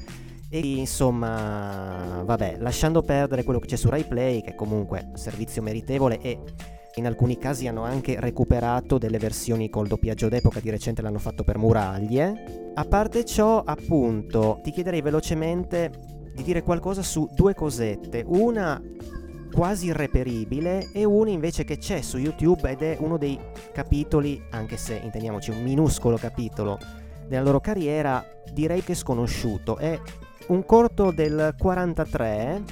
E 0.50 0.60
insomma, 0.60 2.22
vabbè, 2.24 2.58
lasciando 2.60 3.02
perdere 3.02 3.44
quello 3.44 3.58
che 3.58 3.66
c'è 3.66 3.76
su 3.76 3.90
RaiPlay, 3.90 4.42
che 4.44 4.52
è 4.52 4.56
comunque 4.56 5.04
un 5.10 5.18
servizio 5.18 5.64
meritevole 5.64 6.20
e 6.22 6.40
in 6.96 7.08
alcuni 7.08 7.38
casi 7.38 7.68
hanno 7.68 7.84
anche 7.84 8.20
recuperato 8.20 8.98
delle 8.98 9.18
versioni 9.18 9.70
col 9.70 9.88
doppiaggio 9.88 10.30
d'epoca, 10.30 10.60
di 10.60 10.70
recente 10.70 11.02
l'hanno 11.02 11.20
fatto 11.20 11.44
per 11.44 11.58
Muraglie. 11.58 12.72
A 12.76 12.86
parte 12.86 13.26
ciò, 13.26 13.64
appunto, 13.64 14.60
ti 14.62 14.72
chiederei 14.72 15.02
velocemente 15.02 15.92
di 16.34 16.44
dire 16.44 16.62
qualcosa 16.62 17.02
su 17.02 17.28
due 17.34 17.54
cosette. 17.54 18.24
Una 18.26 18.82
quasi 19.52 19.88
irreperibile 19.88 20.90
e 20.92 21.04
una 21.04 21.30
invece 21.30 21.64
che 21.64 21.78
c'è 21.78 22.02
su 22.02 22.18
YouTube 22.18 22.70
ed 22.70 22.82
è 22.82 22.98
uno 23.00 23.18
dei 23.18 23.40
capitoli, 23.72 24.42
anche 24.50 24.78
se 24.78 25.00
intendiamoci 25.02 25.52
un 25.52 25.62
minuscolo 25.62 26.18
capitolo 26.18 26.78
della 27.28 27.44
loro 27.44 27.60
carriera, 27.60 28.26
direi 28.52 28.84
che 28.84 28.96
sconosciuto. 28.96 29.78
È 29.78 30.00
un 30.48 30.66
corto 30.66 31.12
del 31.12 31.56
43 31.58 32.64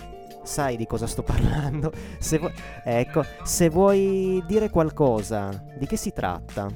sai 0.52 0.76
di 0.76 0.86
cosa 0.86 1.08
sto 1.08 1.24
parlando. 1.24 1.93
Se 2.20 2.38
vu- 2.38 2.52
ecco, 2.84 3.26
se 3.43 3.70
vuoi 3.70 4.43
dire 4.45 4.70
qualcosa, 4.70 5.64
di 5.78 5.88
che 5.88 5.95
si 5.95 6.12
tratta? 6.12 6.70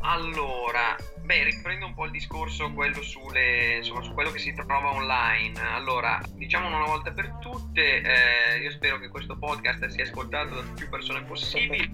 Allora, 0.00 0.96
beh, 1.22 1.44
riprendo 1.44 1.86
un 1.86 1.94
po' 1.94 2.04
il 2.06 2.10
discorso 2.10 2.72
quello 2.72 3.00
sulle, 3.02 3.76
insomma, 3.76 4.02
su 4.02 4.12
quello 4.12 4.32
che 4.32 4.40
si 4.40 4.52
trova 4.52 4.92
online. 4.92 5.58
Allora, 5.60 6.20
diciamo 6.34 6.66
una 6.66 6.84
volta 6.84 7.12
per 7.12 7.36
tutte, 7.40 8.02
eh, 8.02 8.58
io 8.58 8.70
spero 8.72 8.98
che 8.98 9.08
questo 9.08 9.38
podcast 9.38 9.86
sia 9.86 10.02
ascoltato 10.02 10.56
da 10.56 10.62
più 10.74 10.88
persone 10.88 11.22
possibili. 11.22 11.88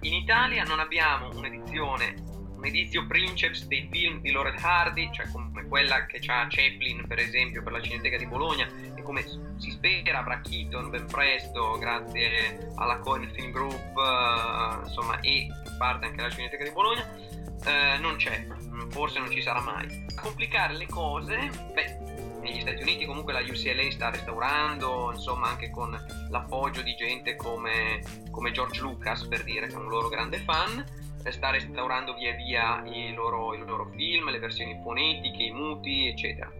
In 0.00 0.14
Italia 0.14 0.64
non 0.64 0.80
abbiamo 0.80 1.30
un'edizione 1.30 2.32
un 2.56 2.66
edizio 2.66 3.06
Princeps 3.06 3.66
dei 3.66 3.88
film 3.90 4.20
di 4.20 4.32
Laurel 4.32 4.56
Hardy, 4.58 5.10
cioè 5.12 5.28
come 5.30 5.66
quella 5.68 6.06
che 6.06 6.20
ha 6.26 6.46
Chaplin 6.48 7.04
per 7.06 7.18
esempio 7.18 7.62
per 7.62 7.72
la 7.72 7.82
Cineteca 7.82 8.16
di 8.16 8.26
Bologna 8.26 8.66
come 9.04 9.22
si 9.58 9.70
spera 9.70 10.18
avrà 10.18 10.40
Keaton 10.40 10.90
ben 10.90 11.06
presto 11.06 11.78
grazie 11.78 12.70
alla 12.76 12.98
Coin 12.98 13.30
Film 13.32 13.52
Group 13.52 13.92
uh, 13.94 14.84
insomma 14.84 15.20
e 15.20 15.42
in 15.42 15.74
parte 15.78 16.06
anche 16.06 16.20
la 16.20 16.30
Cineteca 16.30 16.64
di 16.64 16.70
Bologna 16.70 17.06
uh, 17.06 18.00
non 18.00 18.16
c'è, 18.16 18.46
forse 18.88 19.20
non 19.20 19.30
ci 19.30 19.42
sarà 19.42 19.60
mai. 19.60 20.04
A 20.16 20.20
complicare 20.20 20.74
le 20.74 20.86
cose, 20.86 21.50
beh 21.72 22.12
negli 22.40 22.60
Stati 22.60 22.82
Uniti 22.82 23.06
comunque 23.06 23.32
la 23.32 23.40
UCLA 23.40 23.90
sta 23.90 24.10
restaurando, 24.10 25.12
insomma 25.12 25.48
anche 25.48 25.70
con 25.70 25.98
l'appoggio 26.30 26.82
di 26.82 26.94
gente 26.94 27.36
come, 27.36 28.02
come 28.30 28.50
George 28.50 28.80
Lucas 28.80 29.26
per 29.26 29.44
dire 29.44 29.66
che 29.66 29.74
è 29.74 29.78
un 29.78 29.88
loro 29.88 30.08
grande 30.08 30.38
fan 30.38 31.02
sta 31.30 31.50
restaurando 31.50 32.14
via 32.14 32.34
via 32.34 32.82
i 32.84 33.14
loro, 33.14 33.54
i 33.54 33.58
loro 33.58 33.90
film, 33.96 34.30
le 34.30 34.38
versioni 34.38 34.78
fonetiche, 34.82 35.44
i 35.44 35.50
muti, 35.50 36.08
eccetera. 36.08 36.52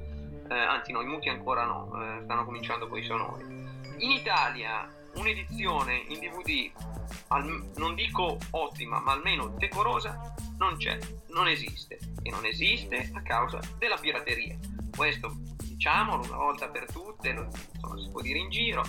Eh, 0.55 0.59
anzi 0.59 0.92
no, 0.92 1.00
i 1.00 1.07
muti 1.07 1.28
ancora 1.28 1.64
no, 1.64 1.90
eh, 2.00 2.22
stanno 2.22 2.44
cominciando 2.44 2.86
con 2.86 2.98
i 2.98 3.05
sonori. 3.05 3.44
In 3.98 4.11
Italia 4.11 4.88
un'edizione 5.14 6.05
in 6.09 6.20
DVD, 6.20 6.70
al, 7.28 7.72
non 7.76 7.96
dico 7.96 8.38
ottima, 8.50 9.00
ma 9.00 9.12
almeno 9.12 9.48
decorosa, 9.48 10.32
non 10.59 10.76
c'è, 10.76 10.96
non 11.30 11.48
esiste. 11.48 11.98
E 12.22 12.30
non 12.30 12.44
esiste 12.44 13.11
a 13.14 13.22
causa 13.22 13.59
della 13.78 13.96
pirateria. 13.96 14.57
Questo 14.94 15.34
diciamolo 15.59 16.22
una 16.22 16.36
volta 16.36 16.68
per 16.68 16.86
tutte, 16.90 17.32
lo, 17.32 17.48
insomma, 17.72 17.98
si 17.98 18.09
può 18.11 18.20
dire 18.20 18.38
in 18.38 18.50
giro, 18.50 18.82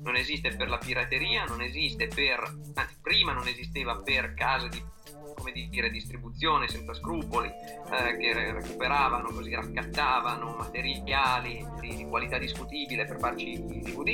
non 0.00 0.16
esiste 0.16 0.56
per 0.56 0.70
la 0.70 0.78
pirateria, 0.78 1.44
non 1.44 1.60
esiste 1.60 2.08
per, 2.08 2.40
anzi 2.74 2.96
prima 3.02 3.32
non 3.32 3.46
esisteva 3.46 3.96
per 3.96 4.32
case 4.32 4.68
di 4.70 4.82
come 5.34 5.52
dire, 5.52 5.90
distribuzione 5.90 6.68
senza 6.68 6.94
scrupoli 6.94 7.48
eh, 7.48 8.16
che 8.16 8.52
recuperavano, 8.52 9.30
così 9.30 9.54
raccattavano 9.54 10.54
materiali 10.56 11.66
di, 11.80 11.96
di 11.96 12.04
qualità 12.06 12.38
discutibile 12.38 13.04
per 13.04 13.18
farci 13.18 13.50
i 13.50 13.80
DVD 13.80 14.08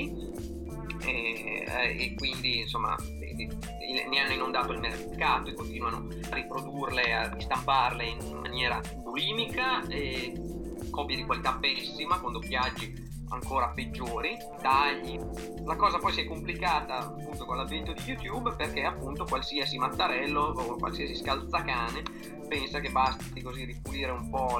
e, 1.04 1.64
eh, 1.66 2.04
e 2.04 2.14
quindi 2.14 2.60
insomma 2.60 2.96
ne 2.96 4.20
hanno 4.20 4.32
inondato 4.32 4.72
il 4.72 4.80
mercato 4.80 5.50
e 5.50 5.54
continuano 5.54 6.08
a 6.30 6.34
riprodurle, 6.34 7.14
a 7.14 7.36
stamparle 7.38 8.04
in 8.04 8.38
maniera 8.40 8.80
bulimica 9.02 9.82
copie 10.90 11.16
di 11.16 11.24
qualità 11.24 11.58
pessima 11.60 12.18
con 12.18 12.32
doppiaggi 12.32 13.04
ancora 13.31 13.68
peggiori, 13.68 14.37
tagli. 14.61 15.18
La 15.64 15.77
cosa 15.77 15.99
poi 15.99 16.12
si 16.12 16.20
è 16.20 16.27
complicata 16.27 16.99
appunto 16.99 17.45
con 17.45 17.57
l'avvento 17.57 17.93
di 17.93 18.03
YouTube 18.05 18.53
perché 18.53 18.85
appunto 18.85 19.24
qualsiasi 19.24 19.79
mattarello 19.79 20.41
o 20.41 20.77
qualsiasi 20.77 21.14
scalzacane 21.14 22.03
pensa 22.49 22.81
che 22.81 22.91
basti 22.91 23.43
così 23.43 23.64
ripulire 23.64 24.12
un 24.12 24.31
po' 24.31 24.59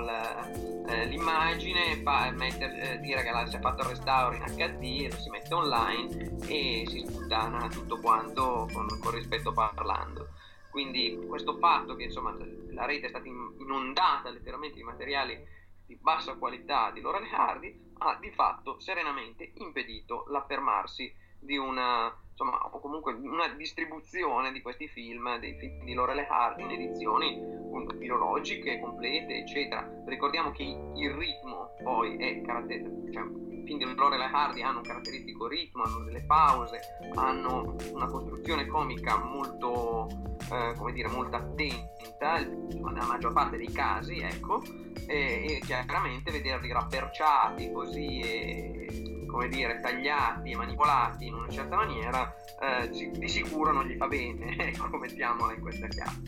eh, 0.89 1.07
l'immagine, 1.07 2.01
fa, 2.03 2.31
metter, 2.33 2.71
eh, 2.71 2.99
dire 3.01 3.23
che 3.23 3.31
la, 3.31 3.47
si 3.47 3.57
è 3.57 3.61
fatto 3.61 3.83
il 3.83 3.89
restauro 3.89 4.35
in 4.35 4.43
HD, 4.43 5.09
lo 5.11 5.19
si 5.19 5.31
mette 5.31 5.55
online 5.55 6.39
e 6.47 6.85
si 6.89 7.05
sputtana 7.07 7.69
tutto 7.69 7.99
quanto 7.99 8.69
con, 8.73 8.87
con 9.01 9.13
rispetto 9.13 9.53
parlando. 9.53 10.29
Quindi 10.71 11.25
questo 11.27 11.57
fatto 11.57 11.97
che 11.97 12.05
insomma 12.05 12.37
la 12.71 12.85
rete 12.85 13.07
è 13.07 13.09
stata 13.09 13.27
inondata 13.27 14.29
letteralmente 14.31 14.77
di 14.77 14.83
materiali 14.83 15.55
di 15.87 15.97
bassa 15.97 16.35
qualità 16.35 16.91
di 16.91 17.01
Laurel 17.01 17.29
Hardy 17.33 17.85
ha 17.99 18.17
di 18.21 18.31
fatto 18.31 18.79
serenamente 18.81 19.53
impedito 19.55 20.25
l'affermarsi 20.29 21.15
di 21.39 21.57
una, 21.57 22.15
insomma, 22.37 22.69
o 22.71 22.79
comunque 22.81 23.15
una 23.15 23.49
distribuzione 23.57 24.53
di 24.53 24.61
questi 24.61 24.87
film, 24.89 25.39
dei 25.39 25.55
film 25.55 25.85
di 25.85 25.95
Laurel 25.95 26.27
Hardy 26.29 26.65
in 26.65 26.71
edizioni 26.71 27.55
filologiche, 27.99 28.79
complete, 28.79 29.39
eccetera. 29.39 29.89
Ricordiamo 30.05 30.51
che 30.51 30.63
il 30.63 31.11
ritmo 31.13 31.75
poi 31.83 32.17
è 32.17 32.43
caratteristico, 32.43 33.11
cioè 33.13 33.23
i 33.51 33.63
film 33.65 33.79
di 33.79 33.95
Laurel 33.95 34.21
Hardy 34.21 34.63
hanno 34.63 34.79
un 34.79 34.85
caratteristico 34.85 35.49
ritmo, 35.49 35.85
hanno 35.85 36.05
delle 36.05 36.25
pause, 36.25 36.79
hanno 37.15 37.75
una 37.93 38.07
costruzione 38.07 38.67
comica 38.67 39.17
molto, 39.17 40.09
eh, 40.53 40.75
come 40.77 40.93
dire, 40.93 41.09
molto 41.09 41.37
attenta, 41.37 42.39
nella 42.39 43.07
maggior 43.07 43.33
parte 43.33 43.57
dei 43.57 43.73
casi, 43.73 44.19
ecco, 44.19 44.63
e, 45.07 45.57
e 45.57 45.61
chiaramente 45.65 46.31
vederli 46.31 46.71
rapperciati 46.71 47.73
così 47.73 48.21
e 48.21 49.17
come 49.37 49.49
dire, 49.49 49.81
tagliati 49.81 50.51
e 50.51 50.57
manipolati 50.57 51.27
in 51.27 51.35
una 51.35 51.51
certa 51.51 51.77
maniera, 51.77 52.26
eh, 52.61 52.89
di 52.91 53.29
sicuro 53.29 53.73
non 53.73 53.87
gli 53.87 53.97
fa 53.97 54.07
bene, 54.07 54.57
ecco, 54.59 54.97
mettiamola 54.97 55.55
in 55.55 55.61
questa 55.61 55.87
chiave. 55.89 56.23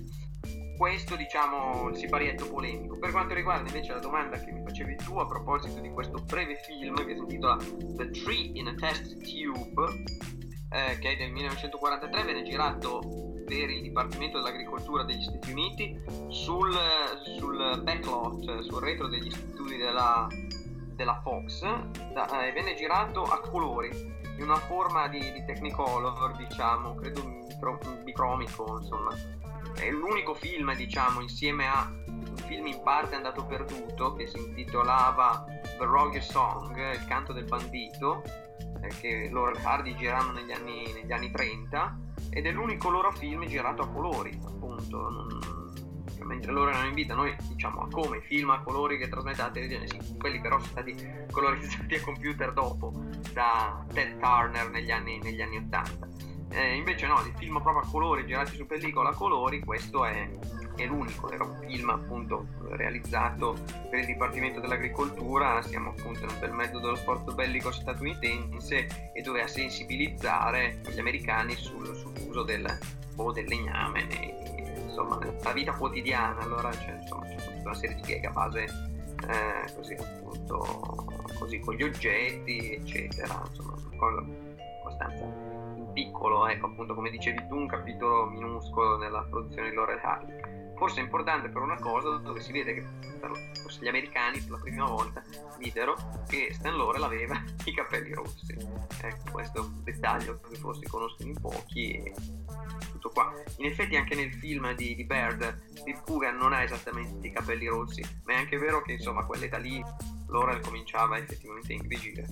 Questo, 0.76 1.16
diciamo, 1.16 1.88
il 1.88 1.96
siparietto 1.96 2.48
polemico. 2.48 2.98
Per 2.98 3.10
quanto 3.10 3.34
riguarda 3.34 3.66
invece 3.66 3.92
la 3.92 3.98
domanda 3.98 4.38
che 4.38 4.52
mi 4.52 4.62
facevi 4.62 4.96
tu 4.96 5.18
a 5.18 5.26
proposito 5.26 5.80
di 5.80 5.90
questo 5.90 6.22
breve 6.22 6.54
film 6.56 6.94
che 7.04 7.14
si 7.14 7.20
intitola 7.20 7.56
The 7.56 8.10
Tree 8.10 8.50
in 8.54 8.68
a 8.68 8.74
Test 8.74 9.16
Tube, 9.22 10.04
eh, 10.70 10.98
che 10.98 11.12
è 11.12 11.16
del 11.16 11.32
1943, 11.32 12.22
venne 12.22 12.42
girato 12.44 13.00
per 13.44 13.70
il 13.70 13.80
Dipartimento 13.80 14.36
dell'Agricoltura 14.36 15.04
degli 15.04 15.22
Stati 15.22 15.50
Uniti 15.50 15.98
sul, 16.28 16.76
sul 17.38 17.80
backlot, 17.82 18.60
sul 18.60 18.80
retro 18.80 19.08
degli 19.08 19.30
studi 19.30 19.78
della, 19.78 20.28
della 20.94 21.20
Fox 21.22 21.62
da, 22.12 22.46
eh, 22.46 22.52
venne 22.52 22.74
girato 22.74 23.22
a 23.22 23.40
colori 23.40 23.88
in 24.38 24.44
una 24.44 24.56
forma 24.56 25.08
di, 25.08 25.32
di 25.32 25.44
technicolor 25.44 26.36
diciamo 26.36 26.94
credo 26.94 27.24
micro, 27.24 27.78
bicromico 28.02 28.78
insomma 28.80 29.14
è 29.74 29.90
l'unico 29.90 30.34
film 30.34 30.74
diciamo 30.74 31.20
insieme 31.20 31.68
a 31.68 31.90
un 32.06 32.36
film 32.46 32.66
in 32.66 32.80
parte 32.82 33.14
andato 33.14 33.44
perduto 33.44 34.14
che 34.14 34.26
si 34.26 34.38
intitolava 34.38 35.44
The 35.78 35.84
Rogue 35.84 36.20
Song 36.20 36.76
il 36.92 37.04
canto 37.06 37.32
del 37.32 37.44
bandito 37.44 38.22
eh, 38.82 38.88
che 39.00 39.28
loro 39.30 39.56
Hardy 39.62 39.94
girarono 39.96 40.32
negli 40.32 40.52
anni, 40.52 40.92
negli 40.92 41.12
anni 41.12 41.30
30 41.30 41.98
ed 42.30 42.46
è 42.46 42.50
l'unico 42.50 42.90
loro 42.90 43.10
film 43.12 43.46
girato 43.46 43.82
a 43.82 43.88
colori, 43.88 44.38
appunto. 44.44 45.08
Non, 45.10 45.67
mentre 46.28 46.52
loro 46.52 46.70
erano 46.70 46.86
in 46.86 46.94
vita, 46.94 47.14
noi 47.14 47.34
diciamo 47.48 47.88
come 47.90 48.20
film 48.20 48.50
a 48.50 48.60
colori 48.60 48.98
che 48.98 49.08
trasmette 49.08 49.42
la 49.42 49.50
televisione, 49.50 49.88
sì, 49.88 50.16
quelli 50.18 50.40
però 50.40 50.58
sono 50.58 50.70
stati 50.70 50.94
colorizzati 51.32 51.94
a 51.96 52.00
computer 52.02 52.52
dopo 52.52 52.92
da 53.32 53.84
Ted 53.92 54.18
Turner 54.18 54.70
negli 54.70 54.90
anni, 54.90 55.18
negli 55.18 55.40
anni 55.40 55.56
80. 55.56 56.08
Eh, 56.50 56.76
invece 56.76 57.06
no, 57.06 57.20
il 57.20 57.32
film 57.36 57.60
proprio 57.60 57.82
a 57.82 57.90
colori, 57.90 58.26
girati 58.26 58.56
su 58.56 58.66
pellicola 58.66 59.10
a 59.10 59.14
colori, 59.14 59.60
questo 59.60 60.04
è, 60.04 60.28
è 60.76 60.86
l'unico, 60.86 61.30
era 61.30 61.44
un 61.44 61.58
film 61.66 61.90
appunto 61.90 62.46
realizzato 62.70 63.56
per 63.90 63.98
il 63.98 64.06
Dipartimento 64.06 64.60
dell'Agricoltura, 64.60 65.60
siamo 65.62 65.90
appunto 65.90 66.26
nel 66.40 66.52
mezzo 66.52 66.78
dello 66.78 66.96
sport 66.96 67.34
bellico 67.34 67.70
statunitense 67.70 69.12
e 69.12 69.22
doveva 69.22 69.46
sensibilizzare 69.46 70.80
gli 70.88 70.98
americani 70.98 71.54
sul, 71.54 71.94
sull'uso 71.94 72.42
del, 72.44 72.78
boh, 73.14 73.32
del 73.32 73.44
legname, 73.46 74.08
e, 74.08 74.37
insomma, 74.98 75.18
nella 75.18 75.52
vita 75.52 75.72
quotidiana, 75.72 76.40
allora 76.40 76.70
c'è, 76.70 76.98
insomma, 77.00 77.24
c'è 77.26 77.36
tutta 77.36 77.62
una 77.62 77.74
serie 77.74 77.96
di 77.96 78.02
gag 78.02 78.24
a 78.24 78.30
base 78.30 78.62
eh, 79.28 79.74
così 79.74 79.94
appunto 79.94 80.58
così 81.38 81.58
con 81.58 81.74
gli 81.74 81.82
oggetti 81.82 82.74
eccetera 82.74 83.42
insomma 83.48 83.74
una 83.74 83.96
cosa 83.96 84.24
abbastanza 84.84 85.48
piccolo, 85.98 86.46
ecco 86.46 86.66
appunto 86.66 86.94
come 86.94 87.10
dicevi 87.10 87.46
tu, 87.48 87.56
un 87.56 87.66
capitolo 87.66 88.26
minuscolo 88.26 88.96
nella 88.98 89.22
produzione 89.22 89.70
di 89.70 89.76
Hardy. 89.76 90.56
Forse 90.76 91.00
è 91.00 91.02
importante 91.02 91.48
per 91.48 91.60
una 91.60 91.74
cosa 91.74 92.18
dove 92.18 92.40
si 92.40 92.52
vede 92.52 92.74
che 92.74 92.86
forse 93.60 93.80
gli 93.82 93.88
americani 93.88 94.38
per 94.40 94.50
la 94.50 94.58
prima 94.58 94.84
volta 94.86 95.20
videro 95.58 95.96
che 96.28 96.50
Stan 96.52 96.76
Laurel 96.76 97.02
aveva 97.02 97.42
i 97.64 97.74
capelli 97.74 98.14
rossi. 98.14 98.56
Ecco, 99.02 99.32
questo 99.32 99.58
è 99.58 99.60
un 99.60 99.82
dettaglio 99.82 100.38
che 100.48 100.54
forse 100.54 100.86
conoscono 100.86 101.30
in 101.30 101.40
pochi 101.40 101.90
e 101.94 102.14
tutto 102.98 103.10
qua. 103.10 103.32
In 103.58 103.66
effetti 103.66 103.96
anche 103.96 104.14
nel 104.14 104.32
film 104.32 104.74
di, 104.74 104.94
di 104.94 105.04
Bird, 105.04 105.62
Steve 105.74 106.00
Coogan 106.04 106.36
non 106.36 106.52
ha 106.52 106.62
esattamente 106.62 107.28
i 107.28 107.32
capelli 107.32 107.66
rossi, 107.66 108.02
ma 108.24 108.34
è 108.34 108.36
anche 108.36 108.58
vero 108.58 108.82
che 108.82 108.92
insomma 108.92 109.20
a 109.20 109.24
quell'età 109.24 109.56
lì 109.56 109.82
Laurel 110.28 110.60
cominciava 110.60 111.16
effettivamente 111.16 111.72
a 111.72 111.76
ingrigire. 111.76 112.26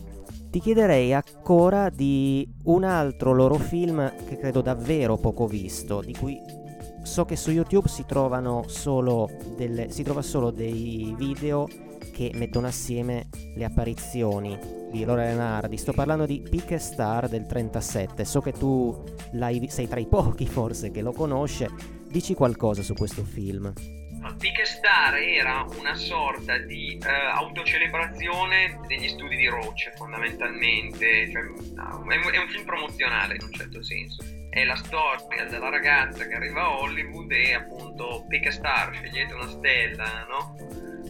Ti 0.50 0.60
chiederei 0.60 1.14
ancora 1.14 1.88
di 1.88 2.46
un 2.64 2.84
altro 2.84 3.32
loro 3.32 3.54
film 3.54 4.26
che 4.26 4.36
credo 4.36 4.60
davvero 4.60 5.16
poco 5.16 5.46
visto, 5.46 6.00
di 6.00 6.14
cui 6.14 6.38
so 7.02 7.24
che 7.24 7.36
su 7.36 7.50
YouTube 7.50 7.88
si 7.88 8.04
solo 8.66 9.30
delle, 9.56 9.90
si 9.90 10.02
trova 10.02 10.22
solo 10.22 10.50
dei 10.50 11.14
video 11.16 11.66
che 12.16 12.30
mettono 12.32 12.66
assieme 12.66 13.28
le 13.54 13.64
apparizioni 13.66 14.58
di 14.90 15.04
Laurel 15.04 15.38
Hardy. 15.38 15.76
Sto 15.76 15.92
parlando 15.92 16.24
di 16.24 16.40
Pick 16.40 16.80
Star 16.80 17.28
del 17.28 17.44
37. 17.44 18.24
So 18.24 18.40
che 18.40 18.52
tu 18.52 19.04
sei 19.68 19.86
tra 19.86 20.00
i 20.00 20.06
pochi 20.06 20.46
forse 20.46 20.90
che 20.90 21.02
lo 21.02 21.12
conosce. 21.12 21.68
Dici 22.08 22.32
qualcosa 22.32 22.80
su 22.82 22.94
questo 22.94 23.22
film. 23.22 23.70
Big 24.38 24.62
Star 24.62 25.14
era 25.14 25.66
una 25.78 25.94
sorta 25.94 26.56
di 26.58 26.98
uh, 27.00 27.38
autocelebrazione 27.38 28.80
degli 28.86 29.08
studi 29.08 29.36
di 29.36 29.46
Roach 29.46 29.92
fondamentalmente, 29.96 31.30
cioè, 31.30 31.42
no, 31.74 32.04
è, 32.08 32.34
è, 32.34 32.38
un, 32.38 32.48
film 32.48 32.64
promozionale 32.64 33.34
in 33.34 33.42
un 33.44 33.52
certo 33.52 33.82
senso. 33.82 34.24
È 34.56 34.64
la 34.64 34.74
storia 34.74 35.44
della 35.44 35.68
ragazza 35.68 36.26
che 36.26 36.32
arriva 36.32 36.62
a 36.62 36.78
Hollywood 36.78 37.30
e 37.30 37.52
appunto 37.52 38.24
pick 38.26 38.46
a 38.46 38.50
star, 38.50 38.94
scegliete 38.94 39.34
una 39.34 39.50
stella, 39.50 40.24
no? 40.30 40.56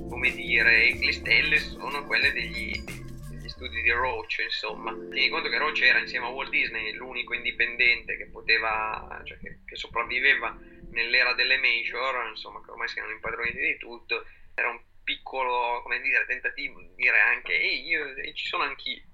Come 0.09 0.33
dire, 0.33 0.93
le 0.99 1.13
stelle 1.13 1.57
sono 1.61 2.05
quelle 2.07 2.33
degli, 2.33 2.73
degli 2.83 3.49
studi 3.49 3.83
di 3.83 3.91
Roach, 3.93 4.39
insomma. 4.43 4.93
Tieni 5.13 5.29
conto 5.29 5.49
che 5.49 5.59
Roach 5.59 5.81
era 5.81 6.01
insieme 6.01 6.27
a 6.27 6.31
Walt 6.31 6.51
Disney 6.51 6.93
l'unico 6.95 7.35
indipendente 7.35 8.17
che 8.17 8.27
poteva, 8.27 9.23
cioè 9.23 9.39
che, 9.39 9.61
che 9.65 9.77
sopravviveva 9.77 10.59
nell'era 10.91 11.33
delle 11.35 11.59
major, 11.59 12.27
insomma, 12.29 12.61
che 12.65 12.73
ormai 12.73 12.89
si 12.89 12.99
erano 12.99 13.13
impadroniti 13.13 13.61
di 13.61 13.77
tutto, 13.79 14.27
era 14.57 14.71
un 14.71 14.81
piccolo, 15.05 15.83
come 15.85 16.01
dire, 16.01 16.27
tentativo 16.27 16.81
di 16.81 16.91
dire 16.97 17.21
anche, 17.21 17.53
ehi, 17.53 17.87
io, 17.87 18.07
ci 18.35 18.47
sono 18.47 18.65
anch'io. 18.65 19.05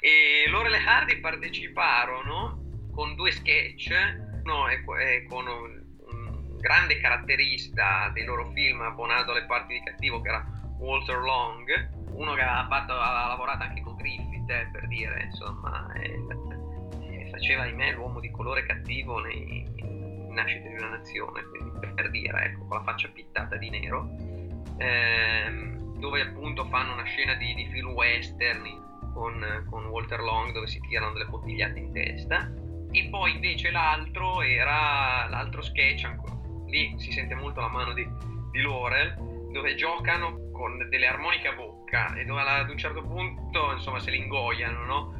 E 0.00 0.46
loro 0.48 0.68
e 0.68 0.70
le 0.70 0.82
Hardy 0.82 1.20
parteciparono 1.20 2.64
con 2.98 3.14
due 3.14 3.30
sketch, 3.30 3.94
uno 4.42 4.66
è, 4.66 4.82
è 4.82 5.24
con 5.26 5.46
un, 5.46 6.56
grande 6.58 6.98
caratterista 6.98 8.10
dei 8.12 8.24
loro 8.24 8.50
film 8.50 8.80
abbonato 8.80 9.30
alle 9.30 9.44
parti 9.44 9.74
di 9.74 9.82
cattivo 9.84 10.20
che 10.20 10.28
era 10.28 10.44
Walter 10.80 11.18
Long, 11.18 11.90
uno 12.10 12.34
che 12.34 12.40
aveva, 12.40 12.66
fatto, 12.68 12.94
aveva 12.94 13.28
lavorato 13.28 13.62
anche 13.62 13.82
con 13.82 13.94
Griffith 13.94 14.50
eh, 14.50 14.68
per 14.72 14.88
dire, 14.88 15.22
insomma, 15.22 15.92
e, 15.92 16.20
e 17.02 17.28
faceva 17.30 17.66
di 17.66 17.72
me 17.72 17.92
l'uomo 17.92 18.18
di 18.18 18.32
colore 18.32 18.66
cattivo 18.66 19.20
nei, 19.20 19.64
in 19.76 20.32
Nascita 20.32 20.66
di 20.66 20.74
una 20.74 20.96
nazione, 20.96 21.44
quindi 21.44 21.86
per 21.94 22.10
dire, 22.10 22.46
ecco, 22.46 22.66
con 22.66 22.78
la 22.78 22.82
faccia 22.82 23.06
pittata 23.10 23.54
di 23.54 23.70
nero, 23.70 24.10
ehm, 24.78 26.00
dove 26.00 26.20
appunto 26.22 26.64
fanno 26.64 26.94
una 26.94 27.04
scena 27.04 27.34
di, 27.34 27.54
di 27.54 27.68
film 27.70 27.90
western 27.90 28.62
con, 29.14 29.66
con 29.70 29.84
Walter 29.86 30.18
Long 30.18 30.50
dove 30.50 30.66
si 30.66 30.80
tirano 30.80 31.12
delle 31.12 31.26
bottigliate 31.26 31.78
in 31.78 31.92
testa 31.92 32.66
e 32.90 33.08
poi 33.10 33.32
invece 33.32 33.70
l'altro 33.70 34.40
era 34.40 35.26
l'altro 35.28 35.62
sketch 35.62 36.04
ancora. 36.04 36.36
lì 36.66 36.94
si 36.98 37.12
sente 37.12 37.34
molto 37.34 37.60
la 37.60 37.68
mano 37.68 37.92
di, 37.92 38.06
di 38.50 38.60
Laurel 38.60 39.14
dove 39.52 39.74
giocano 39.74 40.50
con 40.52 40.88
delle 40.88 41.06
armoniche 41.06 41.48
a 41.48 41.54
bocca 41.54 42.14
e 42.14 42.24
dove 42.24 42.40
ad 42.40 42.68
un 42.68 42.78
certo 42.78 43.02
punto 43.02 43.72
insomma 43.72 43.98
se 44.00 44.10
li 44.10 44.18
ingoiano 44.18 44.84
no? 44.84 45.16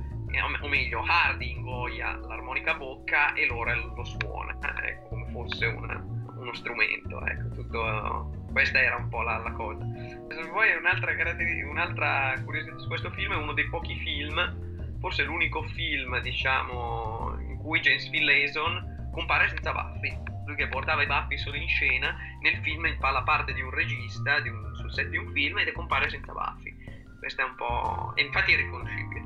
o 0.62 0.68
meglio 0.68 1.02
Hardy 1.06 1.50
ingoia 1.50 2.16
l'armonica 2.26 2.72
a 2.72 2.76
bocca 2.76 3.32
e 3.34 3.46
Laurel 3.46 3.92
lo 3.94 4.04
suona 4.04 4.56
ecco, 4.84 5.08
come 5.08 5.26
fosse 5.30 5.66
una, 5.66 6.04
uno 6.36 6.52
strumento 6.54 7.24
ecco, 7.24 7.48
tutto, 7.54 8.30
questa 8.52 8.80
era 8.80 8.96
un 8.96 9.08
po' 9.08 9.22
la, 9.22 9.38
la 9.38 9.52
cosa 9.52 9.84
poi 10.52 10.74
un'altra, 10.76 11.12
un'altra 11.70 12.40
curiosità 12.44 12.78
su 12.78 12.88
questo 12.88 13.10
film 13.10 13.32
è 13.32 13.36
uno 13.36 13.52
dei 13.52 13.68
pochi 13.68 13.96
film 13.96 14.66
forse 15.00 15.22
l'unico 15.22 15.62
film 15.74 16.20
diciamo 16.20 17.37
cui 17.58 17.80
James 17.80 18.08
Finlayson 18.08 19.10
compare 19.12 19.48
senza 19.48 19.72
baffi. 19.72 20.16
Lui 20.46 20.56
che 20.56 20.68
portava 20.68 21.02
i 21.02 21.06
baffi 21.06 21.36
solo 21.36 21.56
in 21.56 21.68
scena, 21.68 22.16
nel 22.40 22.56
film 22.62 22.96
fa 22.98 23.10
la 23.10 23.22
parte 23.22 23.52
di 23.52 23.60
un 23.60 23.70
regista 23.70 24.40
di 24.40 24.48
un, 24.48 24.74
sul 24.76 24.92
set 24.92 25.08
di 25.08 25.16
un 25.16 25.30
film 25.32 25.58
ed 25.58 25.72
compare 25.72 26.08
senza 26.08 26.32
baffi. 26.32 26.74
Questo 27.18 27.42
è 27.42 27.44
un 27.44 27.54
po'... 27.56 28.12
e 28.14 28.22
infatti 28.22 28.52
è 28.52 28.56
riconoscibile. 28.56 29.20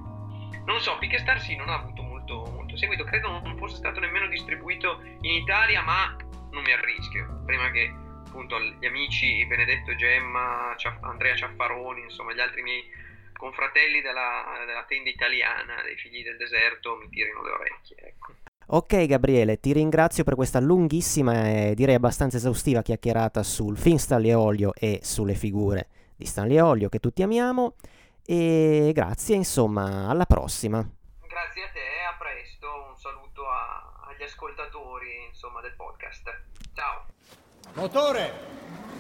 Non 0.65 0.81
so, 0.81 0.97
Pick 0.99 1.41
sì 1.41 1.57
non 1.57 1.69
ha 1.69 1.75
avuto 1.75 2.03
molto, 2.03 2.51
molto 2.53 2.77
seguito, 2.77 3.05
credo 3.05 3.41
non 3.41 3.57
fosse 3.57 3.77
stato 3.77 4.01
nemmeno 4.01 4.27
distribuito 4.29 5.03
in 5.21 5.33
Italia, 5.33 5.83
ma 5.83 6.17
non 6.51 6.63
mi 6.63 6.73
arrischio. 6.73 7.43
Prima 7.45 7.71
che 7.71 7.93
appunto 8.27 8.59
gli 8.61 8.87
amici 8.87 9.45
Benedetto 9.47 9.95
Gemma, 9.95 10.75
Andrea 11.01 11.35
Ciaffaroni, 11.35 12.03
insomma 12.03 12.33
gli 12.33 12.41
altri 12.41 12.63
miei 12.63 12.83
confratelli 13.43 14.01
della, 14.01 14.63
della, 14.65 14.85
tenda 14.87 15.11
italiana 15.11 15.83
dei 15.83 15.97
figli 15.97 16.23
del 16.23 16.37
deserto 16.37 16.95
mi 16.95 17.09
tirino 17.09 17.43
le 17.43 17.51
orecchie. 17.51 17.97
Ecco. 17.97 18.35
Ok 18.67 19.05
Gabriele, 19.07 19.59
ti 19.59 19.73
ringrazio 19.73 20.23
per 20.23 20.37
questa 20.37 20.61
lunghissima 20.61 21.49
e 21.49 21.75
direi 21.75 21.97
abbastanza 21.97 22.37
esaustiva 22.37 22.83
chiacchierata 22.83 23.43
sul 23.43 23.77
film 23.77 23.97
Stanley 23.97 24.33
Olio 24.33 24.73
e 24.75 25.01
sulle 25.03 25.35
figure 25.35 25.89
di 26.15 26.25
Stanley 26.25 26.61
Olio 26.61 26.89
che 26.89 27.01
tutti 27.01 27.25
amiamo 27.25 27.75
e 28.25 28.93
grazie 28.95 29.35
insomma 29.35 30.09
alla 30.09 30.25
prossima. 30.25 30.79
Grazie 30.79 31.65
a 31.65 31.71
te, 31.73 31.81
a 32.09 32.17
presto, 32.17 32.69
un 32.91 32.97
saluto 32.97 33.45
a, 33.49 34.07
agli 34.09 34.23
ascoltatori 34.23 35.25
insomma, 35.27 35.61
del 35.61 35.75
podcast. 35.75 36.33
Ciao. 36.75 37.07
Motore! 37.73 38.51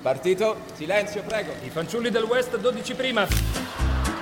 Partito, 0.03 0.57
silenzio 0.72 1.22
prego. 1.22 1.53
I 1.62 1.70
fanciulli 1.70 2.11
del 2.11 2.24
West 2.24 2.59
12 2.59 2.95
prima. 2.97 4.22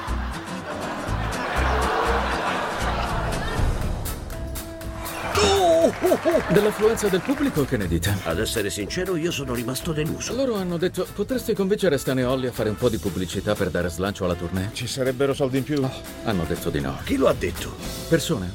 Dell'affluenza 6.53 7.09
del 7.09 7.21
pubblico 7.21 7.65
che 7.65 7.77
ne 7.77 7.87
dite? 7.87 8.15
Ad 8.25 8.39
essere 8.41 8.71
sincero, 8.71 9.17
io 9.17 9.31
sono 9.31 9.55
rimasto 9.55 9.93
deluso. 9.93 10.35
Loro 10.35 10.57
hanno 10.57 10.77
detto, 10.77 11.07
potresti 11.15 11.55
convincere 11.55 11.97
Stan 11.97 12.19
e 12.19 12.25
Holly 12.25 12.49
a 12.49 12.53
fare 12.53 12.69
un 12.69 12.77
po' 12.77 12.89
di 12.89 12.99
pubblicità 12.99 13.55
per 13.55 13.71
dare 13.71 13.89
slancio 13.89 14.25
alla 14.25 14.35
tournée? 14.35 14.71
Ci 14.73 14.87
sarebbero 14.87 15.33
soldi 15.33 15.59
in 15.59 15.65
più? 15.65 15.83
Oh, 15.83 15.91
hanno 16.25 16.45
detto 16.47 16.71
di 16.71 16.81
no. 16.81 16.99
Chi 17.05 17.17
lo 17.17 17.29
ha 17.29 17.35
detto? 17.35 17.73
Persone. 18.09 18.53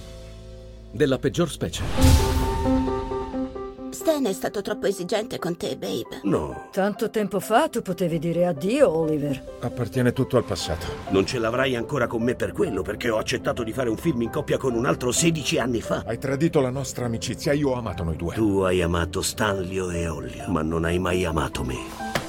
Della 0.91 1.18
peggior 1.18 1.49
specie. 1.49 2.34
Stan 3.96 4.26
è 4.26 4.34
stato 4.34 4.62
troppo 4.62 4.88
esigente 4.88 5.39
con 5.39 5.56
te, 5.56 5.78
babe. 5.78 6.20
No. 6.24 6.68
Tanto 6.70 7.10
tempo 7.10 7.39
fa 7.39 7.70
tu 7.70 7.82
potevi 7.82 8.20
dire 8.20 8.46
addio, 8.46 8.89
Oliver. 8.89 9.41
Appartiene 9.62 10.12
tutto 10.12 10.36
al 10.36 10.43
passato. 10.43 10.86
Non 11.12 11.26
ce 11.26 11.39
l'avrai 11.39 11.78
ancora 11.78 12.06
con 12.06 12.22
me 12.22 12.36
per 12.36 12.52
quello, 12.52 12.82
perché 12.82 13.10
ho 13.10 13.18
accettato 13.18 13.64
di 13.64 13.72
fare 13.72 13.89
un 13.89 13.96
film 13.96 14.24
in 14.24 14.30
coppia 14.32 14.58
con 14.58 14.74
un 14.74 14.86
altro 14.86 15.14
16 15.14 15.60
anni 15.60 15.80
fa. 15.80 16.04
Hai 16.06 16.18
tradito 16.18 16.60
la 16.60 16.72
nostra 16.72 17.06
amicizia, 17.06 17.54
io 17.54 17.70
ho 17.70 17.76
amato 17.76 18.04
noi 18.04 18.18
due. 18.18 18.36
Tu 18.36 18.60
hai 18.60 18.82
amato 18.82 19.22
Stanlio 19.22 19.89
e 19.89 20.10
Ollio, 20.10 20.50
ma 20.50 20.62
non 20.62 20.84
hai 20.84 21.00
mai 21.00 21.24
amato 21.24 21.64
me. 21.64 22.24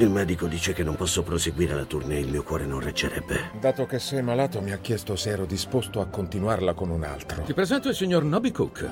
Il 0.00 0.10
medico 0.10 0.46
dice 0.46 0.72
che 0.72 0.84
non 0.84 0.94
posso 0.94 1.24
proseguire 1.24 1.74
la 1.74 1.84
tournée, 1.84 2.20
il 2.20 2.28
mio 2.28 2.44
cuore 2.44 2.64
non 2.64 2.78
reggerebbe. 2.78 3.50
Dato 3.58 3.84
che 3.84 3.98
sei 3.98 4.22
malato, 4.22 4.60
mi 4.60 4.70
ha 4.70 4.78
chiesto 4.78 5.16
se 5.16 5.30
ero 5.30 5.44
disposto 5.44 6.00
a 6.00 6.06
continuarla 6.06 6.72
con 6.72 6.90
un 6.90 7.02
altro. 7.02 7.42
Ti 7.42 7.52
presento 7.52 7.88
il 7.88 7.96
signor 7.96 8.22
Nobby 8.22 8.52
Cook. 8.52 8.90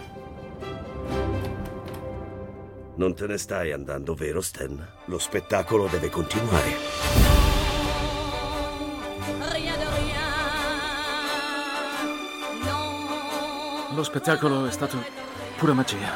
Non 2.97 3.15
te 3.15 3.27
ne 3.29 3.39
stai 3.39 3.71
andando, 3.71 4.15
vero 4.15 4.41
Stan? 4.41 4.85
Lo 5.05 5.19
spettacolo 5.21 5.87
deve 5.87 6.11
continuare. 6.11 6.75
Lo 13.95 14.03
spettacolo 14.03 14.67
è 14.67 14.73
stato 14.73 14.99
pura 15.57 15.73
magia. 15.73 16.11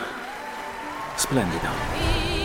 Splendido. 1.15 2.40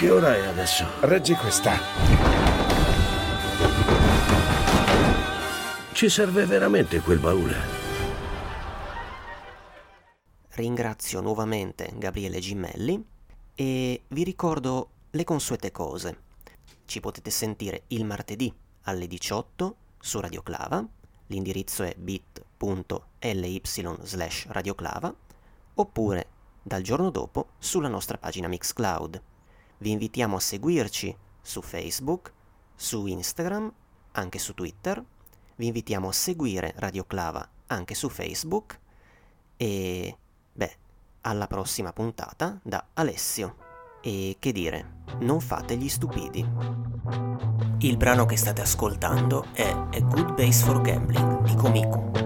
Che 0.00 0.08
ora 0.08 0.34
è 0.34 0.46
adesso? 0.46 0.86
Reggi 1.00 1.34
questa. 1.34 1.76
Ci 5.92 6.08
serve 6.08 6.46
veramente 6.46 7.00
quel 7.00 7.18
baule? 7.18 7.54
Ringrazio 10.52 11.20
nuovamente 11.20 11.92
Gabriele 11.96 12.40
Gimelli 12.40 13.04
e 13.54 14.02
vi 14.08 14.24
ricordo 14.24 14.88
le 15.10 15.24
consuete 15.24 15.70
cose. 15.70 16.22
Ci 16.86 17.00
potete 17.00 17.28
sentire 17.28 17.82
il 17.88 18.06
martedì 18.06 18.50
alle 18.84 19.06
18 19.06 19.76
su 20.00 20.18
Radio 20.18 20.40
Clava, 20.40 20.82
l'indirizzo 21.26 21.82
è 21.82 21.94
bit.ly 21.94 23.60
slash 24.00 24.46
radioclava, 24.48 25.14
oppure 25.74 26.26
dal 26.62 26.80
giorno 26.80 27.10
dopo 27.10 27.48
sulla 27.58 27.88
nostra 27.88 28.16
pagina 28.16 28.48
Mixcloud 28.48 29.28
vi 29.80 29.90
invitiamo 29.90 30.36
a 30.36 30.40
seguirci 30.40 31.16
su 31.40 31.62
Facebook, 31.62 32.32
su 32.74 33.06
Instagram, 33.06 33.72
anche 34.12 34.38
su 34.38 34.52
Twitter. 34.52 35.02
Vi 35.56 35.66
invitiamo 35.66 36.08
a 36.08 36.12
seguire 36.12 36.74
Radio 36.76 37.04
Clava 37.04 37.46
anche 37.66 37.94
su 37.94 38.10
Facebook. 38.10 38.78
E 39.56 40.16
beh, 40.52 40.76
alla 41.22 41.46
prossima 41.46 41.92
puntata 41.92 42.58
da 42.62 42.88
Alessio. 42.94 43.56
E 44.02 44.36
che 44.38 44.52
dire, 44.52 45.02
non 45.20 45.40
fate 45.40 45.76
gli 45.76 45.88
stupidi. 45.88 46.46
Il 47.78 47.96
brano 47.96 48.26
che 48.26 48.36
state 48.36 48.60
ascoltando 48.60 49.46
è 49.52 49.70
A 49.70 50.00
Good 50.00 50.34
Base 50.34 50.62
for 50.62 50.82
Gambling 50.82 51.42
di 51.42 51.54
Komiku. 51.54 52.19